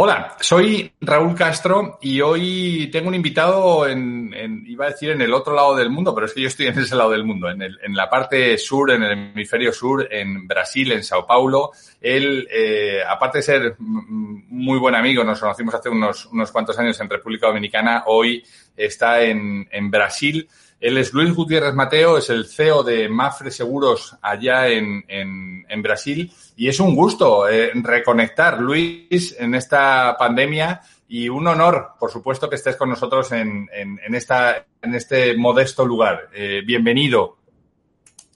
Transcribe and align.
Hola, 0.00 0.36
soy 0.38 0.92
Raúl 1.00 1.34
Castro 1.34 1.98
y 2.00 2.20
hoy 2.20 2.88
tengo 2.92 3.08
un 3.08 3.16
invitado 3.16 3.84
en, 3.88 4.32
iba 4.64 4.86
a 4.86 4.90
decir 4.90 5.10
en 5.10 5.20
el 5.20 5.34
otro 5.34 5.52
lado 5.52 5.74
del 5.74 5.90
mundo, 5.90 6.14
pero 6.14 6.26
es 6.26 6.32
que 6.32 6.40
yo 6.40 6.46
estoy 6.46 6.68
en 6.68 6.78
ese 6.78 6.94
lado 6.94 7.10
del 7.10 7.24
mundo, 7.24 7.50
en, 7.50 7.60
en 7.60 7.96
la 7.96 8.08
parte 8.08 8.56
sur, 8.58 8.92
en 8.92 9.02
el 9.02 9.10
hemisferio 9.10 9.72
sur, 9.72 10.06
en 10.08 10.46
Brasil, 10.46 10.92
en 10.92 11.02
Sao 11.02 11.26
Paulo. 11.26 11.72
Él, 12.00 12.46
eh, 12.48 13.00
aparte 13.08 13.38
de 13.38 13.42
ser 13.42 13.74
muy 13.80 14.78
buen 14.78 14.94
amigo, 14.94 15.24
nos 15.24 15.40
conocimos 15.40 15.74
hace 15.74 15.88
unos, 15.88 16.26
unos 16.26 16.52
cuantos 16.52 16.78
años 16.78 17.00
en 17.00 17.10
República 17.10 17.48
Dominicana, 17.48 18.04
hoy 18.06 18.44
está 18.76 19.20
en, 19.22 19.66
en 19.68 19.90
Brasil. 19.90 20.48
Él 20.80 20.96
es 20.96 21.12
Luis 21.12 21.34
Gutiérrez 21.34 21.74
Mateo, 21.74 22.18
es 22.18 22.30
el 22.30 22.46
CEO 22.46 22.82
de 22.82 23.08
Mafre 23.08 23.50
Seguros 23.50 24.16
allá 24.22 24.68
en, 24.68 25.04
en, 25.08 25.82
Brasil 25.82 26.32
y 26.56 26.68
es 26.68 26.80
un 26.80 26.94
gusto 26.94 27.48
eh, 27.48 27.70
reconectar, 27.74 28.60
Luis, 28.60 29.34
en 29.38 29.54
esta 29.54 30.16
pandemia 30.18 30.80
y 31.08 31.28
un 31.28 31.46
honor, 31.46 31.92
por 31.98 32.10
supuesto, 32.10 32.48
que 32.48 32.56
estés 32.56 32.76
con 32.76 32.90
nosotros 32.90 33.32
en, 33.32 33.68
en 33.72 34.14
esta, 34.14 34.66
en 34.82 34.94
este 34.94 35.36
modesto 35.36 35.84
lugar. 35.84 36.28
Eh, 36.32 36.62
bienvenido. 36.64 37.38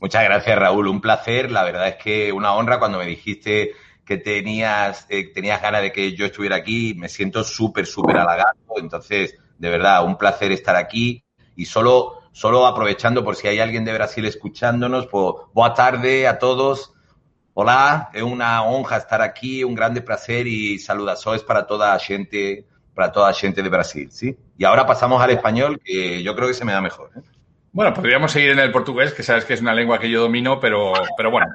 Muchas 0.03 0.25
gracias, 0.25 0.59
Raúl. 0.59 0.89
Un 0.89 1.01
placer. 1.01 1.53
La 1.53 1.63
verdad 1.63 1.87
es 1.87 1.95
que 1.95 2.33
una 2.33 2.55
honra 2.55 2.81
cuando 2.81 2.99
me 2.99 3.07
dijiste 3.07 3.73
que 4.05 4.17
tenías, 4.17 5.07
eh, 5.09 5.33
tenías 5.33 5.63
ganas 5.63 5.83
de 5.83 5.93
que 5.93 6.13
yo 6.17 6.27
estuviera 6.27 6.57
aquí. 6.57 6.95
Me 6.95 7.09
siento 7.09 7.45
súper, 7.45 7.87
súper 7.87 8.17
halagado. 8.17 8.59
Entonces, 8.79 9.37
de 9.59 9.71
verdad, 9.71 10.05
un 10.05 10.19
placer 10.19 10.51
estar 10.51 10.75
aquí. 10.75 11.25
Y 11.55 11.67
solo 11.67 12.22
solo 12.33 12.67
aprovechando 12.67 13.23
por 13.25 13.37
si 13.37 13.47
hay 13.47 13.61
alguien 13.61 13.85
de 13.85 13.93
Brasil 13.93 14.25
escuchándonos, 14.25 15.07
pues 15.07 15.35
boa 15.53 15.75
tarde 15.75 16.27
a 16.27 16.39
todos. 16.39 16.95
Hola, 17.55 18.09
es 18.15 18.23
una 18.23 18.63
honra 18.65 18.97
estar 18.97 19.21
aquí, 19.21 19.63
un 19.63 19.75
grande 19.75 20.01
placer 20.01 20.47
y 20.47 20.79
saludazoes 20.79 21.43
para 21.43 21.67
toda 21.67 21.93
la 21.93 21.99
gente, 21.99 22.65
para 22.95 23.13
toda 23.13 23.35
gente 23.35 23.63
de 23.63 23.69
Brasil, 23.69 24.11
¿sí? 24.11 24.35
Y 24.57 24.65
ahora 24.65 24.87
pasamos 24.87 25.23
al 25.23 25.31
español, 25.31 25.79
que 25.85 26.23
yo 26.23 26.35
creo 26.35 26.49
que 26.49 26.55
se 26.55 26.65
me 26.65 26.73
da 26.73 26.81
mejor. 26.81 27.11
¿eh? 27.15 27.21
Bueno, 27.71 27.93
podríamos 27.93 28.33
seguir 28.33 28.51
en 28.51 28.59
el 28.59 28.73
portugués, 28.73 29.13
que 29.13 29.23
sabes 29.23 29.45
que 29.45 29.53
es 29.53 29.61
una 29.61 29.75
lengua 29.75 29.99
que 29.99 30.09
yo 30.09 30.23
domino, 30.23 30.59
pero, 30.59 30.95
pero 31.15 31.31
bueno. 31.31 31.47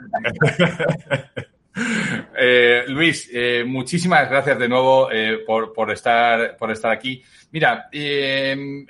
eh, 2.38 2.84
Luis, 2.88 3.28
eh, 3.34 3.64
muchísimas 3.66 4.30
gracias 4.30 4.60
de 4.60 4.70
nuevo 4.70 5.10
por, 5.48 5.74
por, 5.74 5.92
estar, 5.92 6.56
por 6.58 6.70
estar 6.70 6.92
aquí. 6.92 7.24
Mira, 7.52 7.90
en, 7.92 8.88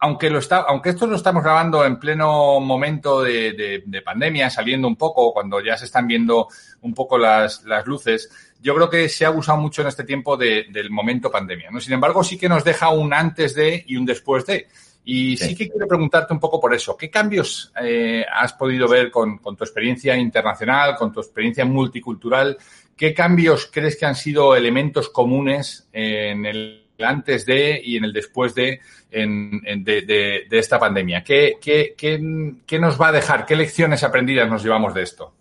aunque, 0.00 0.30
lo 0.30 0.38
está, 0.38 0.58
aunque 0.58 0.90
esto 0.90 1.06
lo 1.06 1.16
estamos 1.16 1.42
grabando 1.42 1.84
en 1.84 1.98
pleno 1.98 2.60
momento 2.60 3.22
de, 3.22 3.82
de, 3.84 4.02
pandemia, 4.02 4.50
saliendo 4.50 4.86
un 4.86 4.96
poco, 4.96 5.32
cuando 5.32 5.60
ya 5.60 5.76
se 5.76 5.86
están 5.86 6.06
viendo 6.06 6.48
un 6.82 6.94
poco 6.94 7.18
las, 7.18 7.64
las 7.64 7.86
luces, 7.86 8.30
yo 8.60 8.74
creo 8.74 8.88
que 8.88 9.08
se 9.08 9.24
ha 9.24 9.28
abusado 9.28 9.58
mucho 9.58 9.82
en 9.82 9.88
este 9.88 10.04
tiempo 10.04 10.36
de, 10.36 10.66
del 10.70 10.90
momento 10.90 11.30
pandemia. 11.30 11.70
¿no? 11.70 11.80
Sin 11.80 11.92
embargo, 11.92 12.22
sí 12.22 12.38
que 12.38 12.48
nos 12.48 12.64
deja 12.64 12.90
un 12.90 13.12
antes 13.12 13.54
de 13.54 13.84
y 13.86 13.96
un 13.96 14.06
después 14.06 14.46
de. 14.46 14.68
Y 15.04 15.36
sí, 15.38 15.54
que 15.54 15.70
quiero 15.70 15.88
preguntarte 15.88 16.34
un 16.34 16.40
poco 16.40 16.60
por 16.60 16.74
eso. 16.74 16.94
¿Qué 16.96 17.08
cambios 17.08 17.72
eh, 17.80 18.26
has 18.30 18.52
podido 18.52 18.86
ver 18.86 19.10
con, 19.10 19.38
con 19.38 19.56
tu 19.56 19.64
experiencia 19.64 20.14
internacional, 20.16 20.96
con 20.96 21.12
tu 21.12 21.20
experiencia 21.20 21.64
multicultural? 21.64 22.58
¿Qué 22.94 23.14
cambios 23.14 23.70
crees 23.72 23.96
que 23.96 24.04
han 24.04 24.16
sido 24.16 24.54
elementos 24.54 25.08
comunes 25.08 25.88
en 25.92 26.44
el 26.44 26.87
antes 27.04 27.46
de 27.46 27.80
y 27.82 27.96
en 27.96 28.04
el 28.04 28.12
después 28.12 28.54
de, 28.54 28.80
de, 29.10 30.46
esta 30.50 30.78
pandemia. 30.78 31.22
¿Qué, 31.22 31.56
qué, 31.60 31.94
qué, 31.96 32.54
¿Qué, 32.66 32.78
nos 32.78 33.00
va 33.00 33.08
a 33.08 33.12
dejar? 33.12 33.46
¿Qué 33.46 33.56
lecciones 33.56 34.02
aprendidas 34.02 34.48
nos 34.48 34.62
llevamos 34.62 34.94
de 34.94 35.02
esto? 35.02 35.34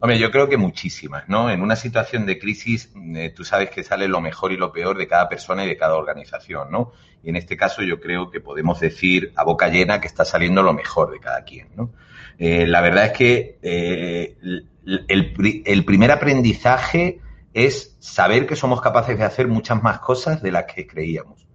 Hombre, 0.00 0.18
yo 0.18 0.30
creo 0.30 0.48
que 0.48 0.58
muchísimas, 0.58 1.28
¿no? 1.28 1.50
En 1.50 1.62
una 1.62 1.76
situación 1.76 2.26
de 2.26 2.38
crisis, 2.38 2.90
eh, 3.14 3.32
tú 3.34 3.42
sabes 3.42 3.70
que 3.70 3.82
sale 3.82 4.06
lo 4.06 4.20
mejor 4.20 4.52
y 4.52 4.56
lo 4.58 4.70
peor 4.70 4.98
de 4.98 5.08
cada 5.08 5.28
persona 5.28 5.64
y 5.64 5.68
de 5.68 5.78
cada 5.78 5.94
organización, 5.94 6.70
¿no? 6.70 6.92
Y 7.22 7.30
en 7.30 7.36
este 7.36 7.56
caso 7.56 7.82
yo 7.82 8.00
creo 8.00 8.30
que 8.30 8.40
podemos 8.40 8.80
decir 8.80 9.32
a 9.34 9.44
boca 9.44 9.68
llena 9.68 10.02
que 10.02 10.06
está 10.06 10.26
saliendo 10.26 10.62
lo 10.62 10.74
mejor 10.74 11.10
de 11.10 11.20
cada 11.20 11.42
quien, 11.44 11.68
¿no? 11.74 11.90
Eh, 12.38 12.66
la 12.66 12.82
verdad 12.82 13.06
es 13.06 13.12
que 13.12 13.58
eh, 13.62 14.36
el, 14.42 15.62
el 15.64 15.84
primer 15.86 16.10
aprendizaje 16.10 17.20
es 17.54 17.96
saber 18.00 18.46
que 18.46 18.56
somos 18.56 18.80
capaces 18.80 19.16
de 19.16 19.24
hacer 19.24 19.48
muchas 19.48 19.82
más 19.82 20.00
cosas 20.00 20.42
de 20.42 20.52
las 20.52 20.64
que 20.64 20.86
creíamos. 20.86 21.46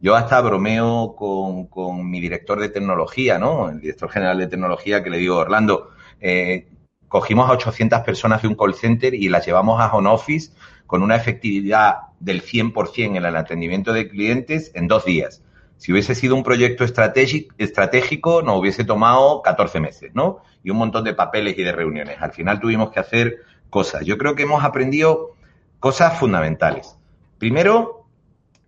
Yo 0.00 0.14
hasta 0.14 0.40
bromeo 0.40 1.16
con, 1.16 1.66
con 1.66 2.08
mi 2.08 2.20
director 2.20 2.60
de 2.60 2.68
tecnología, 2.68 3.38
¿no? 3.38 3.68
El 3.68 3.80
director 3.80 4.08
general 4.08 4.38
de 4.38 4.46
tecnología 4.46 5.02
que 5.02 5.10
le 5.10 5.18
digo, 5.18 5.36
Orlando, 5.36 5.90
eh, 6.20 6.68
cogimos 7.08 7.50
a 7.50 7.54
800 7.54 8.00
personas 8.00 8.42
de 8.42 8.48
un 8.48 8.54
call 8.54 8.74
center 8.74 9.12
y 9.14 9.28
las 9.28 9.44
llevamos 9.44 9.80
a 9.80 9.92
home 9.92 10.08
office 10.08 10.52
con 10.86 11.02
una 11.02 11.16
efectividad 11.16 11.96
del 12.20 12.42
100% 12.42 13.16
en 13.16 13.16
el 13.16 13.36
atendimiento 13.36 13.92
de 13.92 14.08
clientes 14.08 14.70
en 14.74 14.86
dos 14.86 15.04
días. 15.04 15.42
Si 15.76 15.92
hubiese 15.92 16.14
sido 16.14 16.34
un 16.34 16.42
proyecto 16.42 16.84
estratégico, 16.84 18.42
nos 18.42 18.58
hubiese 18.58 18.84
tomado 18.84 19.42
14 19.42 19.80
meses, 19.80 20.10
¿no? 20.14 20.40
Y 20.62 20.70
un 20.70 20.78
montón 20.78 21.04
de 21.04 21.14
papeles 21.14 21.56
y 21.58 21.62
de 21.62 21.72
reuniones. 21.72 22.16
Al 22.20 22.32
final 22.32 22.60
tuvimos 22.60 22.90
que 22.90 23.00
hacer 23.00 23.38
cosas. 23.70 24.04
Yo 24.04 24.18
creo 24.18 24.34
que 24.34 24.42
hemos 24.42 24.64
aprendido 24.64 25.36
cosas 25.80 26.18
fundamentales. 26.18 26.96
Primero, 27.38 28.06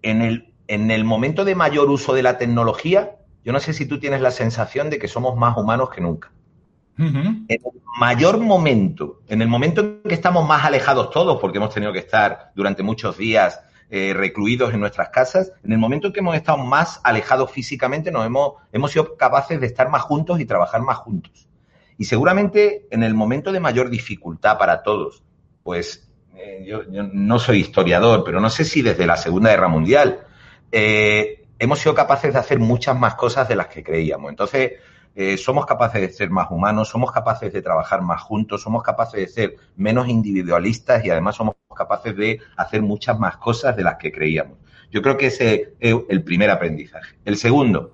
en 0.03 0.23
el, 0.23 0.55
en 0.69 0.91
el 0.91 1.05
momento 1.05 1.45
de 1.45 1.55
mayor 1.55 1.91
uso 1.91 2.15
de 2.15 2.23
la 2.23 2.39
tecnología, 2.39 3.17
yo 3.45 3.53
no 3.53 3.61
sé 3.61 3.73
si 3.73 3.87
tú 3.87 3.99
tienes 3.99 4.21
la 4.21 4.31
sensación 4.31 4.91
de 4.91 4.99
que 4.99 5.09
somos 5.09 5.37
más 5.37 5.57
humanos 5.57 5.91
que 5.91 6.01
nunca. 6.01 6.31
Uh 6.99 7.05
-huh. 7.05 7.45
En 7.49 7.61
el 7.65 7.81
mayor 7.99 8.39
momento, 8.39 9.23
en 9.29 9.43
el 9.43 9.49
momento 9.49 9.81
en 9.81 10.03
que 10.07 10.15
estamos 10.15 10.47
más 10.47 10.65
alejados 10.65 11.11
todos, 11.11 11.41
porque 11.41 11.59
hemos 11.59 11.73
tenido 11.73 11.93
que 11.93 12.01
estar 12.01 12.53
durante 12.55 12.83
muchos 12.83 13.17
días 13.17 13.61
eh, 13.89 14.13
recluidos 14.15 14.73
en 14.73 14.81
nuestras 14.81 15.09
casas, 15.09 15.53
en 15.65 15.73
el 15.73 15.79
momento 15.79 16.07
en 16.07 16.13
que 16.13 16.21
hemos 16.21 16.37
estado 16.37 16.59
más 16.59 17.01
alejados 17.03 17.51
físicamente, 17.51 18.13
nos 18.13 18.25
hemos, 18.25 18.53
hemos 18.71 18.93
sido 18.93 19.17
capaces 19.17 19.59
de 19.61 19.67
estar 19.67 19.89
más 19.89 20.03
juntos 20.03 20.39
y 20.39 20.45
trabajar 20.45 20.83
más 20.83 20.99
juntos. 20.99 21.49
Y 21.99 22.05
seguramente 22.05 22.87
en 22.91 23.03
el 23.03 23.15
momento 23.15 23.51
de 23.51 23.61
mayor 23.61 23.91
dificultad 23.91 24.59
para 24.59 24.83
todos, 24.83 25.23
pues 25.63 26.10
eh, 26.43 26.65
yo, 26.65 26.83
no 27.13 27.39
soy 27.39 27.59
historiador, 27.59 28.23
pero 28.25 28.41
no 28.41 28.49
sé 28.49 28.65
si 28.65 28.83
desde 28.83 29.07
la 29.07 29.17
Segunda 29.17 29.51
Guerra 29.51 29.69
Mundial 29.69 30.21
eh, 30.73 31.45
hemos 31.59 31.79
sido 31.79 31.95
capaces 31.95 32.33
de 32.33 32.39
hacer 32.39 32.59
muchas 32.59 32.99
más 32.99 33.15
cosas 33.15 33.49
de 33.49 33.57
las 33.57 33.67
que 33.67 33.83
creíamos. 33.83 34.31
Entonces, 34.31 34.73
eh, 35.15 35.37
somos 35.37 35.67
capaces 35.67 36.01
de 36.01 36.13
ser 36.13 36.31
más 36.31 36.51
humanos, 36.51 36.89
somos 36.89 37.13
capaces 37.13 37.53
de 37.53 37.61
trabajar 37.61 38.01
más 38.01 38.23
juntos, 38.23 38.63
somos 38.63 38.83
capaces 38.83 39.21
de 39.21 39.29
ser 39.29 39.57
menos 39.77 40.09
individualistas 40.09 41.05
y 41.05 41.11
además 41.11 41.37
somos 41.37 41.57
capaces 41.77 42.17
de 42.17 42.41
hacer 42.57 42.81
muchas 42.81 43.19
más 43.19 43.37
cosas 43.37 43.77
de 43.77 43.83
las 43.83 43.97
que 43.97 44.11
creíamos. 44.11 44.59
Yo 44.91 45.03
creo 45.03 45.17
que 45.17 45.27
ese 45.27 45.75
es 45.79 45.95
el 46.09 46.23
primer 46.25 46.51
aprendizaje. 46.51 47.17
El 47.25 47.37
segundo 47.37 47.93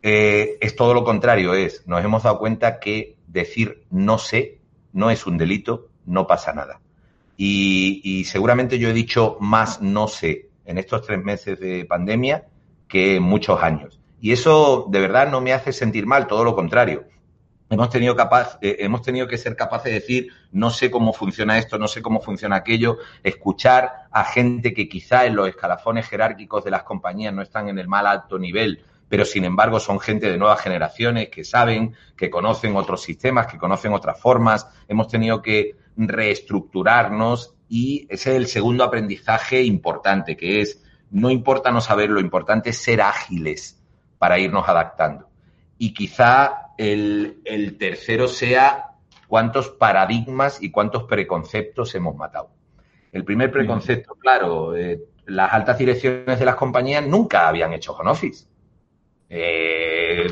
es 0.00 0.76
todo 0.76 0.94
lo 0.94 1.04
contrario, 1.04 1.54
es 1.54 1.86
nos 1.86 2.02
hemos 2.02 2.22
dado 2.22 2.38
cuenta 2.38 2.78
que 2.78 3.18
decir 3.26 3.84
no 3.90 4.16
sé 4.16 4.60
no 4.92 5.10
es 5.10 5.26
un 5.26 5.36
delito, 5.36 5.88
no 6.06 6.26
pasa 6.26 6.52
nada. 6.52 6.80
Y, 7.40 8.24
seguramente 8.24 8.80
yo 8.80 8.88
he 8.88 8.92
dicho 8.92 9.36
más 9.38 9.80
no 9.80 10.08
sé 10.08 10.48
en 10.64 10.76
estos 10.76 11.06
tres 11.06 11.22
meses 11.22 11.60
de 11.60 11.84
pandemia 11.84 12.46
que 12.88 13.16
en 13.16 13.22
muchos 13.22 13.62
años. 13.62 14.00
Y 14.20 14.32
eso 14.32 14.86
de 14.90 15.00
verdad 15.00 15.30
no 15.30 15.40
me 15.40 15.52
hace 15.52 15.72
sentir 15.72 16.04
mal, 16.04 16.26
todo 16.26 16.42
lo 16.42 16.56
contrario. 16.56 17.04
Hemos 17.70 17.90
tenido, 17.90 18.16
capaz, 18.16 18.58
eh, 18.60 18.78
hemos 18.80 19.02
tenido 19.02 19.28
que 19.28 19.38
ser 19.38 19.54
capaces 19.54 19.92
de 19.92 20.00
decir, 20.00 20.32
no 20.50 20.70
sé 20.70 20.90
cómo 20.90 21.12
funciona 21.12 21.58
esto, 21.58 21.78
no 21.78 21.86
sé 21.86 22.02
cómo 22.02 22.20
funciona 22.20 22.56
aquello, 22.56 22.96
escuchar 23.22 24.08
a 24.10 24.24
gente 24.24 24.74
que 24.74 24.88
quizá 24.88 25.26
en 25.26 25.36
los 25.36 25.48
escalafones 25.48 26.08
jerárquicos 26.08 26.64
de 26.64 26.72
las 26.72 26.82
compañías 26.82 27.32
no 27.32 27.42
están 27.42 27.68
en 27.68 27.78
el 27.78 27.86
mal 27.86 28.06
alto 28.06 28.38
nivel, 28.38 28.84
pero 29.08 29.24
sin 29.24 29.44
embargo 29.44 29.78
son 29.78 30.00
gente 30.00 30.28
de 30.28 30.38
nuevas 30.38 30.60
generaciones 30.60 31.28
que 31.28 31.44
saben, 31.44 31.94
que 32.16 32.30
conocen 32.30 32.74
otros 32.74 33.02
sistemas, 33.02 33.46
que 33.46 33.58
conocen 33.58 33.92
otras 33.92 34.20
formas. 34.20 34.66
Hemos 34.88 35.06
tenido 35.06 35.40
que 35.40 35.76
reestructurarnos 35.98 37.54
y 37.68 38.06
ese 38.08 38.30
es 38.30 38.36
el 38.36 38.46
segundo 38.46 38.84
aprendizaje 38.84 39.62
importante, 39.62 40.36
que 40.36 40.60
es 40.60 40.82
no 41.10 41.30
importa 41.30 41.70
no 41.70 41.80
saber, 41.80 42.10
lo 42.10 42.20
importante 42.20 42.70
es 42.70 42.78
ser 42.78 43.00
ágiles 43.02 43.82
para 44.18 44.38
irnos 44.38 44.68
adaptando. 44.68 45.28
Y 45.78 45.92
quizá 45.94 46.72
el, 46.76 47.40
el 47.44 47.76
tercero 47.78 48.28
sea 48.28 48.88
cuántos 49.26 49.68
paradigmas 49.70 50.62
y 50.62 50.70
cuántos 50.70 51.04
preconceptos 51.04 51.94
hemos 51.94 52.16
matado. 52.16 52.50
El 53.12 53.24
primer 53.24 53.50
preconcepto, 53.50 54.14
claro, 54.14 54.76
eh, 54.76 55.00
las 55.26 55.52
altas 55.52 55.78
direcciones 55.78 56.38
de 56.38 56.44
las 56.44 56.56
compañías 56.56 57.06
nunca 57.06 57.48
habían 57.48 57.72
hecho 57.72 57.92
home 57.92 58.10
office. 58.10 58.46
Eh, 59.30 60.26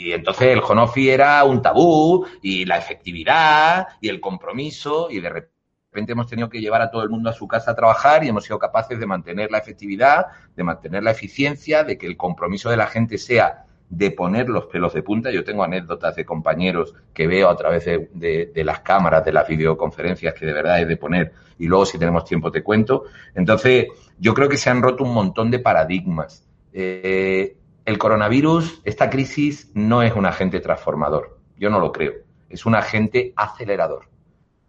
y 0.00 0.12
entonces 0.12 0.48
el 0.48 0.60
office 0.60 1.12
era 1.12 1.44
un 1.44 1.60
tabú 1.60 2.26
y 2.40 2.64
la 2.64 2.78
efectividad 2.78 3.88
y 4.00 4.08
el 4.08 4.18
compromiso 4.18 5.08
y 5.10 5.20
de 5.20 5.28
repente 5.28 6.12
hemos 6.12 6.26
tenido 6.26 6.48
que 6.48 6.60
llevar 6.60 6.80
a 6.80 6.90
todo 6.90 7.02
el 7.02 7.10
mundo 7.10 7.28
a 7.28 7.34
su 7.34 7.46
casa 7.46 7.72
a 7.72 7.74
trabajar 7.74 8.24
y 8.24 8.28
hemos 8.28 8.44
sido 8.44 8.58
capaces 8.58 8.98
de 8.98 9.06
mantener 9.06 9.50
la 9.50 9.58
efectividad, 9.58 10.26
de 10.56 10.64
mantener 10.64 11.02
la 11.02 11.10
eficiencia, 11.10 11.84
de 11.84 11.98
que 11.98 12.06
el 12.06 12.16
compromiso 12.16 12.70
de 12.70 12.78
la 12.78 12.86
gente 12.86 13.18
sea 13.18 13.66
de 13.90 14.10
poner 14.12 14.48
los 14.48 14.66
pelos 14.66 14.94
de 14.94 15.02
punta. 15.02 15.30
Yo 15.30 15.44
tengo 15.44 15.64
anécdotas 15.64 16.16
de 16.16 16.24
compañeros 16.24 16.94
que 17.12 17.26
veo 17.26 17.50
a 17.50 17.56
través 17.56 17.84
de, 17.84 18.52
las 18.54 18.80
cámaras, 18.80 19.22
de 19.24 19.32
las 19.32 19.46
videoconferencias, 19.46 20.32
que 20.32 20.46
de 20.46 20.52
verdad 20.54 20.80
es 20.80 20.88
de 20.88 20.96
poner, 20.96 21.32
y 21.58 21.66
luego 21.66 21.84
si 21.84 21.98
tenemos 21.98 22.24
tiempo 22.24 22.50
te 22.50 22.62
cuento. 22.62 23.04
Entonces, 23.34 23.88
yo 24.18 24.32
creo 24.32 24.48
que 24.48 24.56
se 24.56 24.70
han 24.70 24.80
roto 24.80 25.04
un 25.04 25.12
montón 25.12 25.50
de 25.50 25.58
paradigmas. 25.58 26.46
Eh, 26.72 27.56
el 27.90 27.98
coronavirus, 27.98 28.80
esta 28.84 29.10
crisis, 29.10 29.70
no 29.74 30.02
es 30.02 30.14
un 30.14 30.24
agente 30.24 30.60
transformador. 30.60 31.38
Yo 31.58 31.70
no 31.70 31.80
lo 31.80 31.92
creo. 31.92 32.14
Es 32.48 32.64
un 32.64 32.74
agente 32.74 33.32
acelerador. 33.36 34.06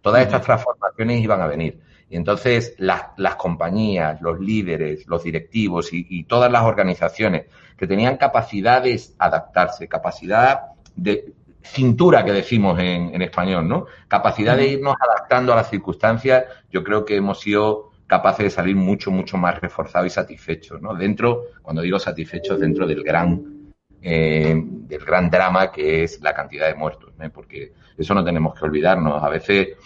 Todas 0.02 0.24
estas 0.24 0.42
transformaciones 0.42 1.22
iban 1.22 1.40
a 1.42 1.48
venir. 1.48 1.80
Y 2.10 2.18
entonces 2.18 2.76
las, 2.80 3.36
compañías, 3.38 4.20
los 4.22 4.40
líderes, 4.40 5.08
los 5.08 5.24
directivos 5.24 5.90
y, 5.94 6.24
todas 6.24 6.52
las 6.52 6.64
organizaciones 6.64 7.46
que 7.78 7.88
tenían 7.88 8.18
capacidades 8.18 9.16
adaptarse, 9.18 9.88
capacidad 9.88 10.72
de 10.96 11.34
cintura 11.64 12.26
que 12.26 12.34
decimos 12.34 12.80
en, 12.80 13.14
en 13.14 13.22
español, 13.22 13.68
¿no? 13.68 13.86
Capacidad 14.08 14.58
de 14.58 14.68
irnos 14.68 14.96
adaptando 15.00 15.54
a 15.54 15.58
las 15.58 15.70
circunstancias, 15.70 16.46
yo 16.72 16.84
creo 16.84 17.06
que 17.06 17.16
hemos 17.16 17.40
sido 17.40 17.91
capaces 18.12 18.44
de 18.44 18.50
salir 18.50 18.76
mucho, 18.76 19.10
mucho 19.10 19.38
más 19.38 19.62
reforzados 19.62 20.08
y 20.08 20.10
satisfechos, 20.10 20.82
¿no? 20.82 20.94
Dentro, 20.94 21.46
cuando 21.62 21.82
digo 21.82 21.98
satisfechos, 21.98 22.60
dentro 22.60 22.86
del 22.86 23.04
gran, 23.06 23.72
eh, 24.02 24.54
del 24.54 25.06
gran 25.06 25.30
drama 25.30 25.72
que 25.72 26.04
es 26.04 26.20
la 26.20 26.34
cantidad 26.34 26.68
de 26.68 26.76
muertos, 26.76 27.14
¿eh? 27.22 27.30
porque 27.30 27.72
eso 27.98 28.14
no 28.14 28.22
tenemos 28.22 28.54
que 28.54 28.66
olvidarnos. 28.66 29.24
A 29.24 29.30
veces, 29.30 29.78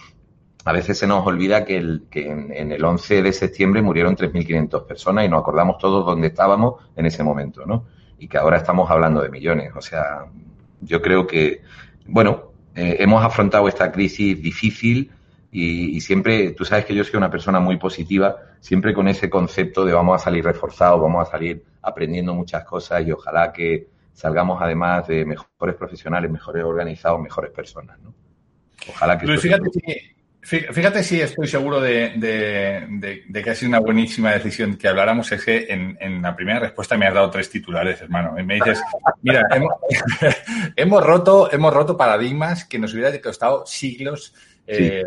a 0.64 0.74
veces 0.74 0.98
se 0.98 1.06
nos 1.06 1.24
olvida 1.28 1.66
que, 1.66 1.78
el, 1.78 2.06
que 2.10 2.28
en, 2.28 2.72
el 2.72 2.84
11 2.84 3.22
de 3.22 3.32
septiembre 3.32 3.84
murieron 3.84 4.16
3.500 4.16 4.88
personas 4.88 5.26
y 5.26 5.30
nos 5.30 5.42
acordamos 5.42 5.78
todos 5.78 6.04
dónde 6.04 6.30
estábamos 6.30 6.84
en 6.96 7.06
ese 7.06 7.22
momento, 7.22 7.64
¿no? 7.68 7.86
Y 8.18 8.28
que 8.28 8.40
ahora 8.40 8.58
estamos 8.58 8.90
hablando 8.90 9.22
de 9.22 9.30
millones. 9.30 9.72
O 9.76 9.82
sea, 9.82 10.26
yo 10.82 11.00
creo 11.00 11.28
que, 11.28 11.62
bueno, 12.08 12.54
eh, 12.74 12.96
hemos 13.02 13.24
afrontado 13.24 13.68
esta 13.68 13.92
crisis 13.92 14.42
difícil, 14.42 15.12
y, 15.58 16.02
siempre, 16.02 16.52
tú 16.52 16.66
sabes 16.66 16.84
que 16.84 16.94
yo 16.94 17.06
soy 17.06 17.16
una 17.16 17.32
persona 17.32 17.62
muy 17.62 17.78
positiva, 17.78 18.36
siempre 18.60 18.94
con 18.94 19.08
ese 19.08 19.30
concepto 19.30 19.86
de 19.86 19.94
vamos 19.94 20.22
a 20.22 20.26
salir 20.26 20.44
reforzados, 20.44 21.00
vamos 21.00 21.26
a 21.26 21.32
salir 21.32 21.64
aprendiendo 21.82 22.34
muchas 22.34 22.66
cosas 22.66 23.08
y 23.08 23.14
ojalá 23.14 23.54
que 23.54 23.88
salgamos 24.12 24.62
además 24.62 25.08
de 25.08 25.24
mejores 25.24 25.76
profesionales, 25.76 26.30
mejores 26.30 26.62
organizados, 26.62 27.22
mejores 27.22 27.52
personas. 27.52 27.98
¿no? 28.02 28.14
Ojalá 28.90 29.18
que... 29.18 29.28
fíjate, 30.74 31.04
si, 31.04 31.22
estoy 31.22 31.48
seguro 31.48 31.80
de, 31.80 33.32
que 33.34 33.50
ha 33.50 33.56
sido 33.56 33.70
una 33.70 33.80
buenísima 33.80 34.34
decisión 34.34 34.76
que 34.76 34.90
habláramos. 34.90 35.32
Es 35.32 35.46
que 35.46 35.68
en, 35.70 36.22
la 36.22 36.36
primera 36.36 36.60
respuesta 36.60 36.98
me 36.98 37.08
has 37.08 37.14
dado 37.14 37.30
tres 37.30 37.50
titulares, 37.50 38.02
hermano. 38.02 38.38
Y 38.38 38.44
me 38.44 38.56
dices, 38.56 38.82
mira, 39.22 39.48
hemos, 39.54 39.72
hemos, 40.76 41.02
roto, 41.02 41.50
hemos 41.50 41.74
roto 41.74 41.96
paradigmas 41.96 42.66
que 42.66 42.78
nos 42.78 42.94
hubiera 42.94 43.18
costado 43.22 43.66
siglos 43.66 44.34
eh, 44.68 45.04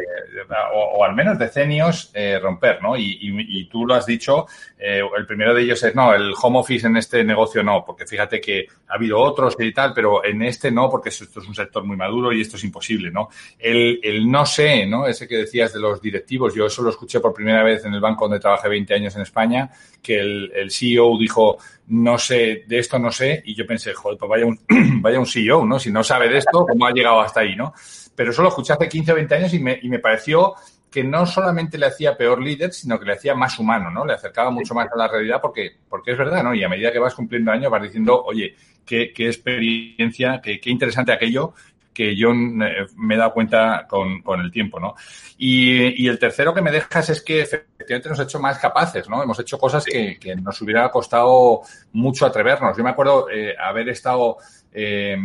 o, 0.75 1.05
al 1.05 1.14
menos 1.14 1.38
decenios 1.38 2.10
eh, 2.14 2.38
romper, 2.40 2.82
¿no? 2.82 2.96
Y, 2.96 3.69
tú 3.70 3.84
lo 3.87 3.94
has 3.94 4.06
dicho, 4.06 4.46
eh, 4.78 5.02
el 5.16 5.26
primero 5.26 5.52
de 5.52 5.62
ellos 5.62 5.82
es, 5.82 5.94
no, 5.94 6.14
el 6.14 6.32
home 6.40 6.60
office 6.60 6.87
en 6.87 6.96
este 6.96 7.25
negocio 7.25 7.62
no, 7.62 7.84
porque 7.84 8.06
fíjate 8.06 8.40
que 8.40 8.66
ha 8.88 8.94
habido 8.94 9.19
otros 9.19 9.56
y 9.58 9.72
tal, 9.72 9.93
pero 9.93 10.25
en 10.25 10.43
este 10.43 10.70
no, 10.70 10.88
porque 10.88 11.08
esto 11.08 11.40
es 11.40 11.49
un 11.49 11.55
sector 11.55 11.84
muy 11.84 11.96
maduro 11.96 12.32
y 12.32 12.40
esto 12.40 12.56
es 12.56 12.64
imposible, 12.64 13.10
¿no? 13.10 13.28
El, 13.58 14.00
el 14.02 14.31
no 14.31 14.46
sé, 14.46 14.87
¿no? 14.87 15.06
Ese 15.06 15.26
que 15.26 15.38
decías 15.38 15.72
de 15.72 15.81
los 15.81 16.00
directivos, 16.00 16.54
yo 16.54 16.66
eso 16.66 16.82
lo 16.82 16.90
escuché 16.90 17.20
por 17.20 17.34
primera 17.34 17.62
vez 17.62 17.84
en 17.84 17.94
el 17.94 18.00
banco 18.00 18.25
donde 18.25 18.40
trabajé 18.40 18.69
20 18.69 18.94
años 18.94 19.16
en 19.16 19.22
España, 19.22 19.70
que 20.02 20.20
el, 20.20 20.70
CEO 20.70 21.19
dijo, 21.19 21.58
no 21.88 22.19
sé, 22.19 22.64
de 22.66 22.78
esto 22.78 22.99
no 22.99 23.11
sé, 23.11 23.43
y 23.44 23.54
yo 23.54 23.66
pensé, 23.66 23.93
joder, 23.93 24.19
pues 24.19 24.28
vaya 24.28 24.46
un, 24.46 24.58
vaya 25.02 25.19
un 25.19 25.26
CEO, 25.26 25.64
¿no? 25.66 25.78
Si 25.78 25.90
no 25.90 26.04
sabe 26.04 26.28
de 26.28 26.38
esto, 26.38 26.66
¿cómo 26.66 26.87
ha 26.87 26.93
llegado 26.93 27.20
hasta 27.20 27.40
ahí, 27.40 27.56
no? 27.56 27.75
Pero 28.18 28.32
eso 28.32 28.42
lo 28.42 28.48
escuché 28.48 28.72
hace 28.72 28.88
15 28.88 29.12
o 29.12 29.14
20 29.14 29.34
años 29.36 29.54
y 29.54 29.60
me, 29.60 29.78
y 29.80 29.88
me 29.88 30.00
pareció 30.00 30.54
que 30.90 31.04
no 31.04 31.24
solamente 31.24 31.78
le 31.78 31.86
hacía 31.86 32.16
peor 32.16 32.42
líder, 32.42 32.72
sino 32.72 32.98
que 32.98 33.06
le 33.06 33.12
hacía 33.12 33.36
más 33.36 33.56
humano, 33.60 33.92
¿no? 33.92 34.04
Le 34.04 34.14
acercaba 34.14 34.50
mucho 34.50 34.74
más 34.74 34.88
a 34.92 34.96
la 34.96 35.06
realidad 35.06 35.38
porque, 35.40 35.76
porque 35.88 36.10
es 36.10 36.18
verdad, 36.18 36.42
¿no? 36.42 36.52
Y 36.52 36.64
a 36.64 36.68
medida 36.68 36.90
que 36.90 36.98
vas 36.98 37.14
cumpliendo 37.14 37.52
años 37.52 37.70
vas 37.70 37.84
diciendo, 37.84 38.20
oye, 38.24 38.56
qué, 38.84 39.12
qué 39.14 39.26
experiencia, 39.26 40.40
qué, 40.42 40.58
qué 40.58 40.68
interesante 40.68 41.12
aquello 41.12 41.54
que 41.94 42.16
yo 42.16 42.30
eh, 42.30 42.86
me 42.96 43.14
he 43.14 43.18
dado 43.18 43.32
cuenta 43.32 43.86
con, 43.88 44.20
con 44.22 44.40
el 44.40 44.50
tiempo, 44.50 44.80
¿no? 44.80 44.96
Y, 45.36 46.02
y, 46.04 46.08
el 46.08 46.18
tercero 46.18 46.52
que 46.52 46.62
me 46.62 46.72
dejas 46.72 47.10
es 47.10 47.22
que 47.22 47.42
efectivamente 47.42 48.08
nos 48.08 48.18
ha 48.18 48.24
hecho 48.24 48.40
más 48.40 48.58
capaces, 48.58 49.08
¿no? 49.08 49.22
Hemos 49.22 49.38
hecho 49.38 49.58
cosas 49.58 49.84
que, 49.84 50.18
que 50.18 50.34
nos 50.34 50.60
hubiera 50.60 50.88
costado 50.90 51.62
mucho 51.92 52.26
atrevernos. 52.26 52.76
Yo 52.76 52.82
me 52.82 52.90
acuerdo 52.90 53.28
eh, 53.30 53.54
haber 53.56 53.88
estado 53.88 54.38
eh, 54.72 55.16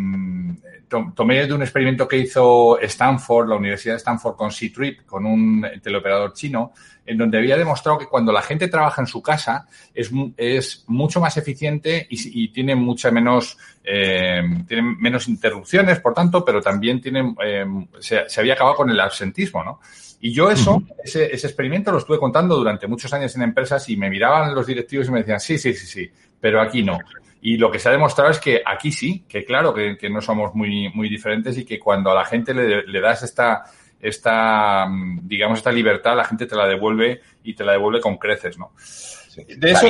tomé 1.15 1.47
de 1.47 1.53
un 1.53 1.61
experimento 1.61 2.07
que 2.07 2.17
hizo 2.17 2.79
Stanford, 2.79 3.49
la 3.49 3.55
Universidad 3.55 3.95
de 3.95 3.97
Stanford 3.97 4.35
con 4.35 4.51
C-Trip, 4.51 5.05
con 5.05 5.25
un 5.25 5.65
teleoperador 5.81 6.33
chino, 6.33 6.73
en 7.05 7.17
donde 7.17 7.37
había 7.37 7.57
demostrado 7.57 7.97
que 7.97 8.05
cuando 8.05 8.31
la 8.31 8.41
gente 8.41 8.67
trabaja 8.67 9.01
en 9.01 9.07
su 9.07 9.21
casa 9.21 9.67
es, 9.93 10.11
es 10.37 10.83
mucho 10.87 11.19
más 11.19 11.35
eficiente 11.37 12.07
y, 12.09 12.47
tiene 12.49 12.75
mucha 12.75 13.11
menos, 13.11 13.57
eh, 13.83 14.41
tiene 14.67 14.95
menos 14.99 15.27
interrupciones, 15.27 15.99
por 15.99 16.13
tanto, 16.13 16.45
pero 16.45 16.61
también 16.61 17.01
tiene, 17.01 17.35
eh, 17.43 17.65
se, 17.99 18.39
había 18.39 18.53
acabado 18.53 18.75
con 18.75 18.89
el 18.89 18.99
absentismo, 18.99 19.63
¿no? 19.63 19.79
Y 20.21 20.31
yo 20.31 20.49
eso, 20.49 20.81
ese, 21.03 21.35
ese 21.35 21.47
experimento 21.47 21.91
lo 21.91 21.97
estuve 21.97 22.17
contando 22.17 22.55
durante 22.55 22.87
muchos 22.87 23.11
años 23.11 23.35
en 23.35 23.41
empresas 23.41 23.89
y 23.89 23.97
me 23.97 24.09
miraban 24.09 24.55
los 24.55 24.65
directivos 24.65 25.09
y 25.09 25.11
me 25.11 25.19
decían, 25.19 25.41
sí, 25.41 25.57
sí, 25.57 25.73
sí, 25.73 25.85
sí, 25.85 26.09
pero 26.39 26.61
aquí 26.61 26.81
no. 26.81 26.97
Y 27.45 27.57
lo 27.57 27.69
que 27.69 27.77
se 27.77 27.89
ha 27.89 27.91
demostrado 27.91 28.31
es 28.31 28.39
que 28.39 28.63
aquí 28.65 28.89
sí, 28.89 29.25
que 29.27 29.43
claro, 29.43 29.73
que, 29.73 30.09
no 30.09 30.21
somos 30.21 30.55
muy, 30.55 30.89
muy 30.93 31.09
diferentes 31.09 31.57
y 31.57 31.65
que 31.65 31.77
cuando 31.77 32.09
a 32.09 32.15
la 32.15 32.23
gente 32.23 32.53
le, 32.53 33.01
das 33.01 33.23
esta, 33.23 33.65
esta, 33.99 34.87
digamos, 35.23 35.57
esta 35.57 35.69
libertad, 35.69 36.15
la 36.15 36.23
gente 36.23 36.45
te 36.45 36.55
la 36.55 36.65
devuelve 36.65 37.19
y 37.43 37.53
te 37.53 37.65
la 37.65 37.73
devuelve 37.73 37.99
con 37.99 38.15
creces, 38.15 38.57
¿no? 38.57 38.71
De 39.57 39.71
eso, 39.71 39.87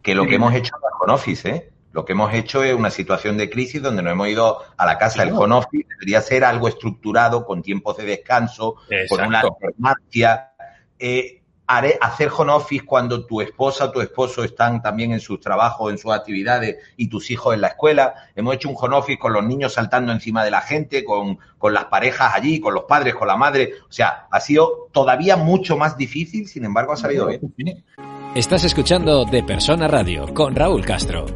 que 0.00 0.14
lo 0.14 0.26
que 0.26 0.36
hemos 0.36 0.54
hecho 0.54 0.74
el 0.76 0.82
home 0.98 1.12
office, 1.12 1.46
¿eh? 1.50 1.70
Lo 1.92 2.06
que 2.06 2.12
hemos 2.12 2.32
hecho 2.32 2.64
es 2.64 2.74
una 2.74 2.90
situación 2.90 3.36
de 3.36 3.50
crisis 3.50 3.82
donde 3.82 4.02
nos 4.02 4.12
hemos 4.12 4.28
ido 4.28 4.62
a 4.78 4.86
la 4.86 4.96
casa 4.96 5.26
del 5.26 5.34
home 5.34 5.56
office. 5.56 5.86
Debería 5.90 6.22
ser 6.22 6.42
algo 6.42 6.68
estructurado, 6.68 7.44
con 7.44 7.60
tiempos 7.60 7.98
de 7.98 8.04
descanso, 8.04 8.76
con 9.10 9.26
una 9.26 9.42
alternancia. 9.42 10.52
Eh, 10.98 11.43
hacer 11.66 12.30
home 12.36 12.52
office 12.52 12.84
cuando 12.84 13.24
tu 13.24 13.40
esposa 13.40 13.86
o 13.86 13.90
tu 13.90 14.00
esposo 14.00 14.44
están 14.44 14.82
también 14.82 15.12
en 15.12 15.20
sus 15.20 15.40
trabajos, 15.40 15.90
en 15.90 15.98
sus 15.98 16.12
actividades 16.12 16.76
y 16.96 17.08
tus 17.08 17.30
hijos 17.30 17.54
en 17.54 17.62
la 17.62 17.68
escuela. 17.68 18.14
Hemos 18.34 18.54
hecho 18.56 18.68
un 18.68 18.76
home 18.78 18.96
office 18.96 19.18
con 19.18 19.32
los 19.32 19.44
niños 19.44 19.72
saltando 19.72 20.12
encima 20.12 20.44
de 20.44 20.50
la 20.50 20.60
gente, 20.60 21.04
con, 21.04 21.38
con 21.58 21.72
las 21.72 21.86
parejas 21.86 22.32
allí, 22.34 22.60
con 22.60 22.74
los 22.74 22.84
padres, 22.84 23.14
con 23.14 23.28
la 23.28 23.36
madre. 23.36 23.72
O 23.88 23.92
sea, 23.92 24.26
ha 24.30 24.40
sido 24.40 24.88
todavía 24.92 25.36
mucho 25.36 25.76
más 25.76 25.96
difícil, 25.96 26.48
sin 26.48 26.64
embargo 26.64 26.92
ha 26.92 26.96
salido 26.96 27.26
bien. 27.26 27.84
Estás 28.34 28.64
escuchando 28.64 29.24
De 29.24 29.42
Persona 29.42 29.88
Radio 29.88 30.32
con 30.34 30.54
Raúl 30.54 30.84
Castro. 30.84 31.26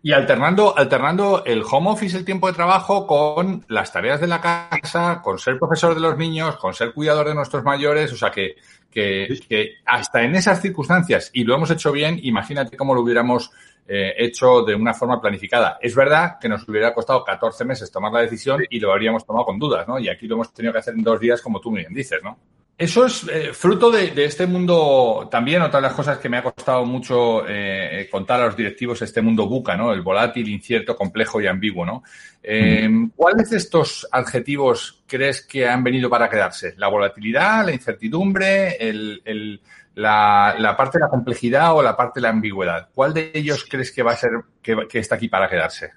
Y 0.00 0.12
alternando, 0.12 0.76
alternando 0.76 1.42
el 1.44 1.62
home 1.68 1.90
office, 1.90 2.16
el 2.16 2.24
tiempo 2.24 2.46
de 2.46 2.52
trabajo, 2.52 3.06
con 3.06 3.64
las 3.68 3.92
tareas 3.92 4.20
de 4.20 4.28
la 4.28 4.40
casa, 4.40 5.20
con 5.22 5.38
ser 5.38 5.58
profesor 5.58 5.94
de 5.94 6.00
los 6.00 6.16
niños, 6.16 6.56
con 6.56 6.72
ser 6.72 6.94
cuidador 6.94 7.28
de 7.28 7.34
nuestros 7.34 7.64
mayores. 7.64 8.12
O 8.12 8.16
sea 8.16 8.30
que 8.30 8.56
que, 8.90 9.76
hasta 9.84 10.22
en 10.22 10.34
esas 10.34 10.60
circunstancias, 10.60 11.30
y 11.32 11.44
lo 11.44 11.54
hemos 11.54 11.70
hecho 11.70 11.92
bien, 11.92 12.18
imagínate 12.22 12.76
cómo 12.76 12.94
lo 12.94 13.02
hubiéramos 13.02 13.50
eh, 13.86 14.14
hecho 14.18 14.62
de 14.62 14.74
una 14.74 14.94
forma 14.94 15.20
planificada. 15.20 15.78
Es 15.80 15.94
verdad 15.94 16.38
que 16.40 16.48
nos 16.48 16.68
hubiera 16.68 16.92
costado 16.92 17.24
14 17.24 17.64
meses 17.64 17.90
tomar 17.90 18.12
la 18.12 18.20
decisión 18.20 18.62
y 18.68 18.80
lo 18.80 18.92
habríamos 18.92 19.24
tomado 19.24 19.46
con 19.46 19.58
dudas, 19.58 19.86
¿no? 19.88 19.98
Y 19.98 20.08
aquí 20.08 20.26
lo 20.26 20.34
hemos 20.34 20.52
tenido 20.52 20.72
que 20.72 20.80
hacer 20.80 20.94
en 20.94 21.02
dos 21.02 21.20
días, 21.20 21.40
como 21.40 21.60
tú 21.60 21.70
bien 21.70 21.92
dices, 21.94 22.20
¿no? 22.22 22.38
Eso 22.78 23.06
es 23.06 23.26
eh, 23.28 23.52
fruto 23.52 23.90
de, 23.90 24.12
este 24.24 24.46
mundo, 24.46 25.26
también 25.28 25.62
otra 25.62 25.80
de 25.80 25.88
las 25.88 25.94
cosas 25.94 26.18
que 26.18 26.28
me 26.28 26.36
ha 26.36 26.44
costado 26.44 26.84
mucho 26.86 27.42
eh, 27.48 28.08
contar 28.08 28.40
a 28.40 28.46
los 28.46 28.56
directivos, 28.56 29.02
este 29.02 29.20
mundo 29.20 29.48
buca, 29.48 29.76
¿no? 29.76 29.92
El 29.92 30.02
volátil, 30.02 30.48
incierto, 30.48 30.94
complejo 30.94 31.40
y 31.40 31.48
ambiguo, 31.48 31.84
¿no? 31.84 32.04
Eh, 32.40 32.88
¿Cuáles 33.16 33.50
de 33.50 33.56
estos 33.56 34.06
adjetivos 34.12 35.02
crees 35.08 35.44
que 35.44 35.68
han 35.68 35.82
venido 35.82 36.08
para 36.08 36.30
quedarse? 36.30 36.74
¿La 36.76 36.86
volatilidad, 36.86 37.66
la 37.66 37.72
incertidumbre, 37.72 38.76
el, 38.76 39.60
la, 39.96 40.74
parte 40.78 40.98
de 40.98 41.04
la 41.04 41.10
complejidad 41.10 41.74
o 41.74 41.82
la 41.82 41.96
parte 41.96 42.20
de 42.20 42.22
la 42.22 42.28
ambigüedad? 42.28 42.90
¿Cuál 42.94 43.12
de 43.12 43.32
ellos 43.34 43.66
crees 43.68 43.90
que 43.90 44.04
va 44.04 44.12
a 44.12 44.16
ser, 44.16 44.30
que, 44.62 44.86
que 44.88 45.00
está 45.00 45.16
aquí 45.16 45.26
para 45.26 45.50
quedarse? 45.50 45.94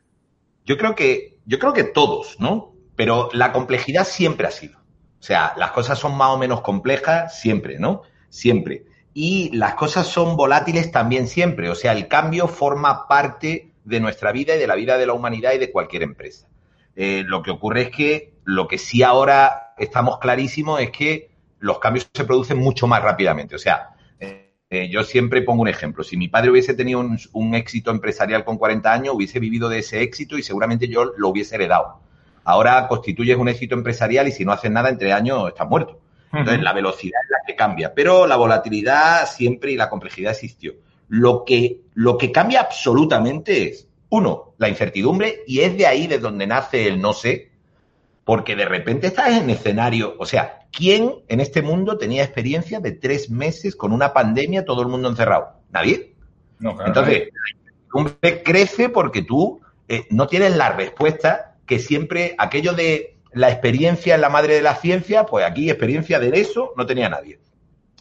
Yo 0.66 0.80
creo 0.80 0.96
que, 0.96 1.38
yo 1.46 1.60
creo 1.60 1.74
que 1.74 1.84
todos, 1.84 2.40
¿no? 2.40 2.74
Pero 2.96 3.30
la 3.34 3.52
complejidad 3.52 4.04
siempre 4.04 4.48
ha 4.48 4.52
sido. 4.52 4.81
O 5.22 5.24
sea, 5.24 5.54
las 5.56 5.70
cosas 5.70 6.00
son 6.00 6.18
más 6.18 6.30
o 6.30 6.38
menos 6.40 6.62
complejas 6.62 7.40
siempre, 7.40 7.78
¿no? 7.78 8.02
Siempre. 8.30 8.86
Y 9.14 9.56
las 9.56 9.76
cosas 9.76 10.08
son 10.08 10.36
volátiles 10.36 10.92
también 10.92 11.28
siempre. 11.28 11.70
O 11.70 11.76
sea, 11.76 11.92
el 11.92 12.08
cambio 12.08 12.48
forma 12.48 13.08
parte 13.08 13.72
de 13.84 14.00
nuestra 14.00 14.32
vida 14.32 14.56
y 14.56 14.60
de 14.60 14.66
la 14.66 14.74
vida 14.74 14.98
de 14.98 15.06
la 15.06 15.14
humanidad 15.14 15.54
y 15.54 15.60
de 15.60 15.72
cualquier 15.72 16.02
empresa. 16.02 16.48
Eh, 16.96 17.24
lo 17.24 17.44
que 17.44 17.52
ocurre 17.52 17.84
es 17.84 17.90
que 17.92 18.34
lo 18.46 18.68
que 18.68 18.80
sí 18.80 19.04
ahora 19.04 19.76
estamos 19.78 20.18
clarísimos 20.18 20.82
es 20.82 20.90
que 20.90 21.30
los 21.60 21.78
cambios 21.78 22.10
se 22.12 22.26
producen 22.26 22.58
mucho 22.58 22.88
más 22.88 23.04
rápidamente. 23.04 23.54
O 23.54 23.60
sea, 23.60 23.90
eh, 24.20 24.56
eh, 24.72 24.90
yo 24.90 25.04
siempre 25.04 25.44
pongo 25.44 25.62
un 25.62 25.68
ejemplo. 25.68 26.04
Si 26.04 26.18
mi 26.18 26.30
padre 26.30 26.50
hubiese 26.50 26.74
tenido 26.74 27.00
un, 27.00 27.20
un, 27.34 27.54
éxito 27.54 27.92
empresarial 27.92 28.44
con 28.44 28.58
40 28.58 28.92
años, 28.92 29.14
hubiese 29.14 29.40
vivido 29.40 29.70
de 29.70 29.80
ese 29.80 30.02
éxito 30.02 30.40
y 30.40 30.42
seguramente 30.42 30.88
yo 30.88 31.14
lo 31.16 31.30
hubiese 31.30 31.54
heredado. 31.54 32.00
Ahora 32.52 32.86
constituyes 32.90 33.38
un 33.38 33.48
éxito 33.48 33.76
empresarial 33.76 34.28
y 34.28 34.34
si 34.34 34.44
no 34.44 34.52
haces 34.52 34.70
nada 34.70 34.90
entre 34.90 35.14
años 35.14 35.48
estás 35.48 35.70
muerto. 35.70 36.02
Entonces, 36.34 36.62
la 36.62 36.74
velocidad 36.74 37.20
es 37.24 37.30
la 37.30 37.38
que 37.48 37.56
cambia, 37.56 37.94
pero 37.94 38.28
la 38.28 38.36
volatilidad 38.36 39.26
siempre 39.26 39.72
y 39.72 39.78
la 39.78 39.90
complejidad 39.90 40.34
existió. 40.34 40.74
Lo 41.08 41.46
que, 41.46 41.82
lo 41.94 42.18
que 42.18 42.32
cambia 42.32 42.60
absolutamente 42.60 43.70
es, 43.70 43.88
uno, 44.10 44.54
la 44.58 44.68
incertidumbre, 44.68 45.44
y 45.48 45.62
es 45.62 45.78
de 45.78 45.88
ahí 45.88 46.08
de 46.08 46.20
donde 46.20 46.46
nace 46.46 46.88
el 46.88 47.02
no 47.02 47.14
sé, 47.14 47.52
porque 48.26 48.58
de 48.58 48.66
repente 48.66 49.08
estás 49.08 49.42
en 49.42 49.50
escenario, 49.50 50.16
o 50.20 50.26
sea, 50.26 50.60
¿quién 50.72 51.16
en 51.30 51.40
este 51.40 51.62
mundo 51.62 51.98
tenía 51.98 52.24
experiencia 52.24 52.82
de 52.82 52.92
tres 52.92 53.30
meses 53.30 53.78
con 53.78 53.94
una 53.94 54.14
pandemia, 54.14 54.66
todo 54.66 54.82
el 54.82 54.90
mundo 54.90 55.10
encerrado? 55.10 55.54
Nadie. 55.70 56.16
No, 56.60 56.76
claro, 56.76 56.88
Entonces, 56.88 57.30
la 57.34 57.50
incertidumbre 57.60 58.44
crece 58.44 58.90
porque 58.90 59.22
tú 59.22 59.62
eh, 59.88 60.06
no 60.10 60.28
tienes 60.28 60.56
la 60.56 60.72
respuesta 60.72 61.51
que 61.72 61.80
siempre, 61.80 62.36
aquello 62.38 62.74
de 62.74 63.16
la 63.32 63.50
experiencia 63.50 64.16
en 64.16 64.20
la 64.20 64.28
madre 64.28 64.56
de 64.56 64.62
la 64.62 64.76
ciencia, 64.76 65.26
pues 65.26 65.46
aquí 65.46 65.70
experiencia 65.70 66.20
de 66.20 66.38
eso 66.38 66.74
no 66.76 66.86
tenía 66.86 67.08
nadie. 67.08 67.40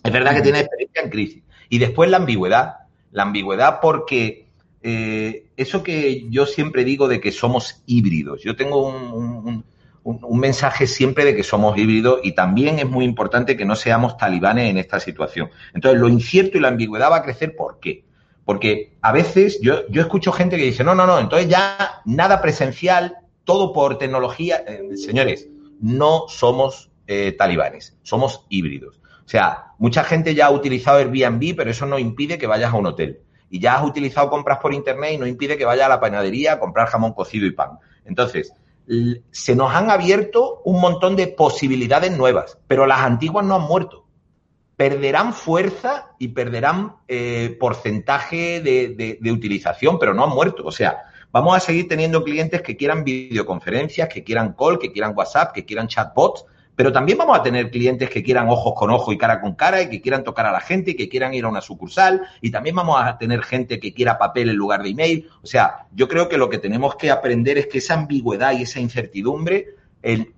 Es 0.02 0.10
verdad 0.10 0.34
que 0.34 0.42
tiene 0.42 0.58
experiencia 0.58 1.02
en 1.02 1.08
crisis. 1.08 1.44
Y 1.68 1.78
después 1.78 2.10
la 2.10 2.16
ambigüedad. 2.16 2.78
La 3.12 3.22
ambigüedad 3.22 3.78
porque 3.80 4.48
eh, 4.82 5.44
eso 5.56 5.84
que 5.84 6.26
yo 6.30 6.46
siempre 6.46 6.82
digo 6.82 7.06
de 7.06 7.20
que 7.20 7.30
somos 7.30 7.80
híbridos. 7.86 8.42
Yo 8.42 8.56
tengo 8.56 8.88
un, 8.88 9.64
un, 10.02 10.18
un, 10.20 10.40
mensaje 10.40 10.88
siempre 10.88 11.24
de 11.24 11.36
que 11.36 11.44
somos 11.44 11.78
híbridos 11.78 12.18
y 12.24 12.32
también 12.32 12.80
es 12.80 12.90
muy 12.90 13.04
importante 13.04 13.56
que 13.56 13.64
no 13.64 13.76
seamos 13.76 14.16
talibanes 14.16 14.68
en 14.68 14.78
esta 14.78 14.98
situación. 14.98 15.48
Entonces, 15.74 16.00
lo 16.00 16.08
incierto 16.08 16.58
y 16.58 16.60
la 16.60 16.68
ambigüedad 16.68 17.12
va 17.12 17.18
a 17.18 17.22
crecer. 17.22 17.54
¿Por 17.54 17.78
qué? 17.78 18.02
Porque 18.44 18.96
a 19.00 19.12
veces 19.12 19.60
yo, 19.62 19.86
yo 19.90 20.02
escucho 20.02 20.32
gente 20.32 20.56
que 20.56 20.64
dice, 20.64 20.82
no, 20.82 20.96
no, 20.96 21.06
no, 21.06 21.20
entonces 21.20 21.48
ya 21.48 22.02
nada 22.04 22.42
presencial, 22.42 23.14
todo 23.50 23.72
por 23.72 23.98
tecnología. 23.98 24.62
Eh, 24.64 24.96
señores, 24.96 25.48
no 25.80 26.26
somos 26.28 26.88
eh, 27.08 27.32
talibanes, 27.32 27.98
somos 28.04 28.46
híbridos. 28.48 29.00
O 29.26 29.28
sea, 29.28 29.72
mucha 29.76 30.04
gente 30.04 30.36
ya 30.36 30.46
ha 30.46 30.50
utilizado 30.52 30.98
Airbnb, 30.98 31.56
pero 31.56 31.68
eso 31.68 31.84
no 31.84 31.98
impide 31.98 32.38
que 32.38 32.46
vayas 32.46 32.72
a 32.72 32.76
un 32.76 32.86
hotel. 32.86 33.22
Y 33.50 33.58
ya 33.58 33.74
has 33.76 33.84
utilizado 33.84 34.30
compras 34.30 34.60
por 34.60 34.72
internet 34.72 35.14
y 35.14 35.18
no 35.18 35.26
impide 35.26 35.58
que 35.58 35.64
vayas 35.64 35.86
a 35.86 35.88
la 35.88 35.98
panadería 35.98 36.52
a 36.52 36.58
comprar 36.60 36.86
jamón 36.86 37.12
cocido 37.12 37.44
y 37.44 37.50
pan. 37.50 37.80
Entonces, 38.04 38.52
se 39.32 39.56
nos 39.56 39.74
han 39.74 39.90
abierto 39.90 40.62
un 40.64 40.80
montón 40.80 41.16
de 41.16 41.26
posibilidades 41.26 42.16
nuevas, 42.16 42.56
pero 42.68 42.86
las 42.86 43.00
antiguas 43.00 43.44
no 43.44 43.56
han 43.56 43.62
muerto. 43.62 44.06
Perderán 44.76 45.32
fuerza 45.32 46.12
y 46.20 46.28
perderán 46.28 46.98
eh, 47.08 47.56
porcentaje 47.58 48.60
de, 48.60 48.94
de, 48.94 49.18
de 49.20 49.32
utilización, 49.32 49.98
pero 49.98 50.14
no 50.14 50.22
han 50.22 50.30
muerto. 50.30 50.62
O 50.64 50.70
sea, 50.70 51.09
Vamos 51.32 51.56
a 51.56 51.60
seguir 51.60 51.86
teniendo 51.86 52.24
clientes 52.24 52.60
que 52.60 52.76
quieran 52.76 53.04
videoconferencias, 53.04 54.08
que 54.08 54.24
quieran 54.24 54.54
call, 54.58 54.78
que 54.78 54.90
quieran 54.90 55.12
WhatsApp, 55.16 55.52
que 55.52 55.64
quieran 55.64 55.86
chatbots, 55.86 56.44
pero 56.74 56.92
también 56.92 57.18
vamos 57.18 57.38
a 57.38 57.42
tener 57.42 57.70
clientes 57.70 58.08
que 58.10 58.22
quieran 58.22 58.48
ojos 58.48 58.72
con 58.74 58.90
ojo 58.90 59.12
y 59.12 59.18
cara 59.18 59.40
con 59.40 59.54
cara 59.54 59.82
y 59.82 59.90
que 59.90 60.00
quieran 60.00 60.24
tocar 60.24 60.46
a 60.46 60.50
la 60.50 60.60
gente 60.60 60.92
y 60.92 60.94
que 60.94 61.08
quieran 61.08 61.34
ir 61.34 61.44
a 61.44 61.48
una 61.48 61.60
sucursal 61.60 62.22
y 62.40 62.50
también 62.50 62.74
vamos 62.74 63.00
a 63.00 63.18
tener 63.18 63.42
gente 63.42 63.78
que 63.78 63.92
quiera 63.92 64.18
papel 64.18 64.48
en 64.48 64.56
lugar 64.56 64.82
de 64.82 64.88
email. 64.88 65.28
O 65.42 65.46
sea, 65.46 65.86
yo 65.92 66.08
creo 66.08 66.28
que 66.28 66.38
lo 66.38 66.48
que 66.48 66.58
tenemos 66.58 66.96
que 66.96 67.10
aprender 67.10 67.58
es 67.58 67.66
que 67.66 67.78
esa 67.78 67.94
ambigüedad 67.94 68.52
y 68.52 68.62
esa 68.62 68.80
incertidumbre, 68.80 69.76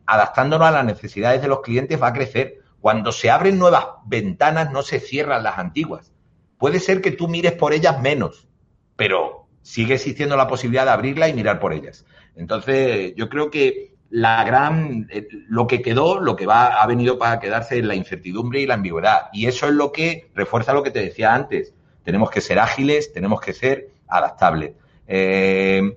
adaptándonos 0.05 0.67
a 0.67 0.73
las 0.73 0.85
necesidades 0.85 1.41
de 1.41 1.49
los 1.49 1.61
clientes, 1.61 2.03
va 2.03 2.09
a 2.09 2.13
crecer. 2.13 2.59
Cuando 2.81 3.13
se 3.13 3.31
abren 3.31 3.59
nuevas 3.59 3.87
ventanas, 4.05 4.73
no 4.73 4.83
se 4.83 4.99
cierran 4.99 5.45
las 5.45 5.59
antiguas. 5.59 6.13
Puede 6.59 6.81
ser 6.81 7.01
que 7.01 7.13
tú 7.13 7.29
mires 7.29 7.53
por 7.53 7.73
ellas 7.73 8.01
menos, 8.01 8.49
pero 8.97 9.42
sigue 9.63 9.95
existiendo 9.95 10.37
la 10.37 10.49
posibilidad 10.49 10.85
de 10.85 10.91
abrirla 10.91 11.29
y 11.29 11.35
mirar 11.35 11.59
por 11.59 11.73
ellas. 11.73 12.05
Entonces, 12.37 13.15
yo 13.17 13.29
creo 13.29 13.51
que 13.51 13.93
la 14.11 14.45
gran, 14.45 15.09
eh, 15.11 15.27
lo 15.49 15.67
que 15.67 15.81
quedó, 15.81 16.21
lo 16.21 16.37
que 16.37 16.47
va, 16.47 16.83
ha 16.83 16.87
venido 16.87 17.19
para 17.19 17.41
quedarse 17.41 17.79
es 17.79 17.85
la 17.85 17.95
incertidumbre 17.95 18.61
y 18.61 18.67
la 18.67 18.75
ambigüedad. 18.75 19.29
Y 19.33 19.47
eso 19.47 19.67
es 19.67 19.73
lo 19.73 19.91
que 19.91 20.31
refuerza 20.35 20.75
lo 20.75 20.83
que 20.83 20.91
te 20.91 21.01
decía 21.01 21.35
antes. 21.35 21.73
Tenemos 22.05 22.31
que 22.31 22.43
ser 22.43 22.59
ágiles, 22.59 23.13
tenemos 23.13 23.41
que 23.41 23.55
ser 23.55 23.89
adaptables. 24.09 24.73
Eh, 25.07 25.97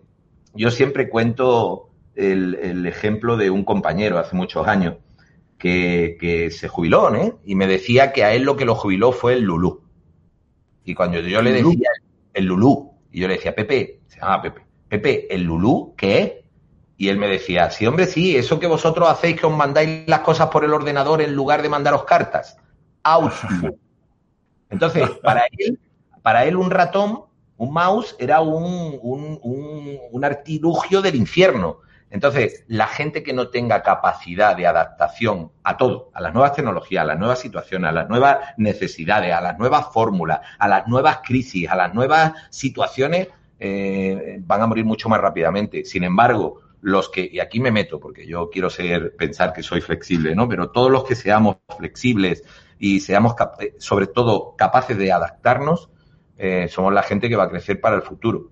yo 0.53 0.71
siempre 0.71 1.09
cuento 1.09 1.89
el, 2.15 2.55
el, 2.55 2.85
ejemplo 2.85 3.35
de 3.35 3.49
un 3.49 3.65
compañero 3.65 4.17
hace 4.17 4.35
muchos 4.35 4.65
años 4.65 4.95
que, 5.57 6.15
que 6.19 6.51
se 6.51 6.69
jubiló, 6.69 7.09
¿no? 7.09 7.39
Y 7.43 7.55
me 7.55 7.67
decía 7.67 8.13
que 8.13 8.23
a 8.23 8.33
él 8.33 8.43
lo 8.43 8.55
que 8.55 8.63
lo 8.63 8.75
jubiló 8.75 9.11
fue 9.11 9.33
el 9.33 9.41
Lulú. 9.41 9.81
Y 10.85 10.93
cuando 10.93 11.19
yo 11.19 11.41
le 11.41 11.51
decía 11.51 11.89
el 12.33 12.45
Lulú, 12.45 12.94
y 13.15 13.21
yo 13.21 13.29
le 13.29 13.35
decía, 13.35 13.55
Pepe, 13.55 14.01
se 14.07 14.19
llama 14.19 14.41
Pepe, 14.41 14.61
Pepe, 14.89 15.33
¿el 15.33 15.43
Lulú 15.43 15.93
qué 15.95 16.19
es? 16.19 16.33
Y 16.97 17.07
él 17.07 17.17
me 17.17 17.29
decía, 17.29 17.71
sí, 17.71 17.87
hombre, 17.87 18.07
sí, 18.07 18.35
eso 18.35 18.59
que 18.59 18.67
vosotros 18.67 19.07
hacéis, 19.07 19.39
que 19.39 19.45
os 19.45 19.55
mandáis 19.55 20.05
las 20.05 20.19
cosas 20.19 20.49
por 20.49 20.65
el 20.65 20.73
ordenador 20.73 21.21
en 21.21 21.33
lugar 21.33 21.61
de 21.61 21.69
mandaros 21.69 22.03
cartas. 22.03 22.57
Outlook. 23.03 23.77
Entonces, 24.69 25.09
para 25.23 25.43
él, 25.57 25.79
para 26.23 26.43
él 26.43 26.57
un 26.57 26.69
ratón, 26.69 27.21
un 27.55 27.71
mouse, 27.71 28.17
era 28.19 28.41
un, 28.41 28.99
un, 29.01 29.39
un 30.11 30.25
artilugio 30.25 31.01
del 31.01 31.15
infierno. 31.15 31.77
Entonces, 32.15 32.63
la 32.69 32.87
gente 32.87 33.23
que 33.23 33.33
no 33.33 33.49
tenga 33.49 33.83
capacidad 33.83 34.55
de 34.55 34.65
adaptación 34.65 35.51
a 35.65 35.75
todo, 35.75 36.11
a 36.13 36.21
las 36.21 36.33
nuevas 36.33 36.53
tecnologías, 36.53 37.01
a 37.01 37.07
las 37.07 37.19
nuevas 37.19 37.39
situaciones, 37.39 37.89
a 37.89 37.91
las 37.91 38.07
nuevas 38.07 38.37
necesidades, 38.55 39.33
a 39.33 39.41
las 39.41 39.59
nuevas 39.59 39.87
fórmulas, 39.91 40.39
a 40.57 40.69
las 40.69 40.87
nuevas 40.87 41.19
crisis, 41.25 41.67
a 41.67 41.75
las 41.75 41.93
nuevas 41.93 42.31
situaciones, 42.51 43.27
eh, 43.59 44.37
van 44.39 44.61
a 44.61 44.67
morir 44.67 44.85
mucho 44.85 45.09
más 45.09 45.19
rápidamente. 45.19 45.83
Sin 45.83 46.05
embargo, 46.05 46.61
los 46.79 47.09
que, 47.09 47.29
y 47.29 47.41
aquí 47.41 47.59
me 47.59 47.69
meto 47.69 47.99
porque 47.99 48.25
yo 48.25 48.49
quiero 48.49 48.69
ser, 48.69 49.17
pensar 49.17 49.51
que 49.51 49.61
soy 49.61 49.81
flexible, 49.81 50.33
¿no? 50.35 50.47
Pero 50.47 50.71
todos 50.71 50.89
los 50.89 51.03
que 51.03 51.15
seamos 51.15 51.57
flexibles 51.77 52.45
y 52.79 53.01
seamos, 53.01 53.35
sobre 53.77 54.07
todo, 54.07 54.55
capaces 54.55 54.97
de 54.97 55.11
adaptarnos, 55.11 55.89
eh, 56.37 56.69
somos 56.69 56.93
la 56.93 57.03
gente 57.03 57.27
que 57.27 57.35
va 57.35 57.43
a 57.43 57.49
crecer 57.49 57.81
para 57.81 57.97
el 57.97 58.03
futuro. 58.03 58.51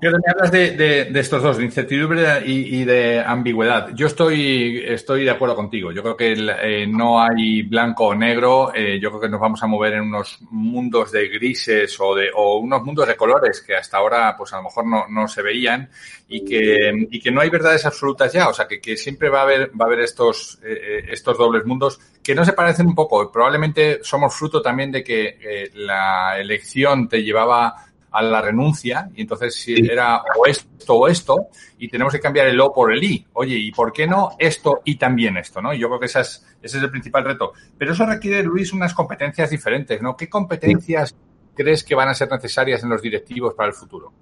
Pero 0.00 0.18
me 0.18 0.32
hablas 0.32 0.50
de, 0.50 0.72
de, 1.10 1.20
estos 1.20 1.42
dos, 1.42 1.56
de 1.56 1.64
incertidumbre 1.64 2.42
y, 2.44 2.84
de 2.84 3.20
ambigüedad. 3.20 3.90
Yo 3.94 4.06
estoy, 4.06 4.82
estoy 4.86 5.24
de 5.24 5.30
acuerdo 5.30 5.54
contigo. 5.54 5.92
Yo 5.92 6.02
creo 6.02 6.16
que 6.16 6.32
eh, 6.32 6.86
no 6.86 7.22
hay 7.22 7.62
blanco 7.62 8.08
o 8.08 8.14
negro. 8.14 8.72
Eh, 8.74 8.98
yo 9.00 9.10
creo 9.10 9.20
que 9.20 9.28
nos 9.28 9.40
vamos 9.40 9.62
a 9.62 9.66
mover 9.66 9.94
en 9.94 10.02
unos 10.02 10.38
mundos 10.50 11.12
de 11.12 11.28
grises 11.28 11.98
o, 12.00 12.14
de, 12.14 12.30
o 12.34 12.58
unos 12.58 12.82
mundos 12.82 13.06
de 13.06 13.16
colores 13.16 13.60
que 13.60 13.76
hasta 13.76 13.98
ahora, 13.98 14.34
pues 14.36 14.52
a 14.52 14.56
lo 14.56 14.64
mejor 14.64 14.86
no, 14.86 15.06
no 15.08 15.28
se 15.28 15.40
veían 15.40 15.88
y 16.28 16.44
que, 16.44 17.06
y 17.10 17.20
que 17.20 17.30
no 17.30 17.40
hay 17.40 17.50
verdades 17.50 17.86
absolutas 17.86 18.32
ya. 18.32 18.48
O 18.48 18.54
sea, 18.54 18.66
que, 18.66 18.80
que 18.80 18.96
siempre 18.96 19.28
va 19.28 19.40
a 19.40 19.42
haber, 19.42 19.70
va 19.70 19.84
a 19.84 19.86
haber 19.86 20.00
estos, 20.00 20.58
eh, 20.64 21.04
estos 21.08 21.38
dobles 21.38 21.64
mundos 21.64 22.00
que 22.22 22.34
no 22.34 22.44
se 22.44 22.52
parecen 22.52 22.88
un 22.88 22.94
poco. 22.94 23.30
Probablemente 23.30 24.00
somos 24.02 24.34
fruto 24.34 24.60
también 24.60 24.90
de 24.90 25.02
que 25.02 25.70
la 25.74 26.38
elección 26.38 27.08
te 27.08 27.22
llevaba 27.22 27.91
a 28.12 28.22
la 28.22 28.42
renuncia 28.42 29.08
y 29.14 29.22
entonces 29.22 29.54
si 29.54 29.74
era 29.74 30.22
o 30.36 30.46
esto 30.46 30.94
o 30.94 31.08
esto 31.08 31.48
y 31.78 31.88
tenemos 31.88 32.12
que 32.12 32.20
cambiar 32.20 32.46
el 32.46 32.60
o 32.60 32.72
por 32.72 32.92
el 32.92 33.02
i. 33.02 33.26
Oye, 33.32 33.56
¿y 33.56 33.72
por 33.72 33.92
qué 33.92 34.06
no 34.06 34.36
esto 34.38 34.82
y 34.84 34.96
también 34.96 35.36
esto? 35.36 35.62
¿no? 35.62 35.72
Yo 35.72 35.88
creo 35.88 36.00
que 36.00 36.06
esa 36.06 36.20
es, 36.20 36.44
ese 36.62 36.78
es 36.78 36.84
el 36.84 36.90
principal 36.90 37.24
reto. 37.24 37.52
Pero 37.78 37.92
eso 37.92 38.04
requiere, 38.04 38.42
Luis, 38.42 38.72
unas 38.72 38.94
competencias 38.94 39.50
diferentes. 39.50 40.00
¿no? 40.02 40.16
¿Qué 40.16 40.28
competencias 40.28 41.14
crees 41.54 41.82
que 41.82 41.94
van 41.94 42.08
a 42.08 42.14
ser 42.14 42.30
necesarias 42.30 42.82
en 42.82 42.90
los 42.90 43.00
directivos 43.00 43.54
para 43.54 43.68
el 43.68 43.74
futuro? 43.74 44.12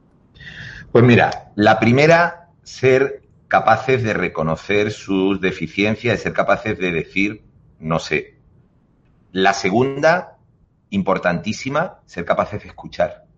Pues 0.92 1.04
mira, 1.04 1.52
la 1.56 1.78
primera, 1.78 2.49
ser 2.62 3.23
capaces 3.49 4.02
de 4.02 4.14
reconocer 4.14 4.92
sus 4.92 5.40
deficiencias, 5.40 6.20
ser 6.20 6.32
capaces 6.32 6.78
de 6.78 6.92
decir, 6.92 7.42
no 7.80 7.99
sé. 7.99 8.37
La 9.32 9.52
segunda, 9.52 10.38
importantísima, 10.90 12.00
ser 12.06 12.25
capaces 12.25 12.62
de 12.62 12.68
escuchar 12.68 13.29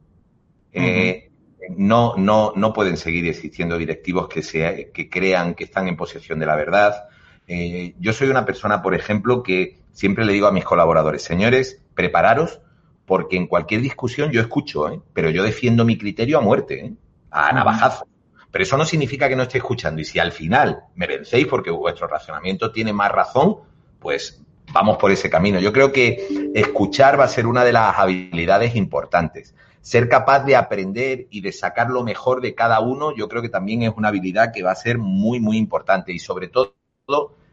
eh, 0.73 1.31
no, 1.76 2.14
no, 2.17 2.52
no 2.57 2.73
pueden 2.73 2.97
seguir 2.97 3.29
existiendo 3.29 3.79
directivos 3.79 4.29
que, 4.29 4.43
se, 4.43 4.91
que 4.93 5.09
crean 5.09 5.55
que 5.55 5.64
están 5.64 5.88
en 5.88 5.97
posesión 5.97 6.38
de 6.38 6.47
la 6.47 6.57
verdad. 6.57 7.09
Eh, 7.47 7.95
yo 7.99 8.12
soy 8.12 8.29
una 8.29 8.45
persona, 8.45 8.83
por 8.83 8.95
ejemplo, 8.95 9.43
que 9.43 9.79
siempre 9.93 10.25
le 10.25 10.33
digo 10.33 10.47
a 10.47 10.52
mis 10.52 10.64
colaboradores, 10.64 11.23
señores, 11.23 11.83
prepararos, 11.95 12.61
porque 13.05 13.37
en 13.37 13.47
cualquier 13.47 13.81
discusión 13.81 14.31
yo 14.31 14.41
escucho, 14.41 14.91
¿eh? 14.91 15.00
pero 15.12 15.31
yo 15.31 15.43
defiendo 15.43 15.85
mi 15.85 15.99
criterio 15.99 16.38
a 16.38 16.41
muerte, 16.41 16.95
a 17.31 17.52
navajazo. 17.52 18.07
Pero 18.50 18.64
eso 18.64 18.76
no 18.76 18.85
significa 18.85 19.29
que 19.29 19.37
no 19.37 19.45
esté 19.45 19.59
escuchando. 19.59 20.00
Y 20.02 20.05
si 20.05 20.19
al 20.19 20.31
final 20.31 20.85
me 20.95 21.07
vencéis 21.07 21.47
porque 21.47 21.71
vuestro 21.71 22.07
razonamiento 22.07 22.71
tiene 22.71 22.93
más 22.93 23.11
razón, 23.11 23.57
pues 23.99 24.43
vamos 24.73 24.99
por 24.99 25.11
ese 25.11 25.31
camino. 25.31 25.59
Yo 25.59 25.73
creo 25.73 25.91
que 25.91 26.52
escuchar 26.55 27.19
va 27.19 27.25
a 27.25 27.29
ser 27.29 27.47
una 27.47 27.64
de 27.64 27.73
las 27.73 27.99
habilidades 27.99 28.76
importantes. 28.76 29.55
Ser 29.83 30.09
capaz 30.09 30.45
de 30.45 30.57
aprender 30.57 31.27
y 31.31 31.41
de 31.41 31.53
sacar 31.53 31.91
lo 31.91 32.05
mejor 32.05 32.41
de 32.41 32.55
cada 32.55 32.81
uno, 32.81 33.15
yo 33.15 33.29
creo 33.29 33.43
que 33.43 33.49
también 33.49 33.83
es 33.83 33.93
una 33.97 34.09
habilidad 34.09 34.53
que 34.53 34.62
va 34.62 34.71
a 34.71 34.77
ser 34.77 34.97
muy, 34.97 35.41
muy 35.41 35.59
importante. 35.59 36.12
Y 36.12 36.21
sobre 36.21 36.49
todo, 36.49 36.77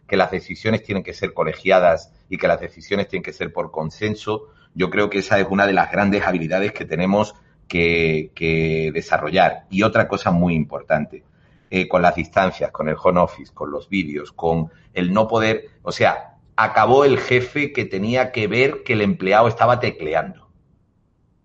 que 0.08 0.16
las 0.16 0.32
decisiones 0.32 0.84
tienen 0.84 1.04
que 1.04 1.14
ser 1.14 1.34
colegiadas 1.34 2.14
y 2.30 2.38
que 2.38 2.48
las 2.48 2.62
decisiones 2.62 3.08
tienen 3.08 3.24
que 3.24 3.34
ser 3.34 3.52
por 3.52 3.72
consenso. 3.72 4.48
Yo 4.76 4.90
creo 4.90 5.10
que 5.10 5.20
esa 5.20 5.40
es 5.40 5.48
una 5.50 5.66
de 5.66 5.74
las 5.74 5.92
grandes 5.92 6.24
habilidades 6.24 6.72
que 6.72 6.86
tenemos 6.86 7.36
que, 7.68 8.92
desarrollar. 8.94 9.66
Y 9.70 9.84
otra 9.84 10.08
cosa 10.08 10.32
muy 10.32 10.56
importante, 10.56 11.24
eh, 11.70 11.88
con 11.88 12.02
las 12.02 12.16
distancias, 12.16 12.72
con 12.72 12.90
el 12.90 12.96
home 13.02 13.22
office, 13.22 13.54
con 13.54 13.72
los 13.72 13.90
vídeos, 13.90 14.32
con 14.32 14.70
el 14.94 15.14
no 15.14 15.28
poder, 15.28 15.66
o 15.84 15.92
sea, 15.92 16.38
acabó 16.56 17.06
el 17.06 17.20
jefe 17.20 17.72
que 17.72 17.86
tenía 17.86 18.32
que 18.32 18.48
ver 18.48 18.84
que 18.84 18.94
el 18.94 19.02
empleado 19.02 19.48
estaba 19.48 19.80
tecleando. 19.80 20.49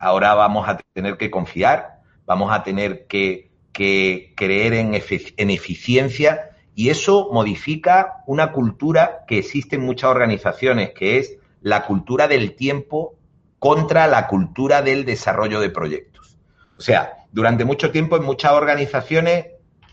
Ahora 0.04 0.34
vamos 0.34 0.68
a 0.68 0.78
tener 0.92 1.16
que 1.16 1.30
confiar, 1.30 2.00
vamos 2.26 2.52
a 2.52 2.62
tener 2.62 3.06
que, 3.06 3.50
creer 3.72 4.74
en, 4.74 4.94
en 4.94 5.50
eficiencia 5.50 6.50
y 6.76 6.90
eso 6.90 7.30
modifica 7.32 8.22
una 8.26 8.52
cultura 8.52 9.24
que 9.26 9.38
existe 9.38 9.76
en 9.76 9.82
muchas 9.82 10.10
organizaciones, 10.10 10.90
que 10.90 11.18
es 11.18 11.38
la 11.60 11.86
cultura 11.86 12.28
del 12.28 12.54
tiempo 12.54 13.16
contra 13.58 14.06
la 14.06 14.26
cultura 14.26 14.82
del 14.82 15.04
desarrollo 15.04 15.58
de 15.58 15.70
proyectos. 15.70 16.36
O 16.76 16.82
sea, 16.82 17.24
durante 17.32 17.64
mucho 17.64 17.90
tiempo 17.90 18.16
en 18.16 18.24
muchas 18.24 18.52
organizaciones, 18.52 19.46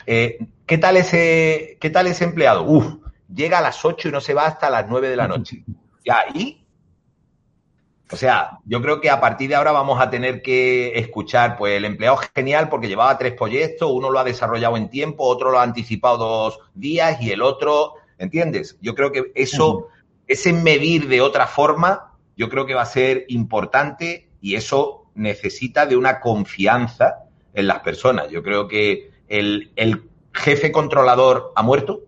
eh, 0.06 0.46
¿qué, 0.66 0.78
tal 0.78 0.98
ese, 0.98 1.78
¿qué 1.80 1.90
tal 1.90 2.08
ese 2.08 2.26
empleado? 2.26 2.64
Uf, 2.64 2.96
llega 3.34 3.60
a 3.60 3.62
las 3.62 3.86
8 3.86 4.10
y 4.10 4.12
no 4.12 4.20
se 4.20 4.34
va 4.34 4.46
hasta 4.46 4.70
las 4.70 4.90
9 4.90 5.10
de 5.10 5.16
la 5.16 5.28
noche. 5.28 5.64
Ya, 6.04 6.26
¿y? 6.34 6.61
O 8.12 8.18
sea, 8.18 8.60
yo 8.66 8.82
creo 8.82 9.00
que 9.00 9.10
a 9.10 9.22
partir 9.22 9.50
de 9.50 9.56
ahora 9.56 9.72
vamos 9.72 10.02
a 10.02 10.10
tener 10.10 10.42
que 10.42 11.00
escuchar, 11.00 11.58
pues 11.58 11.78
el 11.78 11.86
empleado 11.86 12.22
es 12.22 12.30
genial 12.36 12.68
porque 12.68 12.90
llevaba 12.90 13.18
tres 13.18 13.34
proyectos, 13.34 13.90
uno 13.90 14.10
lo 14.10 14.20
ha 14.20 14.26
desarrollado 14.26 14.76
en 14.76 14.90
tiempo, 14.90 15.24
otro 15.24 15.50
lo 15.50 15.60
ha 15.60 15.64
anticipado 15.64 16.18
dos 16.18 16.60
días 16.74 17.22
y 17.22 17.32
el 17.32 17.42
otro, 17.42 17.94
¿entiendes? 18.18 18.78
Yo 18.82 18.96
creo 18.96 19.14
que 19.14 19.32
eso, 19.34 19.88
ese 20.28 20.52
medir 20.52 21.08
de 21.08 21.22
otra 21.22 21.48
forma, 21.48 22.12
yo 22.36 22.50
creo 22.50 22.66
que 22.66 22.74
va 22.74 22.82
a 22.82 22.86
ser 22.86 23.26
importante 23.30 24.28
y 24.42 24.56
eso 24.56 25.06
necesita 25.16 25.86
de 25.86 25.96
una 25.96 26.20
confianza 26.20 27.20
en 27.54 27.68
las 27.68 27.80
personas. 27.80 28.30
Yo 28.30 28.44
creo 28.44 28.68
que 28.68 29.12
el, 29.30 29.72
el 29.78 30.10
jefe 30.34 30.74
controlador 30.74 31.54
ha 31.56 31.64
muerto, 31.64 32.02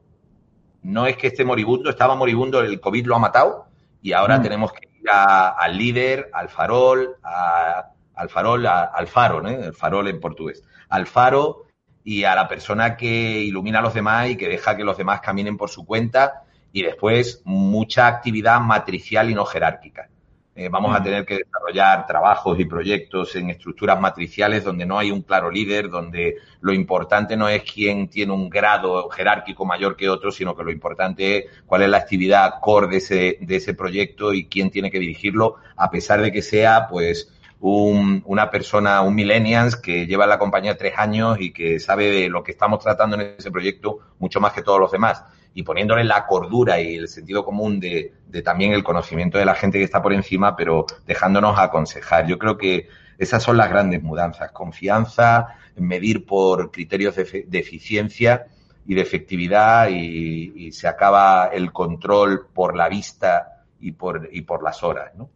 no 0.82 1.08
es 1.08 1.16
que 1.16 1.28
esté 1.28 1.46
moribundo, 1.46 1.90
estaba 1.90 2.16
moribundo, 2.16 2.60
el 2.60 2.82
COVID 2.82 3.06
lo 3.06 3.16
ha 3.16 3.20
matado 3.20 3.68
y 4.02 4.12
ahora 4.12 4.40
mm. 4.40 4.44
tenemos 4.44 4.74
que 4.74 4.93
al 5.10 5.78
líder, 5.78 6.30
al 6.34 6.50
farol, 6.50 7.18
al 7.24 8.30
farol, 8.30 8.66
al 8.66 9.08
faro, 9.08 9.48
¿eh? 9.48 9.60
el 9.66 9.74
farol 9.74 10.08
en 10.08 10.20
portugués, 10.20 10.64
al 10.90 11.08
faro 11.08 11.66
y 12.04 12.24
a 12.24 12.36
la 12.36 12.48
persona 12.48 12.98
que 12.98 13.42
ilumina 13.42 13.80
a 13.80 13.82
los 13.82 13.94
demás 13.94 14.30
y 14.30 14.36
que 14.36 14.48
deja 14.48 14.76
que 14.76 14.84
los 14.84 14.98
demás 14.98 15.22
caminen 15.22 15.58
por 15.58 15.70
su 15.70 15.86
cuenta 15.86 16.44
y 16.72 16.84
después 16.84 17.42
mucha 17.46 18.08
actividad 18.08 18.60
matricial 18.60 19.30
y 19.30 19.36
no 19.36 19.46
jerárquica. 19.46 20.10
Eh, 20.56 20.70
vamos 20.70 20.96
a 20.96 21.02
tener 21.02 21.26
que 21.26 21.38
desarrollar 21.38 22.06
trabajos 22.06 22.60
y 22.60 22.66
proyectos 22.66 23.36
en 23.36 23.50
estructuras 23.50 24.00
matriciales 24.00 24.64
donde 24.64 24.86
no 24.86 25.00
hay 25.00 25.10
un 25.10 25.24
claro 25.24 25.50
líder, 25.50 25.90
donde 25.90 26.36
lo 26.62 26.72
importante 26.72 27.36
no 27.36 27.50
es 27.50 27.64
quién 27.64 28.08
tiene 28.08 28.34
un 28.34 28.50
grado 28.50 29.10
jerárquico 29.10 29.66
mayor 29.66 29.96
que 29.96 30.10
otro, 30.10 30.32
sino 30.32 30.56
que 30.56 30.64
lo 30.64 30.72
importante 30.72 31.38
es 31.38 31.46
cuál 31.66 31.82
es 31.82 31.90
la 31.90 31.98
actividad 31.98 32.60
core 32.62 32.88
de 32.88 32.98
ese, 32.98 33.38
de 33.42 33.56
ese 33.56 33.74
proyecto 33.74 34.32
y 34.32 34.46
quién 34.46 34.70
tiene 34.70 34.92
que 34.92 35.00
dirigirlo, 35.00 35.56
a 35.76 35.90
pesar 35.90 36.22
de 36.22 36.32
que 36.32 36.44
sea, 36.44 36.88
pues, 36.88 37.34
un, 37.60 38.22
una 38.28 38.52
persona, 38.52 39.02
un 39.02 39.16
millennials 39.16 39.76
que 39.78 40.06
lleva 40.06 40.26
en 40.26 40.32
la 40.32 40.38
compañía 40.38 40.78
tres 40.78 40.94
años 40.98 41.38
y 41.40 41.52
que 41.52 41.80
sabe 41.80 42.12
de 42.12 42.30
lo 42.30 42.44
que 42.44 42.52
estamos 42.52 42.80
tratando 42.80 43.16
en 43.16 43.36
ese 43.40 43.50
proyecto 43.50 44.00
mucho 44.20 44.40
más 44.40 44.54
que 44.54 44.62
todos 44.62 44.80
los 44.80 44.92
demás 44.92 45.24
y 45.54 45.64
poniéndole 45.64 46.04
la 46.04 46.26
cordura 46.26 46.80
y 46.82 46.96
el 46.96 47.08
sentido 47.08 47.46
común 47.46 47.80
de, 47.80 48.14
también 48.44 48.74
el 48.74 48.84
conocimiento 48.84 49.38
de 49.38 49.46
la 49.46 49.56
gente 49.56 49.78
que 49.78 49.84
está 49.84 50.02
por 50.02 50.14
encima, 50.14 50.56
pero 50.56 50.86
dejándonos 51.06 51.60
aconsejar. 51.60 52.28
Yo 52.28 52.40
creo 52.40 52.58
que 52.58 52.88
esas 53.18 53.44
son 53.44 53.58
las 53.58 53.70
grandes 53.70 54.02
mudanzas. 54.02 54.52
Confianza, 54.52 55.56
medir 55.76 56.26
por 56.26 56.72
criterios 56.72 57.16
de, 57.16 57.46
eficiencia 57.52 58.48
y 58.86 58.96
de 58.96 59.02
efectividad 59.02 59.90
y, 59.90 60.72
se 60.72 60.88
acaba 60.88 61.50
el 61.54 61.72
control 61.72 62.48
por 62.52 62.76
la 62.76 62.90
vista 62.90 63.64
y 63.80 63.92
por, 63.92 64.30
y 64.32 64.42
por 64.42 64.64
las 64.64 64.82
horas, 64.84 65.12
¿no? 65.16 65.30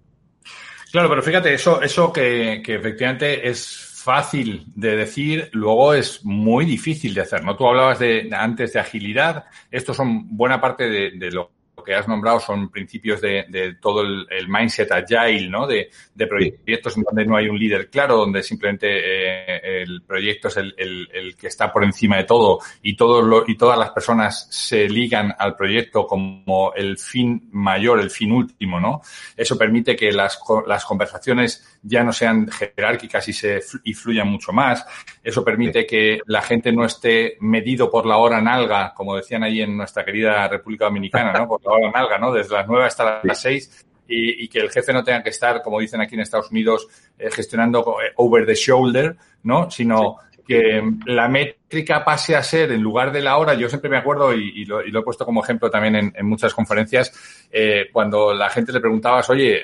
Claro, 0.91 1.09
pero 1.09 1.21
fíjate, 1.21 1.53
eso, 1.53 1.81
eso 1.81 2.11
que, 2.13 2.61
que 2.65 2.75
efectivamente 2.75 3.47
es 3.47 3.96
fácil 3.97 4.63
de 4.75 4.95
decir, 4.95 5.49
luego 5.53 5.93
es 5.93 6.23
muy 6.23 6.65
difícil 6.65 7.13
de 7.15 7.21
hacer. 7.21 7.43
¿no? 7.43 7.55
Tú 7.55 7.67
hablabas 7.67 7.99
de, 7.99 8.29
antes 8.31 8.73
de 8.73 8.79
agilidad, 8.79 9.45
estos 9.71 9.97
son 9.97 10.37
buena 10.37 10.61
parte 10.61 10.87
de, 10.87 11.11
de 11.11 11.31
lo 11.31 11.51
que 11.87 11.95
has 11.95 12.07
nombrado 12.07 12.41
son 12.41 12.69
principios 12.69 13.21
de, 13.21 13.77
todo 13.81 14.01
el, 14.01 14.47
mindset 14.49 14.91
agile, 14.91 15.47
¿no? 15.49 15.65
De, 15.65 15.89
proyectos 16.27 16.97
en 16.97 17.03
donde 17.03 17.25
no 17.25 17.37
hay 17.37 17.47
un 17.47 17.57
líder 17.57 17.89
claro, 17.89 18.17
donde 18.17 18.43
simplemente 18.43 18.87
eh, 18.89 19.83
el 19.83 20.01
proyecto 20.01 20.49
es 20.49 20.57
el, 20.57 21.35
que 21.39 21.47
está 21.47 21.71
por 21.71 21.85
encima 21.85 22.17
de 22.17 22.25
todo 22.25 22.59
y, 22.81 22.97
todos 22.97 23.45
y 23.47 23.55
todas 23.55 23.79
las 23.79 23.91
personas 23.91 24.47
se 24.51 24.89
ligan 24.89 25.33
al 25.39 25.55
proyecto 25.55 26.05
como 26.05 26.73
el 26.75 26.97
fin 26.97 27.47
mayor, 27.53 28.01
el 28.01 28.09
fin 28.09 28.33
último, 28.33 28.81
¿no? 28.81 29.01
Eso 29.37 29.57
permite 29.57 29.95
que 29.95 30.11
las, 30.11 30.37
las 30.67 30.83
conversaciones 30.83 31.76
ya 31.87 32.03
no 32.03 32.11
sean 32.11 32.47
jerárquicas 32.49 33.27
y 33.29 33.33
se 33.33 33.61
y 33.83 33.93
fluyan 33.93 34.27
mucho 34.27 34.51
más. 34.51 34.85
Eso 35.23 35.43
permite 35.43 35.85
que 35.85 36.19
la 36.25 36.41
gente 36.41 36.71
no 36.71 36.85
esté 36.85 37.37
medido 37.39 37.89
por 37.89 38.05
la 38.05 38.17
hora 38.17 38.41
nalga, 38.41 38.93
como 38.93 39.15
decían 39.15 39.43
ahí 39.43 39.61
en 39.61 39.77
nuestra 39.77 40.03
querida 40.03 40.47
República 40.47 40.85
Dominicana, 40.85 41.31
¿no? 41.33 41.47
Por 41.47 41.63
la 41.63 41.71
hora 41.71 42.17
¿no? 42.17 42.31
Desde 42.31 42.53
las 42.53 42.67
nueve 42.67 42.85
hasta 42.85 43.21
las 43.23 43.39
seis. 43.39 43.85
Y, 44.09 44.47
que 44.47 44.59
el 44.59 44.69
jefe 44.69 44.93
no 44.93 45.03
tenga 45.03 45.21
que 45.21 45.31
estar, 45.31 45.61
como 45.61 45.81
dicen 45.81 45.99
aquí 45.99 46.15
en 46.15 46.21
Estados 46.21 46.49
Unidos, 46.49 46.87
eh, 47.19 47.29
gestionando 47.29 47.97
eh, 48.01 48.13
over 48.15 48.45
the 48.45 48.55
shoulder, 48.55 49.17
¿no? 49.43 49.69
Sino 49.69 50.15
que 50.47 50.81
la 51.05 51.27
métrica 51.27 52.05
pase 52.05 52.35
a 52.35 52.41
ser, 52.41 52.71
en 52.71 52.81
lugar 52.81 53.11
de 53.11 53.21
la 53.21 53.37
hora, 53.37 53.53
yo 53.53 53.67
siempre 53.67 53.89
me 53.89 53.97
acuerdo, 53.97 54.33
y, 54.33 54.65
lo, 54.65 54.81
he 54.81 55.03
puesto 55.03 55.25
como 55.25 55.43
ejemplo 55.43 55.69
también 55.69 56.13
en, 56.15 56.25
muchas 56.25 56.53
conferencias, 56.53 57.11
eh, 57.51 57.89
cuando 57.91 58.33
la 58.33 58.49
gente 58.49 58.71
le 58.71 58.79
preguntabas, 58.79 59.29
oye, 59.29 59.61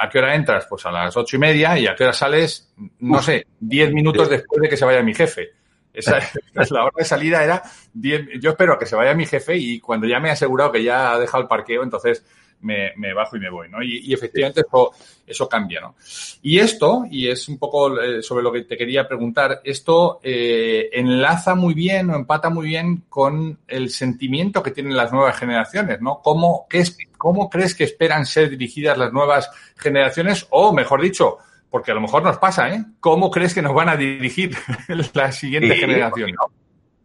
¿a 0.00 0.08
qué 0.08 0.18
hora 0.18 0.34
entras? 0.34 0.66
Pues 0.68 0.86
a 0.86 0.90
las 0.90 1.16
ocho 1.16 1.36
y 1.36 1.40
media, 1.40 1.78
y 1.78 1.86
a 1.86 1.94
qué 1.94 2.04
hora 2.04 2.12
sales, 2.12 2.72
no 3.00 3.20
sé, 3.20 3.46
diez 3.58 3.92
minutos 3.92 4.28
después 4.28 4.62
de 4.62 4.68
que 4.68 4.76
se 4.76 4.84
vaya 4.84 5.02
mi 5.02 5.14
jefe. 5.14 5.50
Esa, 5.92 6.18
la 6.70 6.84
hora 6.84 6.94
de 6.96 7.04
salida 7.04 7.42
era 7.42 7.62
yo 7.92 8.50
espero 8.50 8.78
que 8.78 8.86
se 8.86 8.94
vaya 8.94 9.12
mi 9.14 9.26
jefe 9.26 9.56
y 9.56 9.80
cuando 9.80 10.06
ya 10.06 10.20
me 10.20 10.28
he 10.28 10.32
asegurado 10.32 10.70
que 10.70 10.84
ya 10.84 11.12
ha 11.12 11.18
dejado 11.18 11.42
el 11.42 11.48
parqueo, 11.48 11.82
entonces 11.82 12.24
me, 12.62 13.14
bajo 13.14 13.36
y 13.36 13.40
me 13.40 13.50
voy, 13.50 13.68
¿no? 13.68 13.82
Y, 13.82 14.12
efectivamente 14.12 14.62
eso, 14.66 14.92
eso 15.26 15.48
cambia, 15.48 15.80
¿no? 15.80 15.94
Y 16.42 16.58
esto, 16.58 17.04
y 17.10 17.28
es 17.28 17.48
un 17.48 17.58
poco 17.58 18.00
eh, 18.00 18.22
sobre 18.22 18.42
lo 18.42 18.52
que 18.52 18.62
te 18.62 18.76
quería 18.76 19.06
preguntar, 19.06 19.60
esto 19.64 20.20
eh, 20.22 20.88
enlaza 20.92 21.54
muy 21.54 21.74
bien 21.74 22.10
o 22.10 22.16
empata 22.16 22.50
muy 22.50 22.66
bien 22.66 23.04
con 23.08 23.58
el 23.66 23.90
sentimiento 23.90 24.62
que 24.62 24.70
tienen 24.70 24.96
las 24.96 25.12
nuevas 25.12 25.36
generaciones, 25.36 26.00
¿no? 26.00 26.20
¿Cómo, 26.22 26.66
qué 26.68 26.80
es, 26.80 26.96
¿Cómo 27.16 27.48
crees 27.50 27.74
que 27.74 27.84
esperan 27.84 28.26
ser 28.26 28.50
dirigidas 28.50 28.98
las 28.98 29.12
nuevas 29.12 29.50
generaciones? 29.76 30.46
O, 30.50 30.72
mejor 30.72 31.02
dicho, 31.02 31.38
porque 31.70 31.92
a 31.92 31.94
lo 31.94 32.00
mejor 32.00 32.22
nos 32.22 32.38
pasa, 32.38 32.68
¿eh? 32.74 32.84
¿Cómo 32.98 33.30
crees 33.30 33.54
que 33.54 33.62
nos 33.62 33.74
van 33.74 33.88
a 33.88 33.96
dirigir 33.96 34.56
la 35.14 35.32
siguiente 35.32 35.76
generación? 35.76 36.32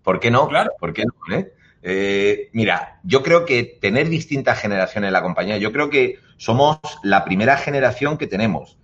¿Por 0.04 0.20
qué 0.20 0.30
no? 0.32 0.48
Claro. 0.48 0.72
¿Por 0.80 0.94
qué 0.94 1.04
no? 1.04 1.36
Eh? 1.36 1.52
Eh, 1.88 2.50
mira, 2.52 3.00
yo 3.04 3.22
creo 3.22 3.46
que 3.46 3.64
tener 3.64 4.10
distintas 4.10 4.60
generaciones 4.60 5.10
en 5.10 5.14
la 5.14 5.22
compañía, 5.22 5.58
yo 5.58 5.72
creo 5.72 5.92
que 5.92 6.18
somos 6.36 6.80
la 7.04 7.24
primera 7.24 7.58
generación 7.58 8.18
que 8.18 8.26
tenemos 8.26 8.80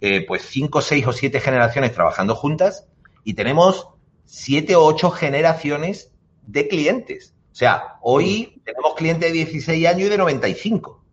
eh, 0.00 0.24
pues 0.26 0.40
cinco, 0.48 0.80
seis 0.80 1.06
o 1.06 1.12
siete 1.12 1.38
generaciones 1.40 1.92
trabajando 1.92 2.34
juntas 2.34 2.86
y 3.24 3.34
tenemos 3.34 3.88
siete 4.24 4.74
o 4.74 4.84
ocho 4.86 5.10
generaciones 5.10 6.10
de 6.46 6.66
clientes. 6.66 7.34
O 7.52 7.54
sea, 7.54 7.96
hoy 8.00 8.54
mm. 8.56 8.60
tenemos 8.64 8.94
clientes 8.94 9.28
de 9.28 9.34
16 9.34 9.86
años 9.86 10.06
y 10.06 10.10
de 10.10 10.16
95 10.16 11.04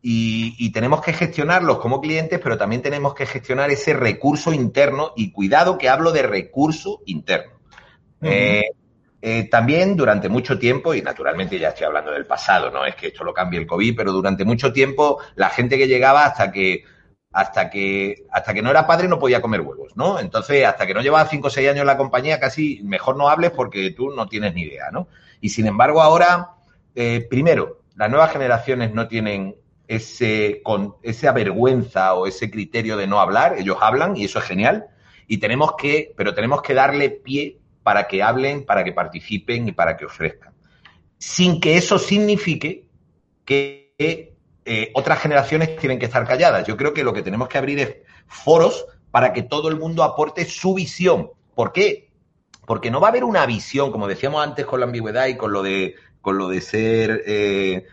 y, 0.00 0.72
tenemos 0.72 1.02
que 1.02 1.12
gestionarlos 1.12 1.78
como 1.78 2.00
clientes, 2.00 2.40
pero 2.42 2.56
también 2.56 2.80
tenemos 2.80 3.14
que 3.14 3.26
gestionar 3.26 3.70
ese 3.70 3.92
recurso 3.92 4.52
interno 4.52 5.12
y 5.14 5.30
cuidado 5.30 5.76
que 5.76 5.90
hablo 5.90 6.10
de 6.12 6.22
recurso 6.22 7.02
interno. 7.04 7.52
Eh, 8.22 8.64
eh, 9.26 9.48
también 9.48 9.96
durante 9.96 10.28
mucho 10.28 10.58
tiempo, 10.58 10.92
y 10.92 11.00
naturalmente 11.00 11.58
ya 11.58 11.70
estoy 11.70 11.86
hablando 11.86 12.10
del 12.10 12.26
pasado, 12.26 12.70
no 12.70 12.84
es 12.84 12.94
que 12.94 13.06
esto 13.06 13.24
lo 13.24 13.32
cambie 13.32 13.58
el 13.58 13.66
COVID, 13.66 13.96
pero 13.96 14.12
durante 14.12 14.44
mucho 14.44 14.70
tiempo 14.70 15.18
la 15.36 15.48
gente 15.48 15.78
que 15.78 15.88
llegaba 15.88 16.26
hasta 16.26 16.52
que 16.52 16.84
hasta 17.32 17.70
que, 17.70 18.26
hasta 18.30 18.52
que 18.52 18.60
no 18.60 18.68
era 18.70 18.86
padre 18.86 19.08
no 19.08 19.18
podía 19.18 19.40
comer 19.40 19.62
huevos, 19.62 19.96
¿no? 19.96 20.20
Entonces, 20.20 20.66
hasta 20.66 20.86
que 20.86 20.92
no 20.92 21.00
llevaba 21.00 21.26
cinco 21.26 21.46
o 21.46 21.50
seis 21.50 21.70
años 21.70 21.80
en 21.80 21.86
la 21.86 21.96
compañía, 21.96 22.38
casi 22.38 22.82
mejor 22.84 23.16
no 23.16 23.30
hables 23.30 23.52
porque 23.52 23.92
tú 23.92 24.10
no 24.10 24.28
tienes 24.28 24.52
ni 24.52 24.64
idea, 24.64 24.90
¿no? 24.92 25.08
Y 25.40 25.48
sin 25.48 25.66
embargo, 25.66 26.02
ahora, 26.02 26.50
eh, 26.94 27.26
primero, 27.30 27.80
las 27.96 28.10
nuevas 28.10 28.30
generaciones 28.30 28.92
no 28.92 29.08
tienen 29.08 29.56
ese, 29.88 30.60
con, 30.62 30.96
esa 31.02 31.32
vergüenza 31.32 32.12
o 32.12 32.26
ese 32.26 32.50
criterio 32.50 32.98
de 32.98 33.06
no 33.06 33.20
hablar, 33.20 33.56
ellos 33.58 33.78
hablan 33.80 34.18
y 34.18 34.26
eso 34.26 34.38
es 34.38 34.44
genial, 34.44 34.84
y 35.26 35.38
tenemos 35.38 35.76
que, 35.78 36.12
pero 36.14 36.34
tenemos 36.34 36.60
que 36.60 36.74
darle 36.74 37.08
pie 37.08 37.63
para 37.84 38.08
que 38.08 38.22
hablen, 38.22 38.64
para 38.64 38.82
que 38.82 38.92
participen 38.92 39.68
y 39.68 39.72
para 39.72 39.96
que 39.96 40.06
ofrezcan. 40.06 40.52
Sin 41.18 41.60
que 41.60 41.76
eso 41.76 41.98
signifique 41.98 42.88
que 43.44 44.34
eh, 44.64 44.90
otras 44.94 45.20
generaciones 45.20 45.76
tienen 45.76 45.98
que 45.98 46.06
estar 46.06 46.26
calladas. 46.26 46.66
Yo 46.66 46.76
creo 46.76 46.92
que 46.92 47.04
lo 47.04 47.12
que 47.12 47.22
tenemos 47.22 47.48
que 47.48 47.58
abrir 47.58 47.78
es 47.78 47.96
foros 48.26 48.86
para 49.10 49.32
que 49.32 49.42
todo 49.42 49.68
el 49.68 49.78
mundo 49.78 50.02
aporte 50.02 50.44
su 50.46 50.74
visión. 50.74 51.30
¿Por 51.54 51.72
qué? 51.72 52.10
Porque 52.66 52.90
no 52.90 53.00
va 53.00 53.08
a 53.08 53.10
haber 53.10 53.24
una 53.24 53.46
visión, 53.46 53.92
como 53.92 54.08
decíamos 54.08 54.42
antes 54.42 54.64
con 54.64 54.80
la 54.80 54.86
ambigüedad 54.86 55.26
y 55.26 55.36
con 55.36 55.52
lo 55.52 55.62
de, 55.62 55.94
con 56.20 56.38
lo 56.38 56.48
de 56.48 56.60
ser 56.62 57.22
eh, 57.26 57.86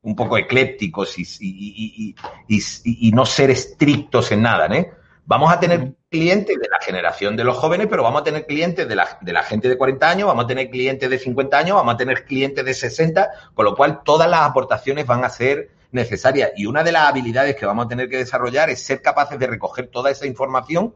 un 0.00 0.16
poco 0.16 0.38
eclépticos 0.38 1.18
y, 1.18 2.14
y, 2.48 3.12
no 3.12 3.26
ser 3.26 3.50
estrictos 3.50 4.32
en 4.32 4.42
nada, 4.42 4.66
¿eh? 4.74 4.90
Vamos 5.26 5.50
a 5.50 5.58
tener 5.58 5.94
clientes 6.10 6.58
de 6.58 6.68
la 6.68 6.78
generación 6.80 7.34
de 7.34 7.44
los 7.44 7.56
jóvenes, 7.56 7.86
pero 7.88 8.02
vamos 8.02 8.20
a 8.20 8.24
tener 8.24 8.44
clientes 8.44 8.86
de 8.86 8.94
la, 8.94 9.18
de 9.22 9.32
la, 9.32 9.42
gente 9.42 9.70
de 9.70 9.78
40 9.78 10.10
años, 10.10 10.26
vamos 10.28 10.44
a 10.44 10.48
tener 10.48 10.68
clientes 10.68 11.08
de 11.08 11.18
50 11.18 11.56
años, 11.58 11.76
vamos 11.76 11.94
a 11.94 11.96
tener 11.96 12.24
clientes 12.24 12.62
de 12.62 12.74
60, 12.74 13.30
con 13.54 13.64
lo 13.64 13.74
cual 13.74 14.02
todas 14.04 14.28
las 14.28 14.42
aportaciones 14.42 15.06
van 15.06 15.24
a 15.24 15.30
ser 15.30 15.70
necesarias. 15.92 16.50
Y 16.56 16.66
una 16.66 16.82
de 16.82 16.92
las 16.92 17.08
habilidades 17.08 17.56
que 17.56 17.64
vamos 17.64 17.86
a 17.86 17.88
tener 17.88 18.10
que 18.10 18.18
desarrollar 18.18 18.68
es 18.68 18.84
ser 18.84 19.00
capaces 19.00 19.38
de 19.38 19.46
recoger 19.46 19.86
toda 19.86 20.10
esa 20.10 20.26
información 20.26 20.92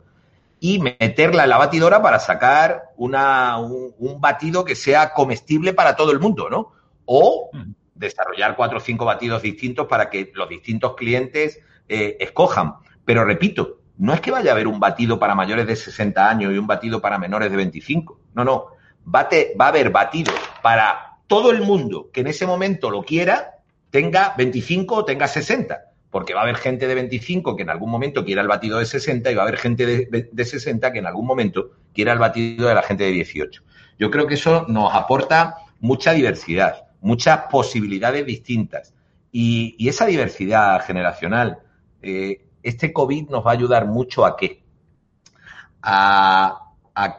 y 0.61 0.79
meterla 0.79 1.45
en 1.45 1.51
la 1.51 1.57
batidora 1.57 2.03
para 2.03 2.19
sacar 2.19 2.91
una, 2.97 3.59
un, 3.59 4.21
batido 4.21 4.65
que 4.65 4.75
sea 4.75 5.15
comestible 5.15 5.73
para 5.73 5.97
todo 5.97 6.13
el 6.13 6.19
mundo, 6.19 6.51
¿no? 6.51 6.73
O 7.07 7.51
desarrollar 7.95 8.57
cuatro 8.57 8.79
o 8.79 8.81
cinco 8.81 9.05
batidos 9.05 9.41
distintos 9.41 9.87
para 9.87 10.11
que 10.11 10.31
los 10.35 10.49
distintos 10.49 10.97
clientes 10.97 11.61
eh, 11.89 12.17
escojan. 12.21 12.75
Pero 13.05 13.25
repito, 13.25 13.78
no 13.99 14.15
es 14.15 14.21
que 14.21 14.31
vaya 14.31 14.51
a 14.51 14.55
haber 14.55 14.69
un 14.69 14.79
batido 14.79 15.19
para 15.19 15.35
mayores 15.35 15.67
de 15.67 15.75
60 15.75 16.31
años 16.31 16.55
y 16.55 16.59
un 16.59 16.67
batido 16.67 17.01
para 17.01 17.19
menores 17.19 17.51
de 17.51 17.57
25. 17.57 18.21
No, 18.35 18.45
no. 18.45 18.67
Va, 19.13 19.29
a 19.29 19.69
haber 19.69 19.91
batidos 19.91 20.35
para 20.63 21.19
todo 21.27 21.51
el 21.51 21.63
mundo 21.63 22.11
que 22.13 22.21
en 22.21 22.29
ese 22.29 22.47
momento 22.47 22.91
lo 22.91 23.03
quiera, 23.03 23.57
tenga 23.91 24.35
25 24.39 24.95
o 24.95 25.05
tenga 25.05 25.27
60. 25.27 25.83
Porque 26.11 26.33
va 26.33 26.41
a 26.41 26.43
haber 26.45 26.57
gente 26.57 26.87
de 26.87 26.95
25 26.95 27.57
que 27.57 27.63
en 27.63 27.71
algún 27.71 27.91
momento 27.91 28.25
quiera 28.25 28.41
el 28.41 28.49
batido 28.49 28.79
de 28.79 28.87
60 28.87 29.31
y 29.31 29.35
va 29.35 29.43
a 29.43 29.47
haber 29.47 29.59
gente 29.59 29.85
de, 29.85 30.29
de 30.31 30.45
60 30.45 30.93
que 30.93 31.01
en 31.01 31.07
algún 31.07 31.27
momento 31.27 31.73
quiera 31.93 32.13
el 32.13 32.19
batido 32.19 32.69
de 32.69 32.75
la 32.75 32.83
gente 32.83 33.05
de 33.05 33.11
18. 33.11 33.63
Yo 33.99 34.11
creo 34.11 34.27
que 34.27 34.35
eso 34.35 34.65
nos 34.69 34.95
aporta 34.95 35.57
mucha 35.81 36.13
diversidad, 36.13 36.85
muchas 37.01 37.41
posibilidades 37.51 38.25
distintas. 38.25 38.95
Y, 39.33 39.75
y 39.77 39.89
esa 39.89 40.07
diversidad 40.07 40.85
generacional 40.85 41.59
eh, 42.01 42.48
este 42.63 42.93
COVID 42.93 43.31
nos 43.31 43.47
va 43.47 43.51
a 43.51 43.55
ayudar 43.55 43.87
mucho 43.87 44.25
a 44.25 44.37
qué? 44.37 44.63
A, 45.83 46.65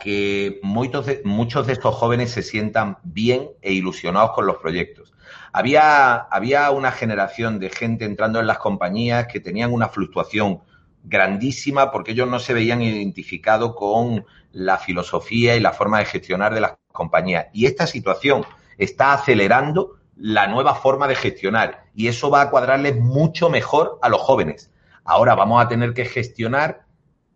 que 0.01 0.59
muchos 0.61 1.05
de, 1.05 1.21
muchos 1.23 1.65
de 1.65 1.73
estos 1.73 1.95
jóvenes 1.95 2.31
se 2.31 2.43
sientan 2.43 2.97
bien 3.03 3.51
e 3.61 3.71
ilusionados 3.71 4.31
con 4.31 4.45
los 4.45 4.57
proyectos. 4.57 5.13
Había, 5.53 6.15
había 6.15 6.69
una 6.71 6.91
generación 6.91 7.59
de 7.59 7.69
gente 7.69 8.03
entrando 8.03 8.41
en 8.41 8.47
las 8.47 8.57
compañías 8.57 9.27
que 9.27 9.39
tenían 9.39 9.71
una 9.71 9.87
fluctuación 9.87 10.59
grandísima 11.03 11.91
porque 11.91 12.11
ellos 12.11 12.27
no 12.27 12.39
se 12.39 12.53
veían 12.53 12.81
identificados 12.81 13.73
con 13.75 14.25
la 14.51 14.77
filosofía 14.77 15.55
y 15.55 15.59
la 15.59 15.71
forma 15.71 15.99
de 15.99 16.05
gestionar 16.05 16.53
de 16.53 16.61
las 16.61 16.73
compañías. 16.91 17.47
Y 17.53 17.65
esta 17.65 17.87
situación 17.87 18.45
está 18.77 19.13
acelerando 19.13 19.97
la 20.15 20.47
nueva 20.47 20.75
forma 20.75 21.07
de 21.07 21.15
gestionar 21.15 21.85
y 21.95 22.07
eso 22.07 22.29
va 22.29 22.41
a 22.41 22.49
cuadrarles 22.49 22.97
mucho 22.97 23.49
mejor 23.49 23.97
a 24.01 24.09
los 24.09 24.21
jóvenes. 24.21 24.71
Ahora 25.09 25.33
vamos 25.33 25.59
a 25.59 25.67
tener 25.67 25.95
que 25.95 26.05
gestionar 26.05 26.83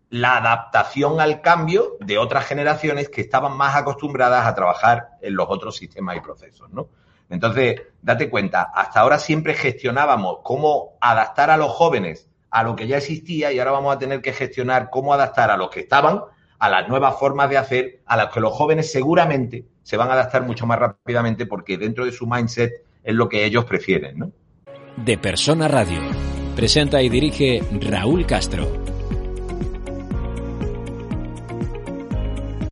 la 0.08 0.36
adaptación 0.36 1.20
al 1.20 1.40
cambio 1.40 1.96
de 1.98 2.18
otras 2.18 2.46
generaciones 2.46 3.08
que 3.08 3.20
estaban 3.20 3.56
más 3.56 3.74
acostumbradas 3.74 4.46
a 4.46 4.54
trabajar 4.54 5.08
en 5.20 5.34
los 5.34 5.46
otros 5.48 5.76
sistemas 5.76 6.16
y 6.16 6.20
procesos, 6.20 6.70
¿no? 6.70 6.86
Entonces, 7.28 7.82
date 8.00 8.30
cuenta, 8.30 8.70
hasta 8.72 9.00
ahora 9.00 9.18
siempre 9.18 9.54
gestionábamos 9.54 10.38
cómo 10.44 10.92
adaptar 11.00 11.50
a 11.50 11.56
los 11.56 11.72
jóvenes 11.72 12.30
a 12.48 12.62
lo 12.62 12.76
que 12.76 12.86
ya 12.86 12.98
existía 12.98 13.50
y 13.50 13.58
ahora 13.58 13.72
vamos 13.72 13.96
a 13.96 13.98
tener 13.98 14.22
que 14.22 14.32
gestionar 14.32 14.88
cómo 14.88 15.12
adaptar 15.12 15.50
a 15.50 15.56
los 15.56 15.68
que 15.70 15.80
estaban 15.80 16.20
a 16.60 16.68
las 16.68 16.88
nuevas 16.88 17.18
formas 17.18 17.50
de 17.50 17.58
hacer, 17.58 18.02
a 18.06 18.16
las 18.16 18.32
que 18.32 18.38
los 18.38 18.52
jóvenes 18.52 18.92
seguramente 18.92 19.64
se 19.82 19.96
van 19.96 20.10
a 20.10 20.12
adaptar 20.12 20.44
mucho 20.44 20.64
más 20.64 20.78
rápidamente 20.78 21.44
porque 21.46 21.76
dentro 21.76 22.04
de 22.04 22.12
su 22.12 22.24
mindset 22.28 22.84
es 23.02 23.14
lo 23.16 23.28
que 23.28 23.44
ellos 23.44 23.64
prefieren, 23.64 24.16
¿no? 24.16 24.30
De 24.96 25.18
Persona 25.18 25.66
Radio 25.66 26.33
Presenta 26.56 27.02
y 27.02 27.08
dirige 27.08 27.62
Raúl 27.80 28.26
Castro. 28.26 28.84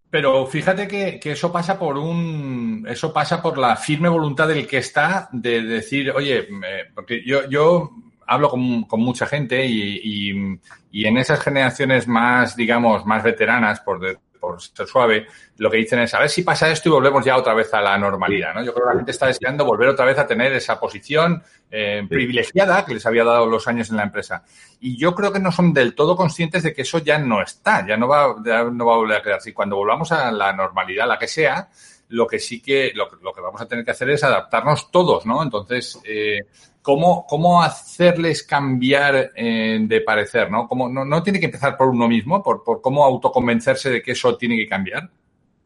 Pero 0.08 0.46
fíjate 0.46 0.86
que, 0.86 1.20
eso 1.24 1.50
pasa 1.50 1.78
por 1.78 1.96
un, 1.96 2.86
eso 2.88 3.12
pasa 3.12 3.40
por 3.40 3.56
la 3.56 3.76
firme 3.76 4.08
voluntad 4.08 4.46
del 4.46 4.66
que 4.66 4.78
está 4.78 5.28
de 5.32 5.62
decir, 5.62 6.10
oye, 6.10 6.46
porque 6.94 7.24
yo, 7.24 7.48
yo 7.48 7.90
hablo 8.26 8.50
con, 8.50 8.86
mucha 9.00 9.26
gente 9.26 9.64
y, 9.64 10.60
y, 10.90 11.04
en 11.06 11.16
esas 11.16 11.40
generaciones 11.40 12.06
más, 12.06 12.54
digamos, 12.54 13.06
más 13.06 13.22
veteranas, 13.22 13.80
por, 13.80 14.00
por 14.42 14.60
ser 14.60 14.88
suave, 14.88 15.28
lo 15.58 15.70
que 15.70 15.76
dicen 15.76 16.00
es 16.00 16.12
a 16.14 16.18
ver 16.18 16.28
si 16.28 16.42
pasa 16.42 16.68
esto 16.68 16.88
y 16.88 16.92
volvemos 16.92 17.24
ya 17.24 17.36
otra 17.36 17.54
vez 17.54 17.72
a 17.72 17.80
la 17.80 17.96
normalidad, 17.96 18.52
¿no? 18.52 18.64
Yo 18.64 18.74
creo 18.74 18.88
que 18.88 18.92
la 18.92 18.96
gente 18.96 19.12
está 19.12 19.28
deseando 19.28 19.64
volver 19.64 19.88
otra 19.88 20.04
vez 20.04 20.18
a 20.18 20.26
tener 20.26 20.52
esa 20.52 20.80
posición 20.80 21.44
eh, 21.70 22.04
privilegiada 22.08 22.84
que 22.84 22.94
les 22.94 23.06
había 23.06 23.22
dado 23.22 23.46
los 23.46 23.68
años 23.68 23.90
en 23.90 23.98
la 23.98 24.02
empresa. 24.02 24.42
Y 24.80 24.98
yo 24.98 25.14
creo 25.14 25.32
que 25.32 25.38
no 25.38 25.52
son 25.52 25.72
del 25.72 25.94
todo 25.94 26.16
conscientes 26.16 26.64
de 26.64 26.74
que 26.74 26.82
eso 26.82 26.98
ya 26.98 27.20
no 27.20 27.40
está, 27.40 27.86
ya 27.86 27.96
no 27.96 28.08
va, 28.08 28.34
no 28.72 28.86
va 28.86 28.94
a 28.94 28.96
volver 28.96 29.18
a 29.18 29.22
quedarse. 29.22 29.50
Y 29.50 29.52
cuando 29.52 29.76
volvamos 29.76 30.10
a 30.10 30.32
la 30.32 30.52
normalidad, 30.52 31.06
la 31.06 31.20
que 31.20 31.28
sea, 31.28 31.68
lo 32.12 32.26
que 32.26 32.38
sí 32.38 32.60
que, 32.60 32.92
lo, 32.94 33.08
que 33.08 33.40
vamos 33.40 33.60
a 33.60 33.66
tener 33.66 33.84
que 33.84 33.90
hacer 33.90 34.10
es 34.10 34.22
adaptarnos 34.22 34.90
todos, 34.90 35.26
¿no? 35.26 35.42
Entonces, 35.42 35.98
eh, 36.04 36.40
¿cómo, 36.80 37.26
¿cómo 37.26 37.62
hacerles 37.62 38.42
cambiar 38.42 39.32
eh, 39.34 39.78
de 39.80 40.00
parecer, 40.02 40.50
¿no? 40.50 40.68
¿Cómo, 40.68 40.88
no, 40.88 41.04
no 41.04 41.22
tiene 41.22 41.40
que 41.40 41.46
empezar 41.46 41.76
por 41.76 41.88
uno 41.88 42.08
mismo, 42.08 42.42
por, 42.42 42.62
por 42.62 42.80
cómo 42.80 43.04
autoconvencerse 43.04 43.90
de 43.90 44.02
que 44.02 44.12
eso 44.12 44.36
tiene 44.36 44.56
que 44.56 44.68
cambiar? 44.68 45.10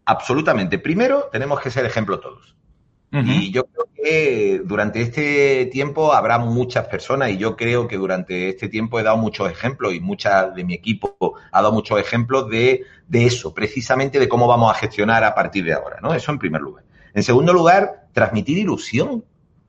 Absolutamente. 0.05 0.79
Primero, 0.79 1.29
tenemos 1.33 1.61
que 1.61 1.71
ser 1.71 1.85
ejemplo 1.85 2.21
todos. 2.21 2.55
Y 3.13 3.51
yo 3.51 3.65
creo 3.65 3.89
que 3.95 4.61
durante 4.63 5.01
este 5.01 5.67
tiempo 5.67 6.13
habrá 6.13 6.39
muchas 6.39 6.87
personas 6.87 7.31
y 7.31 7.39
yo 7.39 7.57
creo 7.57 7.89
que 7.89 7.97
durante 7.97 8.51
este 8.51 8.69
tiempo 8.69 9.01
he 9.01 9.03
dado 9.03 9.17
muchos 9.17 9.51
ejemplos 9.51 9.95
y 9.95 10.01
mucha 10.01 10.51
de 10.51 10.65
mi 10.65 10.75
equipo 10.75 11.35
ha 11.51 11.63
dado 11.63 11.73
muchos 11.73 11.99
ejemplos 11.99 12.51
de, 12.51 12.85
de 13.09 13.25
eso, 13.25 13.55
precisamente 13.55 14.19
de 14.19 14.29
cómo 14.29 14.47
vamos 14.47 14.71
a 14.71 14.75
gestionar 14.75 15.25
a 15.25 15.35
partir 15.35 15.65
de 15.65 15.73
ahora, 15.73 15.99
¿no? 16.03 16.13
Eso 16.13 16.31
en 16.31 16.39
primer 16.39 16.61
lugar. 16.61 16.85
En 17.15 17.23
segundo 17.23 17.55
lugar, 17.55 18.09
transmitir 18.13 18.59
ilusión. 18.59 19.25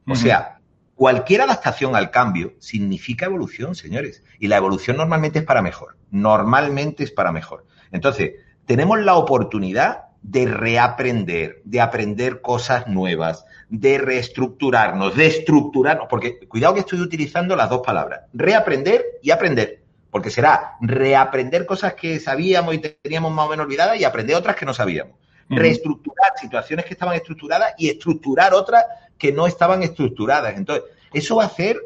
O 0.06 0.15
sea, 0.15 0.58
Cualquier 0.97 1.41
adaptación 1.41 1.95
al 1.95 2.10
cambio 2.10 2.56
significa 2.58 3.28
evolución, 3.28 3.76
señores. 3.76 4.23
Y 4.39 4.47
la 4.47 4.58
evolución 4.58 4.97
normalmente 4.97 5.38
es 5.38 5.45
para 5.45 5.62
mejor. 5.62 5.95
Normalmente 6.10 7.04
es 7.04 7.12
para 7.12 7.32
mejor. 7.32 7.67
Entonces, 7.91 8.32
tenemos 8.65 9.00
la 9.02 9.13
oportunidad 9.13 10.07
de 10.28 10.46
reaprender, 10.46 11.62
de 11.63 11.80
aprender 11.80 12.42
cosas 12.42 12.86
nuevas, 12.88 13.46
de 13.70 13.98
reestructurarnos, 13.98 15.16
de 15.16 15.26
estructurarnos, 15.26 16.08
porque 16.10 16.46
cuidado 16.50 16.74
que 16.74 16.82
estoy 16.82 17.00
utilizando 17.00 17.56
las 17.56 17.70
dos 17.70 17.80
palabras, 17.80 18.24
reaprender 18.34 19.06
y 19.24 19.32
aprender, 19.32 19.84
porque 20.12 20.30
será 20.30 20.74
reaprender 20.82 21.66
cosas 21.66 21.94
que 21.94 22.20
sabíamos 22.20 22.76
y 22.76 22.80
teníamos 22.80 23.32
más 23.32 23.46
o 23.48 23.50
menos 23.50 23.66
olvidadas 23.66 24.02
y 24.02 24.04
aprender 24.04 24.36
otras 24.36 24.58
que 24.58 24.66
no 24.66 24.74
sabíamos. 24.74 25.16
Reestructurar 25.48 26.34
situaciones 26.36 26.84
que 26.84 26.94
estaban 26.94 27.16
estructuradas 27.16 27.74
y 27.78 27.88
estructurar 27.88 28.54
otras 28.54 28.84
que 29.18 29.32
no 29.32 29.48
estaban 29.48 29.82
estructuradas. 29.82 30.58
Entonces, 30.58 30.84
eso 31.13 31.38
va 31.38 31.44
a 31.44 31.48
hacer, 31.48 31.80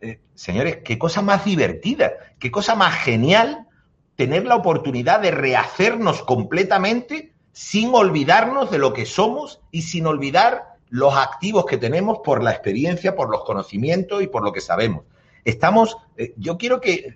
eh, 0.00 0.20
señores, 0.36 0.78
qué 0.84 0.96
cosa 0.96 1.22
más 1.22 1.44
divertida, 1.44 2.12
qué 2.38 2.52
cosa 2.52 2.76
más 2.76 2.94
genial 3.02 3.66
tener 4.14 4.46
la 4.46 4.54
oportunidad 4.54 5.18
de 5.18 5.32
rehacernos 5.32 6.22
completamente 6.22 7.32
sin 7.60 7.94
olvidarnos 7.94 8.70
de 8.70 8.78
lo 8.78 8.94
que 8.94 9.04
somos 9.04 9.60
y 9.70 9.82
sin 9.82 10.06
olvidar 10.06 10.76
los 10.88 11.14
activos 11.14 11.66
que 11.66 11.76
tenemos 11.76 12.20
por 12.24 12.42
la 12.42 12.52
experiencia, 12.52 13.14
por 13.14 13.28
los 13.28 13.44
conocimientos 13.44 14.22
y 14.22 14.28
por 14.28 14.42
lo 14.42 14.50
que 14.50 14.62
sabemos. 14.62 15.04
Estamos, 15.44 15.98
eh, 16.16 16.32
yo 16.38 16.56
quiero 16.56 16.80
que, 16.80 17.14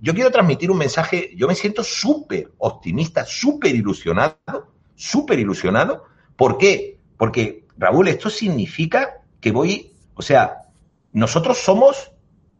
yo 0.00 0.14
quiero 0.14 0.30
transmitir 0.30 0.70
un 0.70 0.78
mensaje, 0.78 1.34
yo 1.36 1.46
me 1.46 1.54
siento 1.54 1.84
súper 1.84 2.52
optimista, 2.56 3.26
súper 3.26 3.74
ilusionado, 3.74 4.72
súper 4.94 5.38
ilusionado. 5.38 6.04
¿Por 6.36 6.56
qué? 6.56 6.98
Porque, 7.18 7.66
Raúl, 7.76 8.08
esto 8.08 8.30
significa 8.30 9.20
que 9.42 9.52
voy, 9.52 9.94
o 10.14 10.22
sea, 10.22 10.68
nosotros 11.12 11.58
somos 11.58 12.12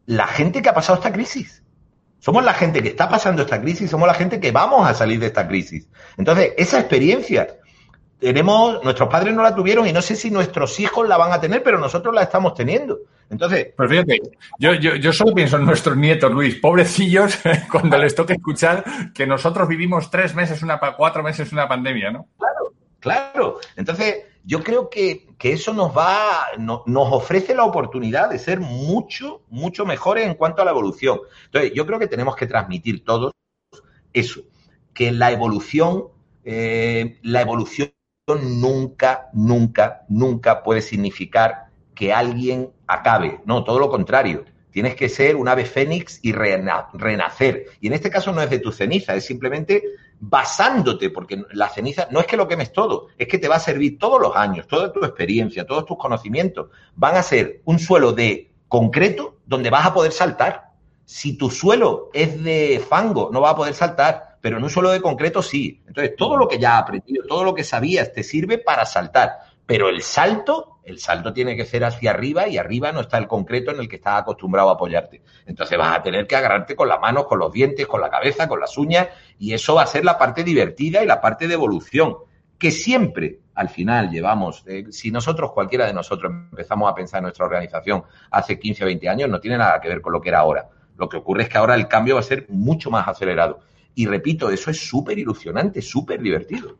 la 0.05 0.27
gente 0.27 0.61
que 0.61 0.69
ha 0.69 0.75
pasado 0.75 0.99
esta 0.99 1.11
crisis. 1.11 1.62
Somos 2.23 2.45
la 2.45 2.53
gente 2.53 2.81
que 2.81 2.87
está 2.87 3.09
pasando 3.09 3.41
esta 3.41 3.59
crisis, 3.59 3.91
somos 3.91 4.07
la 4.07 4.13
gente 4.13 4.39
que 4.39 4.53
vamos 4.53 4.87
a 4.87 4.93
salir 4.93 5.19
de 5.19 5.25
esta 5.25 5.45
crisis. 5.45 5.89
Entonces, 6.15 6.53
esa 6.55 6.79
experiencia 6.79 7.57
tenemos, 8.17 8.81
nuestros 8.81 9.09
padres 9.09 9.33
no 9.33 9.43
la 9.43 9.53
tuvieron 9.53 9.85
y 9.85 9.91
no 9.91 10.01
sé 10.01 10.15
si 10.15 10.31
nuestros 10.31 10.79
hijos 10.79 11.05
la 11.05 11.17
van 11.17 11.33
a 11.33 11.41
tener, 11.41 11.61
pero 11.61 11.77
nosotros 11.77 12.15
la 12.15 12.23
estamos 12.23 12.53
teniendo. 12.53 12.99
Entonces. 13.29 13.73
Pues 13.75 13.89
fíjate, 13.89 14.21
yo, 14.57 14.73
yo, 14.75 14.95
yo 14.95 15.11
solo 15.11 15.33
pienso 15.33 15.57
en 15.57 15.65
nuestros 15.65 15.97
nietos, 15.97 16.31
Luis, 16.31 16.55
pobrecillos, 16.55 17.37
cuando 17.69 17.97
les 17.97 18.15
toque 18.15 18.31
escuchar 18.31 18.85
que 19.13 19.27
nosotros 19.27 19.67
vivimos 19.67 20.09
tres 20.09 20.33
meses, 20.33 20.63
una 20.63 20.79
cuatro 20.79 21.23
meses 21.23 21.51
una 21.51 21.67
pandemia, 21.67 22.09
¿no? 22.09 22.27
Claro, 22.37 22.62
claro. 23.03 23.59
Entonces, 23.75 24.23
yo 24.45 24.63
creo 24.63 24.89
que, 24.89 25.27
que 25.37 25.51
eso 25.51 25.73
nos 25.73 25.95
va, 25.95 26.47
no, 26.57 26.83
nos 26.85 27.11
ofrece 27.11 27.53
la 27.53 27.65
oportunidad 27.65 28.29
de 28.29 28.39
ser 28.39 28.59
mucho, 28.59 29.41
mucho 29.49 29.85
mejores 29.85 30.25
en 30.25 30.35
cuanto 30.35 30.61
a 30.61 30.65
la 30.65 30.71
evolución. 30.71 31.19
Entonces, 31.45 31.73
yo 31.75 31.85
creo 31.85 31.99
que 31.99 32.07
tenemos 32.07 32.35
que 32.35 32.47
transmitir 32.47 33.03
todos 33.03 33.33
eso, 34.13 34.41
que 34.93 35.11
la 35.11 35.31
evolución, 35.31 36.05
eh, 36.45 37.19
la 37.23 37.41
evolución 37.41 37.93
nunca, 38.27 39.29
nunca, 39.33 40.05
nunca 40.07 40.63
puede 40.63 40.81
significar 40.81 41.67
que 41.93 42.13
alguien 42.13 42.71
acabe. 42.87 43.41
No, 43.45 43.63
todo 43.63 43.79
lo 43.79 43.89
contrario. 43.89 44.45
Tienes 44.73 44.95
que 44.95 45.07
ser 45.07 45.37
un 45.37 45.47
ave 45.47 45.63
fénix 45.63 46.19
y 46.21 46.33
renacer. 46.33 47.67
Y 47.79 47.87
en 47.87 47.93
este 47.93 48.09
caso 48.09 48.33
no 48.33 48.41
es 48.41 48.49
de 48.49 48.59
tu 48.59 48.73
ceniza, 48.73 49.15
es 49.15 49.25
simplemente 49.25 49.83
basándote, 50.19 51.09
porque 51.09 51.43
la 51.51 51.69
ceniza 51.69 52.07
no 52.11 52.19
es 52.19 52.25
que 52.25 52.35
lo 52.35 52.47
quemes 52.47 52.73
todo, 52.73 53.07
es 53.17 53.27
que 53.27 53.37
te 53.37 53.47
va 53.47 53.55
a 53.55 53.59
servir 53.59 53.97
todos 53.97 54.19
los 54.19 54.35
años, 54.35 54.67
toda 54.67 54.91
tu 54.91 55.05
experiencia, 55.05 55.65
todos 55.65 55.85
tus 55.85 55.97
conocimientos. 55.97 56.69
Van 56.95 57.15
a 57.15 57.23
ser 57.23 57.61
un 57.63 57.79
suelo 57.79 58.11
de 58.11 58.51
concreto 58.67 59.37
donde 59.45 59.69
vas 59.69 59.85
a 59.85 59.93
poder 59.93 60.11
saltar. 60.11 60.71
Si 61.05 61.37
tu 61.37 61.49
suelo 61.49 62.09
es 62.13 62.43
de 62.43 62.83
fango, 62.89 63.29
no 63.31 63.39
vas 63.39 63.53
a 63.53 63.57
poder 63.57 63.73
saltar 63.73 64.33
pero 64.43 64.57
en 64.57 64.63
un 64.65 64.69
suelo 64.69 64.91
de 64.91 65.01
concreto 65.01 65.41
sí. 65.41 65.81
Entonces, 65.87 66.17
todo 66.17 66.35
lo 66.35 66.49
que 66.49 66.59
ya 66.59 66.75
has 66.75 66.81
aprendido, 66.81 67.25
todo 67.25 67.45
lo 67.45 67.55
que 67.55 67.63
sabías, 67.63 68.11
te 68.11 68.23
sirve 68.23 68.57
para 68.57 68.85
saltar. 68.85 69.39
Pero 69.65 69.87
el 69.87 70.01
salto, 70.01 70.72
el 70.83 70.99
salto 70.99 71.33
tiene 71.33 71.55
que 71.55 71.65
ser 71.65 71.83
hacia 71.83 72.11
arriba 72.11 72.47
y 72.47 72.57
arriba 72.57 72.91
no 72.91 73.01
está 73.01 73.17
el 73.17 73.27
concreto 73.27 73.71
en 73.71 73.79
el 73.79 73.87
que 73.87 73.97
estás 73.97 74.21
acostumbrado 74.21 74.69
a 74.69 74.73
apoyarte. 74.73 75.21
Entonces 75.45 75.77
vas 75.77 75.97
a 75.97 76.03
tener 76.03 76.27
que 76.27 76.35
agarrarte 76.35 76.75
con 76.75 76.87
las 76.87 76.99
manos, 76.99 77.25
con 77.25 77.39
los 77.39 77.51
dientes, 77.51 77.87
con 77.87 78.01
la 78.01 78.09
cabeza, 78.09 78.47
con 78.47 78.59
las 78.59 78.77
uñas, 78.77 79.07
y 79.39 79.53
eso 79.53 79.75
va 79.75 79.83
a 79.83 79.87
ser 79.87 80.03
la 80.03 80.17
parte 80.17 80.43
divertida 80.43 81.03
y 81.03 81.07
la 81.07 81.21
parte 81.21 81.47
de 81.47 81.53
evolución, 81.53 82.17
que 82.57 82.71
siempre 82.71 83.39
al 83.55 83.69
final 83.69 84.09
llevamos, 84.09 84.63
eh, 84.67 84.85
si 84.91 85.11
nosotros, 85.11 85.51
cualquiera 85.51 85.85
de 85.85 85.93
nosotros, 85.93 86.31
empezamos 86.51 86.91
a 86.91 86.95
pensar 86.95 87.19
en 87.19 87.23
nuestra 87.23 87.45
organización 87.45 88.03
hace 88.31 88.59
15 88.59 88.83
o 88.83 88.87
20 88.87 89.09
años, 89.09 89.29
no 89.29 89.39
tiene 89.39 89.57
nada 89.57 89.79
que 89.79 89.89
ver 89.89 90.01
con 90.01 90.13
lo 90.13 90.21
que 90.21 90.29
era 90.29 90.39
ahora. 90.39 90.69
Lo 90.97 91.09
que 91.09 91.17
ocurre 91.17 91.43
es 91.43 91.49
que 91.49 91.57
ahora 91.57 91.75
el 91.75 91.87
cambio 91.87 92.15
va 92.15 92.21
a 92.21 92.23
ser 92.23 92.45
mucho 92.49 92.89
más 92.89 93.07
acelerado. 93.07 93.59
Y 93.95 94.07
repito, 94.07 94.49
eso 94.49 94.71
es 94.71 94.79
súper 94.87 95.19
ilusionante, 95.19 95.81
súper 95.81 96.21
divertido. 96.21 96.77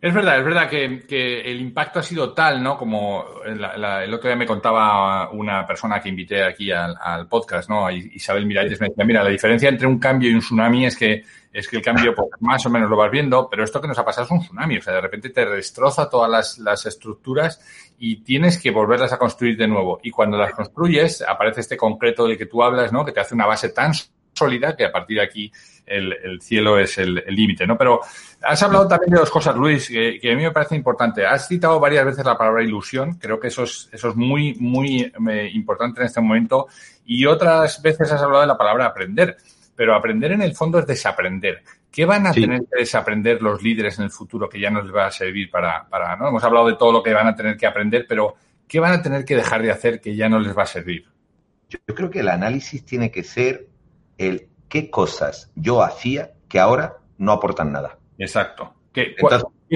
Es 0.00 0.14
verdad, 0.14 0.38
es 0.38 0.44
verdad 0.44 0.70
que, 0.70 1.40
el 1.40 1.60
impacto 1.60 1.98
ha 1.98 2.02
sido 2.04 2.32
tal, 2.32 2.62
¿no? 2.62 2.76
Como 2.76 3.24
el 3.44 4.14
otro 4.14 4.28
día 4.28 4.36
me 4.36 4.46
contaba 4.46 5.28
una 5.30 5.66
persona 5.66 6.00
que 6.00 6.08
invité 6.08 6.44
aquí 6.44 6.70
al, 6.70 7.26
podcast, 7.26 7.68
¿no? 7.68 7.90
Isabel 7.90 8.46
Miralles 8.46 8.80
me 8.80 8.88
decía, 8.88 9.04
mira, 9.04 9.24
la 9.24 9.30
diferencia 9.30 9.68
entre 9.68 9.88
un 9.88 9.98
cambio 9.98 10.30
y 10.30 10.34
un 10.34 10.40
tsunami 10.40 10.86
es 10.86 10.96
que 10.96 11.24
es 11.52 11.66
que 11.66 11.78
el 11.78 11.82
cambio 11.82 12.14
pues, 12.14 12.28
más 12.40 12.64
o 12.66 12.70
menos 12.70 12.88
lo 12.88 12.96
vas 12.96 13.10
viendo, 13.10 13.48
pero 13.50 13.64
esto 13.64 13.80
que 13.80 13.88
nos 13.88 13.98
ha 13.98 14.04
pasado 14.04 14.26
es 14.26 14.30
un 14.30 14.40
tsunami, 14.40 14.76
o 14.78 14.82
sea, 14.82 14.94
de 14.94 15.00
repente 15.00 15.30
te 15.30 15.44
destroza 15.44 16.08
todas 16.08 16.30
las, 16.30 16.58
las 16.58 16.86
estructuras 16.86 17.60
y 17.98 18.22
tienes 18.22 18.62
que 18.62 18.70
volverlas 18.70 19.12
a 19.12 19.18
construir 19.18 19.56
de 19.56 19.66
nuevo. 19.66 19.98
Y 20.04 20.12
cuando 20.12 20.36
las 20.36 20.52
construyes, 20.52 21.22
aparece 21.22 21.62
este 21.62 21.76
concreto 21.76 22.28
del 22.28 22.38
que 22.38 22.46
tú 22.46 22.62
hablas, 22.62 22.92
¿no? 22.92 23.04
Que 23.04 23.10
te 23.10 23.18
hace 23.18 23.34
una 23.34 23.46
base 23.46 23.70
tan 23.70 23.92
sólida 24.38 24.76
que 24.76 24.84
a 24.84 24.92
partir 24.92 25.18
de 25.18 25.24
aquí 25.24 25.52
el, 25.88 26.40
cielo 26.40 26.78
es 26.78 26.98
el 26.98 27.24
límite, 27.28 27.66
¿no? 27.66 27.76
Pero 27.76 28.00
has 28.42 28.62
hablado 28.62 28.86
también 28.86 29.12
de 29.12 29.20
dos 29.20 29.30
cosas, 29.30 29.56
Luis, 29.56 29.88
que, 29.88 30.20
a 30.30 30.36
mí 30.36 30.42
me 30.42 30.50
parece 30.50 30.76
importante. 30.76 31.26
Has 31.26 31.48
citado 31.48 31.80
varias 31.80 32.04
veces 32.04 32.24
la 32.24 32.36
palabra 32.36 32.62
ilusión, 32.62 33.14
creo 33.14 33.40
que 33.40 33.48
eso 33.48 33.64
es, 33.64 33.88
eso 33.92 34.10
es 34.10 34.16
muy, 34.16 34.54
muy 34.54 35.12
eh, 35.30 35.50
importante 35.52 36.00
en 36.00 36.06
este 36.06 36.20
momento, 36.20 36.68
y 37.04 37.26
otras 37.26 37.82
veces 37.82 38.12
has 38.12 38.22
hablado 38.22 38.42
de 38.42 38.48
la 38.48 38.58
palabra 38.58 38.86
aprender, 38.86 39.36
pero 39.74 39.94
aprender 39.94 40.32
en 40.32 40.42
el 40.42 40.54
fondo 40.54 40.78
es 40.78 40.86
desaprender. 40.86 41.62
¿Qué 41.90 42.04
van 42.04 42.26
a 42.26 42.32
tener 42.32 42.60
que 42.60 42.80
desaprender 42.80 43.42
los 43.42 43.62
líderes 43.62 43.98
en 43.98 44.04
el 44.04 44.10
futuro 44.10 44.48
que 44.48 44.60
ya 44.60 44.70
no 44.70 44.82
les 44.82 44.94
va 44.94 45.06
a 45.06 45.10
servir 45.10 45.50
para, 45.50 45.88
para, 45.88 46.16
¿no? 46.16 46.28
Hemos 46.28 46.44
hablado 46.44 46.66
de 46.66 46.74
todo 46.74 46.92
lo 46.92 47.02
que 47.02 47.14
van 47.14 47.26
a 47.26 47.34
tener 47.34 47.56
que 47.56 47.66
aprender, 47.66 48.04
pero 48.08 48.34
¿qué 48.66 48.78
van 48.78 48.92
a 48.92 49.02
tener 49.02 49.24
que 49.24 49.36
dejar 49.36 49.62
de 49.62 49.70
hacer 49.70 50.00
que 50.00 50.14
ya 50.14 50.28
no 50.28 50.38
les 50.38 50.56
va 50.56 50.64
a 50.64 50.66
servir? 50.66 51.06
Yo 51.70 51.94
creo 51.94 52.10
que 52.10 52.20
el 52.20 52.28
análisis 52.28 52.84
tiene 52.84 53.10
que 53.10 53.22
ser 53.22 53.66
el 54.18 54.48
qué 54.68 54.90
cosas 54.90 55.50
yo 55.54 55.82
hacía 55.82 56.32
que 56.48 56.60
ahora 56.60 56.98
no 57.16 57.32
aportan 57.32 57.72
nada. 57.72 57.98
Exacto. 58.18 58.74
¿Qué, 58.92 59.14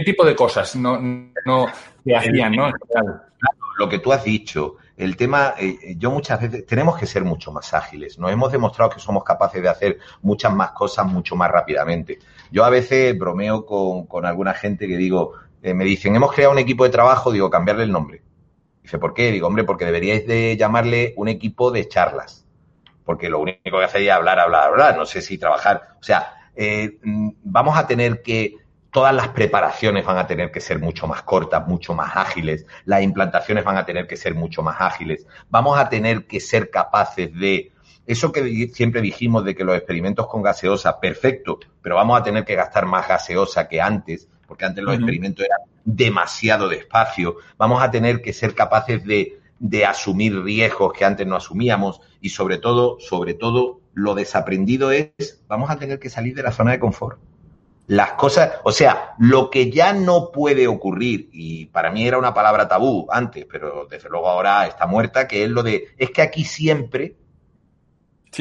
tipo 0.04 0.24
de 0.24 0.34
cosas 0.34 0.74
no, 0.76 1.00
no 1.00 1.66
hacían, 2.16 2.52
no? 2.56 2.70
Lo 3.78 3.88
que 3.88 4.00
tú 4.00 4.12
has 4.12 4.24
dicho, 4.24 4.76
el 4.96 5.16
tema, 5.16 5.54
eh, 5.58 5.94
yo 5.96 6.10
muchas 6.10 6.40
veces, 6.40 6.66
tenemos 6.66 6.98
que 6.98 7.06
ser 7.06 7.24
mucho 7.24 7.52
más 7.52 7.72
ágiles. 7.72 8.18
Nos 8.18 8.30
hemos 8.30 8.52
demostrado 8.52 8.90
que 8.90 9.00
somos 9.00 9.24
capaces 9.24 9.62
de 9.62 9.68
hacer 9.68 9.98
muchas 10.20 10.52
más 10.52 10.72
cosas 10.72 11.06
mucho 11.06 11.36
más 11.36 11.50
rápidamente. 11.50 12.18
Yo 12.50 12.64
a 12.64 12.70
veces 12.70 13.16
bromeo 13.18 13.64
con, 13.64 14.26
alguna 14.26 14.54
gente 14.54 14.86
que 14.86 14.96
digo, 14.96 15.32
eh, 15.62 15.72
me 15.72 15.84
dicen, 15.84 16.14
hemos 16.14 16.32
creado 16.32 16.52
un 16.52 16.58
equipo 16.58 16.84
de 16.84 16.90
trabajo, 16.90 17.32
digo, 17.32 17.48
cambiarle 17.48 17.84
el 17.84 17.92
nombre. 17.92 18.22
Dice, 18.82 18.98
¿por 18.98 19.14
qué? 19.14 19.30
Digo, 19.30 19.46
hombre, 19.46 19.64
porque 19.64 19.84
deberíais 19.84 20.26
de 20.26 20.56
llamarle 20.56 21.14
un 21.16 21.28
equipo 21.28 21.70
de 21.70 21.88
charlas 21.88 22.41
porque 23.12 23.28
lo 23.28 23.40
único 23.40 23.78
que 23.78 23.84
hace 23.84 24.02
es 24.02 24.10
hablar, 24.10 24.40
hablar, 24.40 24.68
hablar, 24.68 24.96
no 24.96 25.04
sé 25.04 25.20
si 25.20 25.36
trabajar. 25.36 25.96
O 26.00 26.02
sea, 26.02 26.48
eh, 26.56 26.96
mm, 27.02 27.28
vamos 27.44 27.76
a 27.76 27.86
tener 27.86 28.22
que, 28.22 28.56
todas 28.90 29.14
las 29.14 29.28
preparaciones 29.28 30.06
van 30.06 30.16
a 30.16 30.26
tener 30.26 30.50
que 30.50 30.60
ser 30.60 30.78
mucho 30.78 31.06
más 31.06 31.20
cortas, 31.22 31.68
mucho 31.68 31.92
más 31.92 32.16
ágiles, 32.16 32.64
las 32.86 33.02
implantaciones 33.02 33.64
van 33.64 33.76
a 33.76 33.84
tener 33.84 34.06
que 34.06 34.16
ser 34.16 34.34
mucho 34.34 34.62
más 34.62 34.76
ágiles, 34.80 35.26
vamos 35.50 35.78
a 35.78 35.90
tener 35.90 36.26
que 36.26 36.40
ser 36.40 36.70
capaces 36.70 37.34
de, 37.34 37.72
eso 38.06 38.32
que 38.32 38.68
siempre 38.72 39.02
dijimos 39.02 39.44
de 39.44 39.54
que 39.54 39.64
los 39.64 39.76
experimentos 39.76 40.26
con 40.26 40.42
gaseosa, 40.42 40.98
perfecto, 40.98 41.60
pero 41.82 41.96
vamos 41.96 42.18
a 42.18 42.22
tener 42.22 42.46
que 42.46 42.54
gastar 42.54 42.86
más 42.86 43.06
gaseosa 43.06 43.68
que 43.68 43.82
antes, 43.82 44.26
porque 44.46 44.64
antes 44.64 44.82
los 44.82 44.94
experimentos 44.94 45.44
eran 45.44 45.60
demasiado 45.84 46.66
despacio, 46.66 47.36
vamos 47.58 47.82
a 47.82 47.90
tener 47.90 48.22
que 48.22 48.32
ser 48.32 48.54
capaces 48.54 49.04
de 49.04 49.38
de 49.62 49.86
asumir 49.86 50.42
riesgos 50.42 50.92
que 50.92 51.04
antes 51.04 51.24
no 51.24 51.36
asumíamos 51.36 52.00
y 52.20 52.30
sobre 52.30 52.58
todo, 52.58 52.98
sobre 52.98 53.34
todo, 53.34 53.80
lo 53.94 54.16
desaprendido 54.16 54.90
es, 54.90 55.44
vamos 55.46 55.70
a 55.70 55.78
tener 55.78 56.00
que 56.00 56.10
salir 56.10 56.34
de 56.34 56.42
la 56.42 56.50
zona 56.50 56.72
de 56.72 56.80
confort. 56.80 57.20
Las 57.86 58.12
cosas, 58.12 58.54
o 58.64 58.72
sea, 58.72 59.14
lo 59.18 59.50
que 59.50 59.70
ya 59.70 59.92
no 59.92 60.32
puede 60.32 60.66
ocurrir, 60.66 61.28
y 61.32 61.66
para 61.66 61.92
mí 61.92 62.04
era 62.04 62.18
una 62.18 62.34
palabra 62.34 62.66
tabú 62.66 63.06
antes, 63.08 63.46
pero 63.48 63.86
desde 63.88 64.08
luego 64.08 64.28
ahora 64.28 64.66
está 64.66 64.86
muerta, 64.86 65.28
que 65.28 65.44
es 65.44 65.50
lo 65.50 65.62
de, 65.62 65.94
es 65.96 66.10
que 66.10 66.22
aquí 66.22 66.42
siempre, 66.42 67.14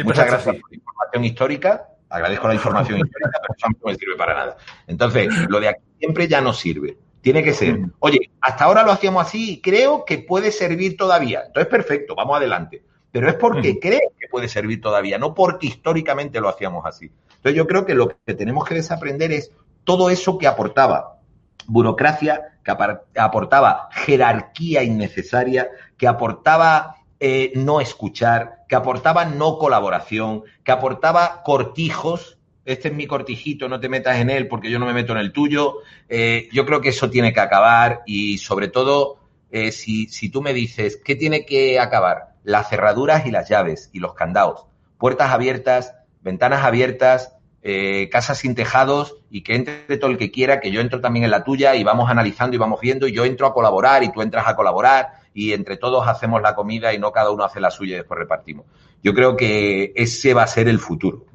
muchas 0.04 0.26
gracias 0.26 0.56
por 0.56 0.72
la 0.72 0.78
información 0.78 1.26
histórica, 1.26 1.88
agradezco 2.10 2.48
la 2.48 2.56
información 2.56 2.98
histórica, 2.98 3.40
pero 3.42 3.54
eso 3.56 3.68
no 3.70 3.92
me 3.92 3.96
sirve 3.96 4.16
para 4.16 4.34
nada. 4.34 4.58
Entonces, 4.88 5.28
lo 5.48 5.60
de 5.60 5.68
aquí 5.68 5.84
siempre 6.00 6.28
ya 6.28 6.42
no 6.42 6.52
sirve. 6.52 6.98
Tiene 7.22 7.44
que 7.44 7.54
ser, 7.54 7.80
oye, 8.00 8.32
hasta 8.42 8.66
ahora 8.66 8.84
lo 8.84 8.92
hacíamos 8.92 9.28
así 9.28 9.54
y 9.54 9.62
creo 9.62 10.06
que 10.06 10.20
puede 10.20 10.52
servir 10.52 10.98
todavía. 10.98 11.44
Entonces, 11.46 11.70
perfecto, 11.70 12.16
vamos 12.16 12.38
adelante. 12.38 12.84
Pero 13.12 13.30
es 13.30 13.36
porque 13.36 13.80
creo 13.80 14.14
que 14.20 14.28
puede 14.28 14.48
servir 14.48 14.82
todavía, 14.82 15.18
no 15.18 15.34
porque 15.34 15.68
históricamente 15.68 16.40
lo 16.40 16.50
hacíamos 16.50 16.86
así. 16.86 17.12
Entonces, 17.36 17.56
yo 17.56 17.68
creo 17.68 17.86
que 17.86 17.94
lo 17.94 18.08
que 18.26 18.34
tenemos 18.34 18.68
que 18.68 18.76
desaprender 18.76 19.32
es 19.32 19.52
todo 19.84 20.10
eso 20.10 20.38
que 20.38 20.48
aportaba 20.48 21.20
burocracia, 21.68 22.58
que 22.64 22.72
aportaba 23.20 23.90
jerarquía 23.92 24.84
innecesaria, 24.84 25.70
que 25.98 26.08
aportaba 26.08 26.96
eh, 27.20 27.52
no 27.56 27.82
escuchar, 27.82 28.66
que 28.68 28.76
aportaba 28.76 29.26
no 29.26 29.58
colaboración, 29.58 30.44
que 30.64 30.72
aportaba 30.72 31.44
cortijos 31.44 32.40
este 32.66 32.90
es 32.90 32.94
mi 32.94 33.08
cortijito, 33.08 33.68
no 33.68 33.80
te 33.80 33.90
metas 33.90 34.18
en 34.18 34.30
él 34.30 34.48
porque 34.48 34.70
yo 34.70 34.80
no 34.80 34.86
me 34.86 34.94
meto 34.94 35.14
en 35.14 35.20
el 35.20 35.32
tuyo. 35.32 35.78
Eh, 36.10 36.50
yo 36.52 36.66
creo 36.66 36.82
que 36.82 36.90
eso 36.90 37.10
tiene 37.10 37.34
que 37.34 37.40
acabar 37.40 38.02
y 38.06 38.38
sobre 38.38 38.68
todo, 38.68 39.18
eh, 39.52 39.72
si, 39.72 40.08
si 40.08 40.30
tú 40.30 40.42
me 40.42 40.54
dices, 40.54 41.00
¿qué 41.04 41.16
tiene 41.16 41.46
que 41.46 41.80
acabar? 41.80 42.36
Las 42.44 42.70
cerraduras 42.70 43.26
y 43.26 43.32
las 43.32 43.50
llaves 43.50 43.90
y 43.94 44.00
los 44.00 44.14
candados. 44.14 44.66
Puertas 44.98 45.32
abiertas, 45.32 45.96
ventanas 46.22 46.64
abiertas, 46.64 47.34
eh, 47.64 48.10
casas 48.12 48.40
sin 48.40 48.56
tejados 48.56 49.18
y 49.30 49.42
que 49.42 49.56
entre 49.56 49.98
todo 49.98 50.10
el 50.10 50.18
que 50.18 50.32
quiera, 50.32 50.60
que 50.60 50.72
yo 50.72 50.82
entro 50.82 51.00
también 51.00 51.26
en 51.26 51.32
la 51.32 51.44
tuya 51.44 51.76
y 51.76 51.84
vamos 51.84 52.10
analizando 52.10 52.56
y 52.56 52.60
vamos 52.60 52.82
viendo 52.82 53.08
y 53.08 53.12
yo 53.12 53.24
entro 53.24 53.46
a 53.46 53.54
colaborar 53.54 54.04
y 54.04 54.12
tú 54.12 54.22
entras 54.22 54.48
a 54.48 54.56
colaborar 54.56 55.10
y 55.34 55.54
entre 55.54 55.78
todos 55.78 56.08
hacemos 56.08 56.42
la 56.42 56.56
comida 56.56 56.94
y 56.94 57.00
no 57.00 57.12
cada 57.12 57.32
uno 57.32 57.44
hace 57.44 57.60
la 57.60 57.70
suya 57.70 57.94
y 57.94 57.98
después 57.98 58.20
repartimos. 58.20 58.66
Yo 59.04 59.14
creo 59.14 59.36
que 59.36 59.94
ese 59.96 60.34
va 60.34 60.44
a 60.44 60.48
ser 60.48 60.68
el 60.68 60.80
futuro. 60.80 61.26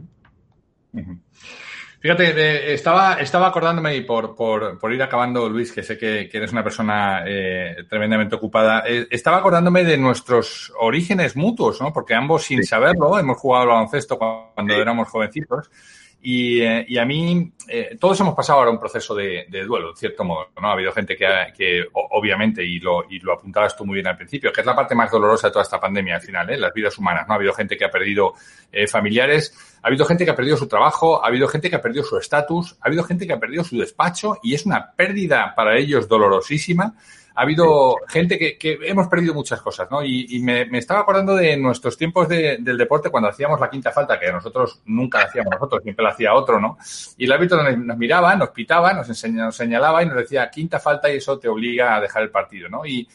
Fíjate, 1.98 2.72
estaba, 2.72 3.14
estaba 3.14 3.48
acordándome 3.48 3.96
y 3.96 4.02
por, 4.02 4.36
por, 4.36 4.78
por, 4.78 4.92
ir 4.92 5.02
acabando, 5.02 5.48
Luis, 5.48 5.72
que 5.72 5.82
sé 5.82 5.98
que, 5.98 6.28
que 6.30 6.36
eres 6.36 6.52
una 6.52 6.62
persona 6.62 7.24
eh, 7.26 7.84
tremendamente 7.88 8.36
ocupada, 8.36 8.84
eh, 8.86 9.08
estaba 9.10 9.38
acordándome 9.38 9.82
de 9.82 9.96
nuestros 9.96 10.72
orígenes 10.78 11.34
mutuos, 11.34 11.80
¿no? 11.80 11.92
Porque 11.92 12.14
ambos, 12.14 12.44
sin 12.44 12.64
saberlo, 12.64 13.18
hemos 13.18 13.38
jugado 13.38 13.62
al 13.62 13.68
baloncesto 13.70 14.18
cuando 14.18 14.74
sí. 14.74 14.80
éramos 14.80 15.08
jovencitos. 15.08 15.70
Y, 16.20 16.60
eh, 16.60 16.84
y, 16.88 16.98
a 16.98 17.04
mí, 17.04 17.52
eh, 17.68 17.96
todos 18.00 18.18
hemos 18.20 18.34
pasado 18.34 18.58
ahora 18.58 18.70
un 18.72 18.80
proceso 18.80 19.14
de, 19.14 19.46
de, 19.48 19.64
duelo, 19.64 19.90
en 19.90 19.96
cierto 19.96 20.24
modo, 20.24 20.48
¿no? 20.60 20.68
Ha 20.68 20.72
habido 20.72 20.90
gente 20.90 21.16
que, 21.16 21.24
ha, 21.24 21.52
que 21.52 21.84
obviamente, 21.92 22.64
y 22.64 22.80
lo, 22.80 23.04
y 23.08 23.20
lo 23.20 23.34
apuntabas 23.34 23.76
tú 23.76 23.86
muy 23.86 23.94
bien 23.94 24.08
al 24.08 24.16
principio, 24.16 24.52
que 24.52 24.60
es 24.60 24.66
la 24.66 24.74
parte 24.74 24.94
más 24.94 25.10
dolorosa 25.10 25.46
de 25.46 25.52
toda 25.52 25.62
esta 25.62 25.78
pandemia 25.78 26.16
al 26.16 26.20
final, 26.20 26.50
¿eh? 26.50 26.56
Las 26.56 26.74
vidas 26.74 26.98
humanas, 26.98 27.28
¿no? 27.28 27.34
Ha 27.34 27.36
habido 27.36 27.52
gente 27.52 27.76
que 27.76 27.84
ha 27.84 27.90
perdido 27.90 28.34
eh, 28.72 28.88
familiares, 28.88 29.78
ha 29.82 29.86
habido 29.86 30.04
gente 30.04 30.24
que 30.24 30.32
ha 30.32 30.36
perdido 30.36 30.56
su 30.56 30.66
trabajo, 30.66 31.24
ha 31.24 31.28
habido 31.28 31.46
gente 31.46 31.70
que 31.70 31.76
ha 31.76 31.82
perdido 31.82 32.02
su 32.02 32.18
estatus, 32.18 32.76
ha 32.80 32.88
habido 32.88 33.04
gente 33.04 33.26
que 33.26 33.32
ha 33.32 33.38
perdido 33.38 33.62
su 33.62 33.78
despacho 33.78 34.38
y 34.42 34.54
es 34.54 34.66
una 34.66 34.92
pérdida 34.92 35.54
para 35.54 35.78
ellos 35.78 36.08
dolorosísima 36.08 36.94
ha 37.36 37.42
habido 37.42 37.96
gente 38.08 38.38
que, 38.38 38.56
que, 38.56 38.78
hemos 38.82 39.08
perdido 39.08 39.34
muchas 39.34 39.60
cosas, 39.60 39.90
¿no? 39.90 40.02
Y, 40.02 40.26
y 40.30 40.42
me, 40.42 40.64
me, 40.64 40.78
estaba 40.78 41.00
acordando 41.00 41.36
de 41.36 41.56
nuestros 41.58 41.96
tiempos 41.96 42.28
de, 42.28 42.56
del 42.60 42.78
deporte 42.78 43.10
cuando 43.10 43.28
hacíamos 43.28 43.60
la 43.60 43.68
quinta 43.68 43.92
falta, 43.92 44.18
que 44.18 44.32
nosotros 44.32 44.80
nunca 44.86 45.18
la 45.18 45.24
hacíamos 45.26 45.52
nosotros, 45.52 45.82
siempre 45.82 46.02
la 46.02 46.10
hacía 46.10 46.32
otro, 46.32 46.58
¿no? 46.58 46.78
Y 47.18 47.26
el 47.26 47.32
árbitro 47.32 47.62
nos, 47.62 47.76
nos 47.76 47.96
miraba, 47.98 48.34
nos 48.36 48.50
pitaba, 48.50 48.94
nos, 48.94 49.08
enseña, 49.10 49.44
nos 49.44 49.56
señalaba 49.56 50.02
y 50.02 50.06
nos 50.06 50.16
decía 50.16 50.50
quinta 50.50 50.80
falta 50.80 51.12
y 51.12 51.18
eso 51.18 51.38
te 51.38 51.48
obliga 51.48 51.94
a 51.94 52.00
dejar 52.00 52.22
el 52.22 52.30
partido, 52.30 52.70
¿no? 52.70 52.86
Y, 52.86 53.06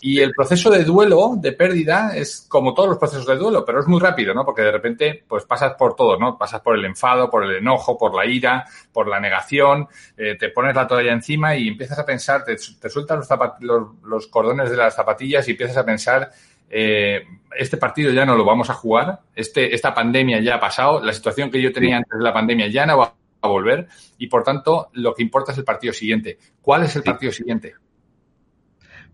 y 0.00 0.20
el 0.20 0.32
proceso 0.32 0.70
de 0.70 0.84
duelo, 0.84 1.34
de 1.36 1.52
pérdida, 1.52 2.14
es 2.14 2.46
como 2.48 2.74
todos 2.74 2.90
los 2.90 2.98
procesos 2.98 3.26
de 3.26 3.36
duelo, 3.36 3.64
pero 3.64 3.80
es 3.80 3.86
muy 3.86 3.98
rápido, 3.98 4.34
¿no? 4.34 4.44
Porque 4.44 4.62
de 4.62 4.72
repente, 4.72 5.24
pues 5.26 5.44
pasas 5.44 5.74
por 5.74 5.96
todo, 5.96 6.18
¿no? 6.18 6.36
Pasas 6.36 6.60
por 6.60 6.76
el 6.76 6.84
enfado, 6.84 7.30
por 7.30 7.44
el 7.44 7.56
enojo, 7.56 7.96
por 7.96 8.14
la 8.14 8.26
ira, 8.26 8.66
por 8.92 9.08
la 9.08 9.18
negación, 9.20 9.88
eh, 10.16 10.36
te 10.38 10.50
pones 10.50 10.74
la 10.74 10.86
toalla 10.86 11.12
encima 11.12 11.56
y 11.56 11.68
empiezas 11.68 11.98
a 11.98 12.04
pensar, 12.04 12.44
te, 12.44 12.52
los, 12.52 13.30
los, 13.60 13.88
los, 14.04 14.26
cordones 14.26 14.70
de 14.70 14.76
las 14.76 14.94
zapatillas 14.94 15.48
y 15.48 15.52
empiezas 15.52 15.78
a 15.78 15.84
pensar, 15.84 16.30
eh, 16.68 17.24
este 17.56 17.78
partido 17.78 18.10
ya 18.12 18.26
no 18.26 18.36
lo 18.36 18.44
vamos 18.44 18.68
a 18.68 18.74
jugar, 18.74 19.20
este, 19.34 19.74
esta 19.74 19.94
pandemia 19.94 20.40
ya 20.40 20.56
ha 20.56 20.60
pasado, 20.60 21.02
la 21.02 21.12
situación 21.12 21.50
que 21.50 21.62
yo 21.62 21.72
tenía 21.72 21.96
antes 21.96 22.18
de 22.18 22.24
la 22.24 22.34
pandemia 22.34 22.68
ya 22.68 22.84
no 22.84 22.98
va 22.98 23.14
a 23.40 23.48
volver 23.48 23.88
y 24.18 24.26
por 24.26 24.42
tanto 24.42 24.90
lo 24.92 25.14
que 25.14 25.22
importa 25.22 25.52
es 25.52 25.58
el 25.58 25.64
partido 25.64 25.92
siguiente. 25.92 26.38
¿Cuál 26.60 26.84
es 26.84 26.96
el 26.96 27.02
partido 27.02 27.32
siguiente? 27.32 27.74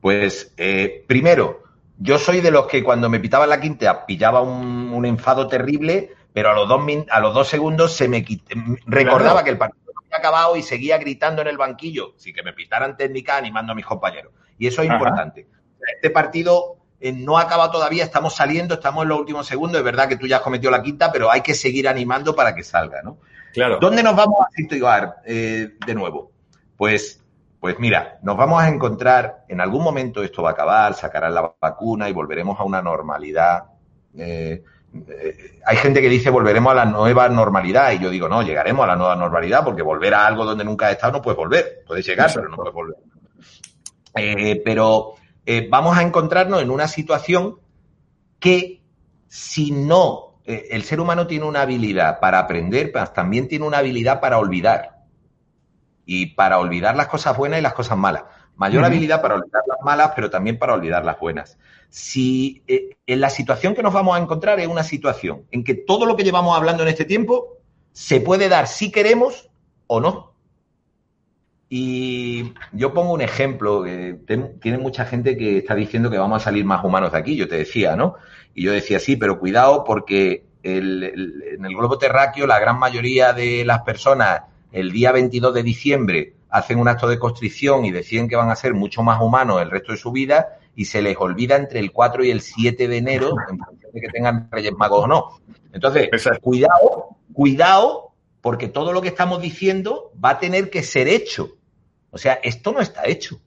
Pues 0.02 0.52
eh, 0.56 1.04
primero, 1.06 1.62
yo 1.96 2.18
soy 2.18 2.40
de 2.40 2.50
los 2.50 2.66
que 2.66 2.82
cuando 2.82 3.08
me 3.08 3.20
pitaba 3.20 3.46
la 3.46 3.60
quinta 3.60 4.04
pillaba 4.04 4.42
un, 4.42 4.92
un 4.92 5.06
enfado 5.06 5.46
terrible, 5.46 6.10
pero 6.32 6.50
a 6.50 6.54
los 6.54 6.68
dos, 6.68 6.82
a 7.08 7.20
los 7.20 7.32
dos 7.32 7.46
segundos 7.46 7.92
se 7.92 8.08
me 8.08 8.24
quit... 8.24 8.42
recordaba 8.84 9.30
claro. 9.30 9.44
que 9.44 9.50
el 9.50 9.58
partido 9.58 9.92
había 10.04 10.18
acabado 10.18 10.56
y 10.56 10.62
seguía 10.62 10.98
gritando 10.98 11.40
en 11.40 11.46
el 11.46 11.56
banquillo, 11.56 12.14
sí 12.16 12.32
que 12.32 12.42
me 12.42 12.52
pitaran 12.52 12.96
técnica 12.96 13.36
animando 13.36 13.70
a 13.70 13.74
mis 13.76 13.86
compañeros. 13.86 14.32
Y 14.58 14.66
eso 14.66 14.82
es 14.82 14.88
Ajá. 14.88 14.98
importante. 14.98 15.46
Este 15.94 16.10
partido 16.10 16.78
eh, 17.00 17.12
no 17.12 17.38
ha 17.38 17.42
acabado 17.42 17.70
todavía, 17.70 18.02
estamos 18.02 18.34
saliendo, 18.34 18.74
estamos 18.74 19.04
en 19.04 19.10
los 19.10 19.20
últimos 19.20 19.46
segundos, 19.46 19.78
es 19.78 19.84
verdad 19.84 20.08
que 20.08 20.16
tú 20.16 20.26
ya 20.26 20.38
has 20.38 20.42
cometido 20.42 20.72
la 20.72 20.82
quinta, 20.82 21.12
pero 21.12 21.30
hay 21.30 21.42
que 21.42 21.54
seguir 21.54 21.86
animando 21.86 22.34
para 22.34 22.56
que 22.56 22.64
salga, 22.64 23.02
¿no? 23.02 23.18
Claro. 23.52 23.78
¿Dónde 23.80 24.02
nos 24.02 24.16
vamos 24.16 24.40
a 24.40 24.50
situar 24.50 25.18
eh, 25.24 25.74
de 25.86 25.94
nuevo? 25.94 26.32
Pues 26.76 27.21
pues 27.62 27.78
mira, 27.78 28.18
nos 28.24 28.36
vamos 28.36 28.60
a 28.60 28.68
encontrar, 28.68 29.44
en 29.46 29.60
algún 29.60 29.84
momento 29.84 30.20
esto 30.20 30.42
va 30.42 30.50
a 30.50 30.52
acabar, 30.52 30.94
sacarán 30.94 31.32
la 31.32 31.54
vacuna 31.60 32.08
y 32.08 32.12
volveremos 32.12 32.58
a 32.58 32.64
una 32.64 32.82
normalidad. 32.82 33.66
Eh, 34.18 34.64
eh, 35.08 35.60
hay 35.64 35.76
gente 35.76 36.02
que 36.02 36.08
dice 36.08 36.28
volveremos 36.28 36.72
a 36.72 36.74
la 36.74 36.84
nueva 36.86 37.28
normalidad 37.28 37.92
y 37.92 38.00
yo 38.00 38.10
digo, 38.10 38.28
no, 38.28 38.42
llegaremos 38.42 38.82
a 38.82 38.88
la 38.88 38.96
nueva 38.96 39.14
normalidad 39.14 39.62
porque 39.64 39.82
volver 39.82 40.12
a 40.12 40.26
algo 40.26 40.44
donde 40.44 40.64
nunca 40.64 40.88
has 40.88 40.94
estado 40.94 41.12
no 41.12 41.22
puedes 41.22 41.36
volver. 41.36 41.84
Puedes 41.86 42.04
llegar, 42.04 42.32
pero 42.34 42.48
no 42.48 42.56
puedes 42.56 42.74
volver. 42.74 42.96
Eh, 44.16 44.60
pero 44.64 45.14
vamos 45.70 45.96
a 45.96 46.02
encontrarnos 46.02 46.62
en 46.62 46.70
una 46.70 46.88
situación 46.88 47.60
que 48.40 48.82
si 49.28 49.70
no, 49.70 50.40
el 50.44 50.82
ser 50.82 50.98
humano 50.98 51.28
tiene 51.28 51.44
una 51.44 51.60
habilidad 51.60 52.18
para 52.18 52.40
aprender, 52.40 52.90
pero 52.90 53.06
también 53.12 53.46
tiene 53.46 53.64
una 53.64 53.78
habilidad 53.78 54.20
para 54.20 54.38
olvidar 54.38 55.01
y 56.14 56.26
para 56.26 56.58
olvidar 56.58 56.94
las 56.94 57.08
cosas 57.08 57.34
buenas 57.36 57.58
y 57.58 57.62
las 57.62 57.72
cosas 57.72 57.96
malas. 57.96 58.24
Mayor 58.56 58.82
uh 58.82 58.84
-huh. 58.84 58.88
habilidad 58.88 59.22
para 59.22 59.36
olvidar 59.36 59.62
las 59.66 59.78
malas, 59.82 60.12
pero 60.14 60.28
también 60.28 60.58
para 60.58 60.74
olvidar 60.74 61.06
las 61.06 61.18
buenas. 61.18 61.58
Si 61.88 62.62
eh, 62.66 62.90
en 63.06 63.20
la 63.20 63.30
situación 63.30 63.74
que 63.74 63.82
nos 63.82 63.94
vamos 63.94 64.14
a 64.14 64.20
encontrar 64.20 64.60
es 64.60 64.66
una 64.66 64.82
situación 64.82 65.46
en 65.50 65.64
que 65.64 65.74
todo 65.74 66.04
lo 66.04 66.14
que 66.14 66.24
llevamos 66.24 66.54
hablando 66.54 66.82
en 66.82 66.90
este 66.90 67.06
tiempo 67.06 67.56
se 67.92 68.20
puede 68.20 68.50
dar 68.50 68.66
si 68.66 68.92
queremos 68.92 69.48
o 69.86 70.00
no. 70.00 70.34
Y 71.70 72.52
yo 72.72 72.92
pongo 72.92 73.14
un 73.14 73.22
ejemplo, 73.22 73.86
eh, 73.86 74.20
ten, 74.26 74.60
tiene 74.60 74.76
mucha 74.76 75.06
gente 75.06 75.38
que 75.38 75.58
está 75.58 75.74
diciendo 75.74 76.10
que 76.10 76.18
vamos 76.18 76.42
a 76.42 76.44
salir 76.44 76.66
más 76.66 76.84
humanos 76.84 77.12
de 77.12 77.18
aquí, 77.18 77.36
yo 77.36 77.48
te 77.48 77.56
decía, 77.56 77.96
¿no? 77.96 78.16
Y 78.52 78.64
yo 78.64 78.72
decía, 78.72 78.98
sí, 78.98 79.16
pero 79.16 79.38
cuidado 79.40 79.82
porque 79.82 80.44
el, 80.62 81.02
el, 81.02 81.42
en 81.56 81.64
el 81.64 81.74
globo 81.74 81.96
terráqueo 81.96 82.46
la 82.46 82.60
gran 82.60 82.78
mayoría 82.78 83.32
de 83.32 83.64
las 83.64 83.80
personas 83.80 84.42
el 84.72 84.90
día 84.90 85.12
22 85.12 85.54
de 85.54 85.62
diciembre 85.62 86.34
hacen 86.48 86.78
un 86.78 86.88
acto 86.88 87.06
de 87.06 87.18
constricción 87.18 87.84
y 87.84 87.90
deciden 87.90 88.28
que 88.28 88.36
van 88.36 88.50
a 88.50 88.56
ser 88.56 88.74
mucho 88.74 89.02
más 89.02 89.20
humanos 89.20 89.60
el 89.60 89.70
resto 89.70 89.92
de 89.92 89.98
su 89.98 90.12
vida 90.12 90.58
y 90.74 90.86
se 90.86 91.02
les 91.02 91.16
olvida 91.18 91.56
entre 91.56 91.78
el 91.78 91.92
4 91.92 92.24
y 92.24 92.30
el 92.30 92.40
7 92.40 92.88
de 92.88 92.96
enero 92.96 93.34
en 93.50 93.58
función 93.58 93.92
de 93.92 94.00
que 94.00 94.08
tengan 94.08 94.48
Reyes 94.50 94.72
Magos 94.72 95.04
o 95.04 95.06
no. 95.06 95.40
Entonces, 95.72 96.08
cuidado, 96.40 97.16
cuidado, 97.32 98.12
porque 98.40 98.68
todo 98.68 98.92
lo 98.92 99.02
que 99.02 99.08
estamos 99.08 99.40
diciendo 99.40 100.12
va 100.22 100.30
a 100.30 100.38
tener 100.38 100.70
que 100.70 100.82
ser 100.82 101.08
hecho. 101.08 101.56
O 102.10 102.18
sea, 102.18 102.34
esto 102.42 102.72
no 102.72 102.80
está 102.80 103.06
hecho. 103.06 103.40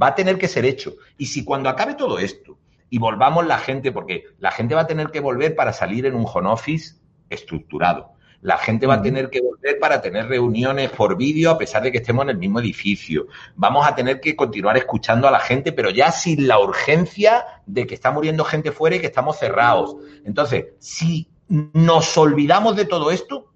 Va 0.00 0.08
a 0.08 0.14
tener 0.14 0.38
que 0.38 0.46
ser 0.46 0.64
hecho. 0.64 0.94
Y 1.16 1.26
si 1.26 1.44
cuando 1.44 1.68
acabe 1.68 1.94
todo 1.94 2.18
esto 2.18 2.58
y 2.88 2.98
volvamos 2.98 3.46
la 3.46 3.58
gente, 3.58 3.90
porque 3.90 4.24
la 4.38 4.52
gente 4.52 4.74
va 4.74 4.82
a 4.82 4.86
tener 4.86 5.10
que 5.10 5.20
volver 5.20 5.56
para 5.56 5.72
salir 5.72 6.06
en 6.06 6.14
un 6.14 6.26
home 6.32 6.50
office 6.50 6.96
estructurado 7.28 8.14
la 8.42 8.56
gente 8.56 8.86
va 8.86 8.94
a 8.94 9.02
tener 9.02 9.28
que 9.28 9.40
volver 9.40 9.78
para 9.78 10.00
tener 10.00 10.26
reuniones 10.26 10.90
por 10.90 11.16
vídeo 11.16 11.50
a 11.50 11.58
pesar 11.58 11.82
de 11.82 11.92
que 11.92 11.98
estemos 11.98 12.22
en 12.24 12.30
el 12.30 12.38
mismo 12.38 12.60
edificio. 12.60 13.26
Vamos 13.54 13.86
a 13.86 13.94
tener 13.94 14.20
que 14.20 14.34
continuar 14.34 14.76
escuchando 14.76 15.28
a 15.28 15.30
la 15.30 15.40
gente, 15.40 15.72
pero 15.72 15.90
ya 15.90 16.10
sin 16.10 16.48
la 16.48 16.58
urgencia 16.58 17.44
de 17.66 17.86
que 17.86 17.94
está 17.94 18.10
muriendo 18.10 18.44
gente 18.44 18.72
fuera 18.72 18.96
y 18.96 19.00
que 19.00 19.06
estamos 19.06 19.38
cerrados. 19.38 19.96
Entonces, 20.24 20.68
si 20.78 21.28
nos 21.48 22.16
olvidamos 22.16 22.76
de 22.76 22.86
todo 22.86 23.10
esto, 23.10 23.52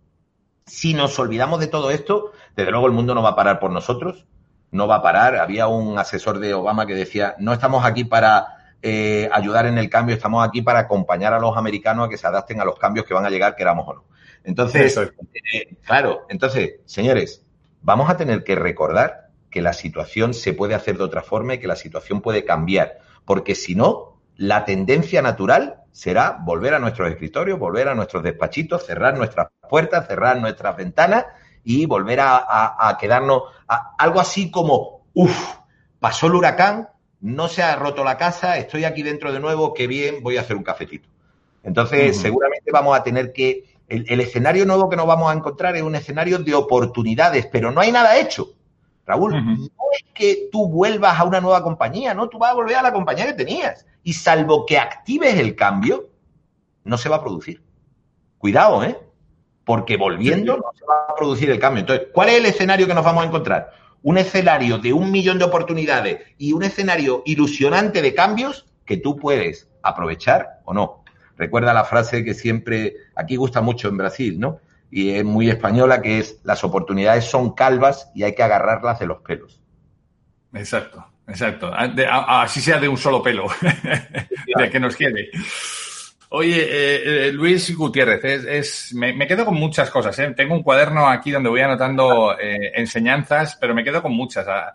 si 0.66 0.92
nos 0.94 1.18
olvidamos 1.18 1.60
de 1.60 1.66
todo 1.68 1.90
esto, 1.90 2.32
desde 2.56 2.70
luego 2.70 2.86
el 2.86 2.92
mundo 2.92 3.14
no 3.14 3.22
va 3.22 3.30
a 3.30 3.36
parar 3.36 3.60
por 3.60 3.70
nosotros, 3.70 4.26
no 4.70 4.86
va 4.86 4.96
a 4.96 5.02
parar. 5.02 5.36
Había 5.36 5.66
un 5.66 5.98
asesor 5.98 6.38
de 6.40 6.52
Obama 6.52 6.86
que 6.86 6.94
decía, 6.94 7.36
no 7.38 7.52
estamos 7.52 7.84
aquí 7.84 8.04
para 8.04 8.76
eh, 8.82 9.30
ayudar 9.32 9.64
en 9.66 9.78
el 9.78 9.88
cambio, 9.88 10.14
estamos 10.14 10.46
aquí 10.46 10.60
para 10.60 10.80
acompañar 10.80 11.32
a 11.32 11.38
los 11.38 11.56
americanos 11.56 12.06
a 12.06 12.10
que 12.10 12.18
se 12.18 12.26
adapten 12.26 12.60
a 12.60 12.64
los 12.64 12.78
cambios 12.78 13.06
que 13.06 13.14
van 13.14 13.24
a 13.24 13.30
llegar, 13.30 13.56
queramos 13.56 13.88
o 13.88 13.94
no. 13.94 14.04
Entonces, 14.44 14.96
eh, 15.52 15.76
claro, 15.84 16.26
entonces, 16.28 16.76
señores, 16.84 17.42
vamos 17.82 18.10
a 18.10 18.16
tener 18.16 18.44
que 18.44 18.54
recordar 18.54 19.30
que 19.50 19.62
la 19.62 19.72
situación 19.72 20.34
se 20.34 20.52
puede 20.52 20.74
hacer 20.74 20.98
de 20.98 21.04
otra 21.04 21.22
forma 21.22 21.54
y 21.54 21.58
que 21.58 21.66
la 21.66 21.76
situación 21.76 22.20
puede 22.20 22.44
cambiar, 22.44 22.98
porque 23.24 23.54
si 23.54 23.74
no, 23.74 24.20
la 24.36 24.64
tendencia 24.64 25.22
natural 25.22 25.82
será 25.92 26.38
volver 26.44 26.74
a 26.74 26.78
nuestros 26.78 27.08
escritorios, 27.10 27.58
volver 27.58 27.88
a 27.88 27.94
nuestros 27.94 28.22
despachitos, 28.22 28.84
cerrar 28.84 29.16
nuestras 29.16 29.48
puertas, 29.70 30.06
cerrar 30.08 30.40
nuestras 30.40 30.76
ventanas 30.76 31.24
y 31.62 31.86
volver 31.86 32.20
a, 32.20 32.36
a, 32.36 32.88
a 32.88 32.98
quedarnos 32.98 33.44
a, 33.68 33.94
algo 33.96 34.20
así 34.20 34.50
como, 34.50 35.06
uff, 35.14 35.56
pasó 36.00 36.26
el 36.26 36.34
huracán, 36.34 36.88
no 37.20 37.48
se 37.48 37.62
ha 37.62 37.76
roto 37.76 38.04
la 38.04 38.18
casa, 38.18 38.58
estoy 38.58 38.84
aquí 38.84 39.02
dentro 39.02 39.32
de 39.32 39.40
nuevo, 39.40 39.72
qué 39.72 39.86
bien, 39.86 40.22
voy 40.22 40.36
a 40.36 40.42
hacer 40.42 40.56
un 40.56 40.64
cafetito. 40.64 41.08
Entonces, 41.62 42.16
uh 42.16 42.18
-huh. 42.18 42.22
seguramente 42.22 42.70
vamos 42.70 42.98
a 42.98 43.02
tener 43.02 43.32
que 43.32 43.73
el, 43.88 44.04
el, 44.08 44.20
escenario 44.20 44.64
nuevo 44.64 44.88
que 44.88 44.96
nos 44.96 45.06
vamos 45.06 45.30
a 45.30 45.34
encontrar 45.34 45.76
es 45.76 45.82
un 45.82 45.94
escenario 45.94 46.38
de 46.38 46.54
oportunidades, 46.54 47.46
pero 47.46 47.70
no 47.70 47.80
hay 47.80 47.92
nada 47.92 48.18
hecho. 48.18 48.48
Raúl, 49.06 49.34
uh 49.34 49.36
-huh. 49.36 49.58
no 49.58 49.84
es 49.92 50.04
que 50.14 50.48
tú 50.50 50.68
vuelvas 50.68 51.18
a 51.18 51.24
una 51.24 51.40
nueva 51.40 51.62
compañía, 51.62 52.14
no, 52.14 52.28
tú 52.28 52.38
vas 52.38 52.52
a 52.52 52.54
volver 52.54 52.76
a 52.76 52.82
la 52.82 52.92
compañía 52.92 53.26
que 53.26 53.34
tenías. 53.34 53.86
Y 54.02 54.14
salvo 54.14 54.64
que 54.66 54.78
actives 54.78 55.38
el 55.38 55.54
cambio, 55.54 56.08
no 56.84 56.96
se 56.96 57.08
va 57.08 57.16
a 57.16 57.22
producir. 57.22 57.62
Cuidado, 58.38 58.82
¿eh? 58.84 58.98
Porque 59.64 59.96
volviendo 59.96 60.56
no 60.56 60.70
se 60.74 60.84
va 60.84 61.06
a 61.08 61.14
producir 61.14 61.50
el 61.50 61.58
cambio. 61.58 61.80
Entonces, 61.80 62.08
¿cuál 62.12 62.28
es 62.28 62.36
el 62.36 62.46
escenario 62.46 62.86
que 62.86 62.94
nos 62.94 63.04
vamos 63.04 63.24
a 63.24 63.26
encontrar? 63.26 63.72
Un 64.02 64.18
escenario 64.18 64.78
de 64.78 64.92
un 64.92 65.10
millón 65.10 65.38
de 65.38 65.46
oportunidades 65.46 66.20
y 66.36 66.52
un 66.52 66.62
escenario 66.62 67.22
ilusionante 67.24 68.02
de 68.02 68.14
cambios 68.14 68.66
que 68.84 68.98
tú 68.98 69.16
puedes 69.16 69.70
aprovechar 69.82 70.60
o 70.64 70.74
no. 70.74 71.03
Recuerda 71.36 71.74
la 71.74 71.84
frase 71.84 72.24
que 72.24 72.34
siempre 72.34 72.96
aquí 73.14 73.36
gusta 73.36 73.60
mucho 73.60 73.88
en 73.88 73.96
Brasil, 73.96 74.38
¿no? 74.38 74.60
Y 74.90 75.10
es 75.10 75.24
muy 75.24 75.48
española, 75.48 76.00
que 76.00 76.18
es 76.18 76.40
las 76.44 76.62
oportunidades 76.62 77.24
son 77.24 77.54
calvas 77.54 78.10
y 78.14 78.22
hay 78.22 78.34
que 78.34 78.42
agarrarlas 78.42 79.00
de 79.00 79.06
los 79.06 79.20
pelos. 79.22 79.60
Exacto, 80.52 81.04
exacto. 81.26 81.72
De, 81.94 82.06
a, 82.06 82.42
así 82.42 82.60
sea 82.60 82.78
de 82.78 82.88
un 82.88 82.96
solo 82.96 83.22
pelo, 83.22 83.46
de 84.56 84.70
que 84.70 84.78
nos 84.78 84.94
quede. 84.94 85.30
Oye, 86.36 86.62
eh, 86.62 87.28
eh, 87.28 87.32
Luis 87.32 87.76
Gutiérrez, 87.76 88.24
es, 88.24 88.94
me, 88.94 89.26
quedo 89.26 89.44
con 89.44 89.54
muchas 89.54 89.90
cosas. 89.90 90.18
¿eh? 90.18 90.32
Tengo 90.36 90.54
un 90.54 90.64
cuaderno 90.64 91.08
aquí 91.08 91.30
donde 91.30 91.48
voy 91.48 91.60
anotando 91.60 92.36
enseñanzas, 92.40 93.56
pero 93.60 93.74
me 93.74 93.84
quedo 93.84 94.02
con 94.02 94.12
muchas. 94.12 94.46
Ah, 94.48 94.72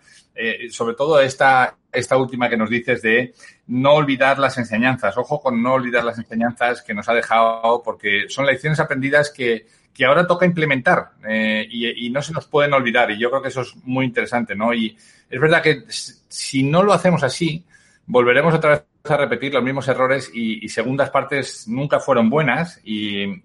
sobre 0.72 0.96
todo 0.96 1.20
esta, 1.20 1.76
esta 1.92 2.18
última 2.18 2.50
que 2.50 2.58
nos 2.58 2.70
dices 2.70 3.02
de 3.02 3.34
no 3.68 3.94
olvidar 3.94 4.40
las 4.40 4.58
enseñanzas. 4.58 5.18
Ojo 5.18 5.42
con 5.42 5.62
no 5.62 5.74
olvidar 5.74 6.04
las 6.04 6.18
enseñanzas 6.18 6.82
que 6.82 6.94
nos 6.94 7.08
ha 7.10 7.14
dejado, 7.14 7.82
porque 7.84 8.26
son 8.30 8.46
lecciones 8.46 8.80
aprendidas 8.80 9.32
que, 9.32 9.66
que 9.94 10.06
ahora 10.06 10.28
toca 10.28 10.46
implementar 10.46 11.12
y, 11.28 12.06
y, 12.06 12.10
no 12.10 12.22
se 12.22 12.34
nos 12.34 12.48
pueden 12.48 12.74
olvidar. 12.74 13.12
Y 13.12 13.20
yo 13.20 13.30
creo 13.30 13.42
que 13.42 13.50
eso 13.50 13.62
es 13.62 13.76
muy 13.84 14.06
interesante, 14.06 14.56
¿no? 14.56 14.74
Y 14.74 14.98
es 15.30 15.40
verdad 15.40 15.62
que 15.62 15.84
si 15.90 16.64
no 16.64 16.84
lo 16.84 16.94
hacemos 16.94 17.24
así, 17.24 17.66
volveremos 18.06 18.54
otra 18.54 18.70
vez 18.72 18.84
a 19.08 19.18
repetir 19.18 19.54
los 19.54 19.64
mismos 19.64 19.88
errores 19.88 20.32
y, 20.34 20.68
segundas 20.70 21.10
partes 21.10 21.68
nunca 21.68 22.00
fueron 22.00 22.30
buenas 22.30 22.80
y, 22.84 23.44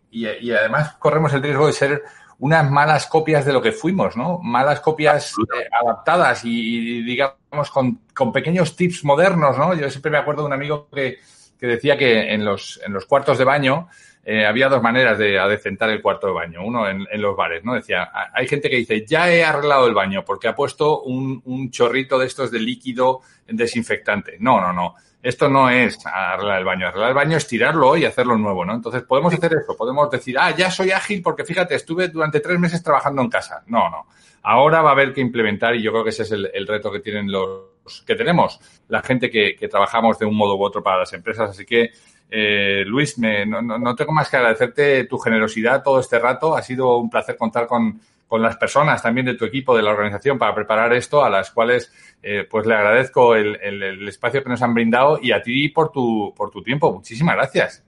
además 0.53 0.95
corremos 0.99 1.33
el 1.35 1.43
riesgo 1.43 1.67
de 1.67 1.73
ser 1.73 2.03
unas 2.39 2.71
malas 2.71 3.07
copias 3.07 3.45
de 3.45 3.53
lo 3.53 3.63
que 3.63 3.73
fuimos, 3.73 4.17
¿no? 4.17 4.39
Malas 4.39 4.81
copias 4.81 5.35
eh, 5.57 5.69
adaptadas 5.71 6.45
y, 6.45 7.03
digamos 7.03 7.71
con, 7.71 8.33
pequeños 8.33 8.77
tips 8.77 9.05
modernos, 9.05 9.57
¿no? 9.59 9.75
Yo 9.75 9.89
siempre 9.91 10.11
me 10.11 10.19
acuerdo 10.19 10.43
de 10.43 10.47
un 10.47 10.53
amigo 10.53 10.89
que, 10.93 11.19
decía 11.61 11.97
que 11.97 12.35
en 12.35 12.45
los, 12.45 12.79
en 12.85 12.93
los 12.93 13.07
cuartos 13.07 13.39
de 13.39 13.45
baño 13.45 13.89
eh, 14.25 14.47
había 14.47 14.69
dos 14.69 14.83
maneras 14.83 15.19
de 15.19 15.39
adecentar 15.39 15.91
el 15.91 16.01
cuarto 16.01 16.29
de 16.29 16.33
baño. 16.33 16.65
Uno 16.65 16.89
en, 16.89 17.07
los 17.21 17.37
bares, 17.37 17.65
¿no? 17.65 17.75
Decía, 17.75 18.11
hay 18.33 18.47
gente 18.49 18.71
que 18.71 18.77
dice, 18.77 19.05
ya 19.07 19.31
he 19.31 19.45
arreglado 19.45 19.87
el 19.87 19.95
baño 19.95 20.25
porque 20.25 20.49
ha 20.49 20.55
puesto 20.55 21.03
un, 21.03 21.43
un 21.45 21.71
chorrito 21.71 22.19
de 22.19 22.27
estos 22.27 22.51
de 22.51 22.61
líquido 22.61 23.21
desinfectante. 23.47 24.37
No, 24.41 24.61
no, 24.61 24.73
no 24.73 24.95
esto 25.25 25.49
no 25.49 25.71
es 25.71 25.99
arreglar 26.07 26.59
el 26.59 26.65
baño. 26.67 26.87
Arreglar 26.87 27.09
el 27.09 27.15
baño 27.15 27.37
es 27.39 27.47
tirarlo 27.47 27.97
y 27.97 28.05
hacerlo 28.05 28.37
nuevo, 28.37 28.63
¿no? 28.65 28.75
Entonces 28.75 29.03
podemos 29.05 29.33
hacer 29.33 29.55
esto, 29.59 29.75
podemos 29.75 30.11
decir, 30.11 30.37
ah, 30.39 30.55
ya 30.55 30.71
soy 30.71 30.91
ágil 30.91 31.23
porque 31.23 31.45
fíjate, 31.45 31.75
estuve 31.75 32.09
durante 32.09 32.41
tres 32.41 32.59
meses 32.59 32.83
trabajando 32.83 33.23
en 33.23 33.31
casa. 33.31 33.63
No, 33.67 33.89
no. 33.89 34.07
Ahora 34.43 34.83
va 34.83 34.91
a 34.91 34.93
haber 34.93 35.15
que 35.15 35.23
implementar 35.23 35.75
y 35.75 35.83
yo 35.83 35.93
creo 35.93 36.05
que 36.05 36.11
ese 36.11 36.25
es 36.25 36.33
el, 36.33 36.67
reto 36.67 36.93
que 36.93 37.01
tienen 37.01 37.33
los 37.33 38.05
que 38.07 38.15
tenemos, 38.15 38.61
la 38.89 39.03
gente 39.03 39.31
que, 39.31 39.57
trabajamos 39.71 40.19
de 40.19 40.27
un 40.27 40.37
modo 40.37 40.57
u 40.57 40.63
otro 40.63 40.83
para 40.83 40.99
las 40.99 41.13
empresas. 41.15 41.49
Así 41.49 41.65
que, 41.65 41.93
eh, 42.31 42.85
Luis, 42.87 43.19
me, 43.19 43.47
no, 43.47 43.63
no 43.63 43.95
tengo 43.95 44.13
más 44.13 44.29
que 44.29 44.37
agradecerte 44.37 45.05
tu 45.05 45.19
generosidad 45.19 45.83
todo 45.83 46.01
este 46.01 46.19
rato. 46.19 46.57
Ha 46.57 46.63
sido 46.63 46.97
un 46.99 47.11
placer 47.11 47.37
contar 47.37 47.67
con, 47.67 48.01
con 48.27 48.43
las 48.43 48.57
personas 48.57 49.03
también 49.03 49.27
de 49.27 49.35
tu 49.35 49.45
equipo, 49.45 49.77
de 49.77 49.83
la 49.83 49.91
organización, 49.91 50.39
para 50.39 50.55
preparar 50.55 50.93
esto, 50.93 51.25
a 51.25 51.31
las 51.31 51.51
cuales 51.51 51.93
eh, 52.23 52.47
pues 52.51 52.67
le 52.67 52.75
agradezco 52.75 53.37
el, 53.37 53.57
el, 53.63 54.09
espacio 54.09 54.43
que 54.43 54.49
nos 54.49 54.63
han 54.63 54.75
brindado 54.75 55.19
y 55.23 55.33
a 55.33 55.43
ti 55.43 55.69
por 55.69 55.93
tu, 55.93 56.35
por 56.37 56.51
tu 56.51 56.63
tiempo. 56.63 56.93
Muchísimas 56.93 57.37
gracias. 57.37 57.85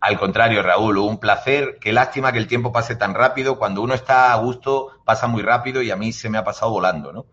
Al 0.00 0.18
contrario, 0.18 0.62
Raúl, 0.62 0.98
un 0.98 1.18
placer. 1.18 1.78
Qué 1.80 1.92
lástima 1.92 2.32
que 2.32 2.38
el 2.38 2.46
tiempo 2.46 2.72
pase 2.72 2.96
tan 2.96 3.14
rápido. 3.14 3.58
Cuando 3.58 3.82
uno 3.82 3.94
está 3.94 4.32
a 4.32 4.36
gusto, 4.36 5.00
pasa 5.04 5.28
muy 5.28 5.42
rápido 5.42 5.80
y 5.80 5.90
a 5.90 5.96
mí 5.96 6.12
se 6.12 6.28
me 6.28 6.38
ha 6.38 6.44
pasado 6.44 6.72
volando, 6.72 7.12
¿no? 7.12 7.26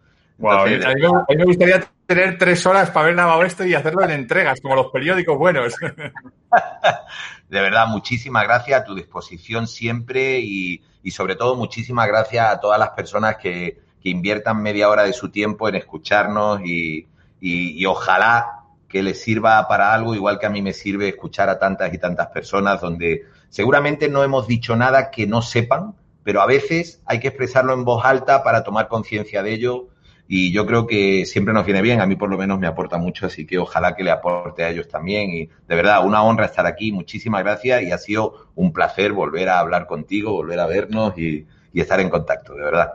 A, 0.50 0.66
mí 0.66 1.36
me, 1.36 1.46
gustaría 1.46 1.84
tener 2.06 2.38
tres 2.38 2.66
horas 2.66 2.89
para 2.89 3.08
ver 3.08 3.16
nada 3.16 3.46
esto 3.46 3.66
y 3.66 3.74
hacerlo 3.74 4.04
en 4.04 4.12
entregas, 4.12 4.60
como 4.62 4.76
los 4.76 4.88
periódicos 4.92 5.38
buenos. 5.38 5.76
De 7.50 7.62
verdad, 7.62 7.88
muchísimas 7.88 8.44
gracias 8.44 8.82
a 8.82 8.84
tu 8.84 8.96
disposición 8.96 9.68
siempre 9.68 10.39
y, 10.39 10.82
sobre 11.12 11.36
todo 11.36 11.56
muchísimas 11.56 12.08
gracias 12.08 12.48
a 12.48 12.60
todas 12.60 12.80
las 12.80 12.92
personas 12.92 13.38
que, 13.38 13.80
inviertan 14.04 14.64
media 14.64 14.89
hora 14.89 15.04
de 15.04 15.14
su 15.14 15.30
tiempo 15.30 15.70
en 15.70 15.76
escucharnos 15.76 16.62
y, 16.66 17.08
y, 17.39 17.86
ojalá 17.86 18.64
que 18.88 19.04
les 19.04 19.22
sirva 19.22 19.68
para 19.68 19.94
algo, 19.94 20.16
igual 20.16 20.39
que 20.39 20.48
a 20.48 20.50
mí 20.50 20.64
me 20.64 20.74
sirve 20.74 21.10
escuchar 21.10 21.50
a 21.50 21.60
tantas 21.60 21.94
y 21.94 22.00
tantas 22.00 22.28
personas 22.30 22.82
donde 22.82 23.28
seguramente 23.50 24.10
no 24.10 24.24
hemos 24.24 24.48
dicho 24.48 24.76
nada 24.76 25.12
que 25.12 25.28
no 25.28 25.44
sepan, 25.44 25.94
pero 26.24 26.42
a 26.42 26.48
veces 26.48 27.00
hay 27.06 27.20
que 27.20 27.28
expresarlo 27.28 27.74
en 27.74 27.86
voz 27.86 28.04
alta 28.04 28.44
para 28.44 28.64
tomar 28.64 28.88
conciencia 28.88 29.44
de 29.44 29.54
ello 29.54 29.91
y 30.34 30.54
yo 30.54 30.66
creo 30.66 30.88
que 30.88 31.26
siempre 31.26 31.54
nos 31.54 31.66
viene 31.66 31.82
bien, 31.82 32.00
a 32.00 32.06
mí 32.06 32.16
por 32.16 32.30
lo 32.30 32.38
menos 32.38 32.58
me 32.58 32.66
aporta 32.66 32.98
mucho, 32.98 33.26
así 33.26 33.46
que 33.46 33.60
ojalá 33.60 33.98
que 33.98 34.04
le 34.06 34.12
aporte 34.12 34.64
a 34.64 34.70
ellos 34.70 34.88
también. 34.88 35.30
Y 35.30 35.48
de 35.48 35.76
verdad 35.76 36.06
una 36.06 36.24
honra 36.24 36.46
estar 36.46 36.66
aquí, 36.66 36.94
muchísimas 36.94 37.44
gracias 37.44 37.82
y 37.82 37.92
ha 37.92 37.98
sido 37.98 38.48
un 38.56 38.72
placer 38.72 39.12
volver 39.12 39.50
a 39.50 39.60
hablar 39.60 39.88
contigo, 39.88 40.32
volver 40.32 40.62
a 40.62 40.68
vernos 40.68 41.18
y, 41.18 41.46
estar 41.74 42.00
en 42.00 42.10
contacto, 42.10 42.54
de 42.54 42.64
verdad. 42.64 42.94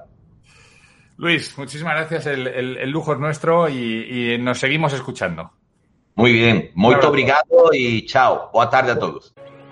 Luis, 1.19 1.59
muchísimas 1.59 1.97
gracias, 1.97 2.25
el, 2.25 2.91
lujo 2.91 3.13
es 3.13 3.19
nuestro 3.19 3.69
y, 3.69 4.39
nos 4.41 4.59
seguimos 4.59 4.95
escuchando. 4.95 5.51
Muy 6.15 6.33
bien, 6.33 6.71
muy 6.73 6.95
obrigado 6.95 7.69
y 7.75 8.07
chao, 8.07 8.49
buena 8.51 8.71
tarde 8.71 8.93
a 8.93 8.99
todos. 8.99 9.35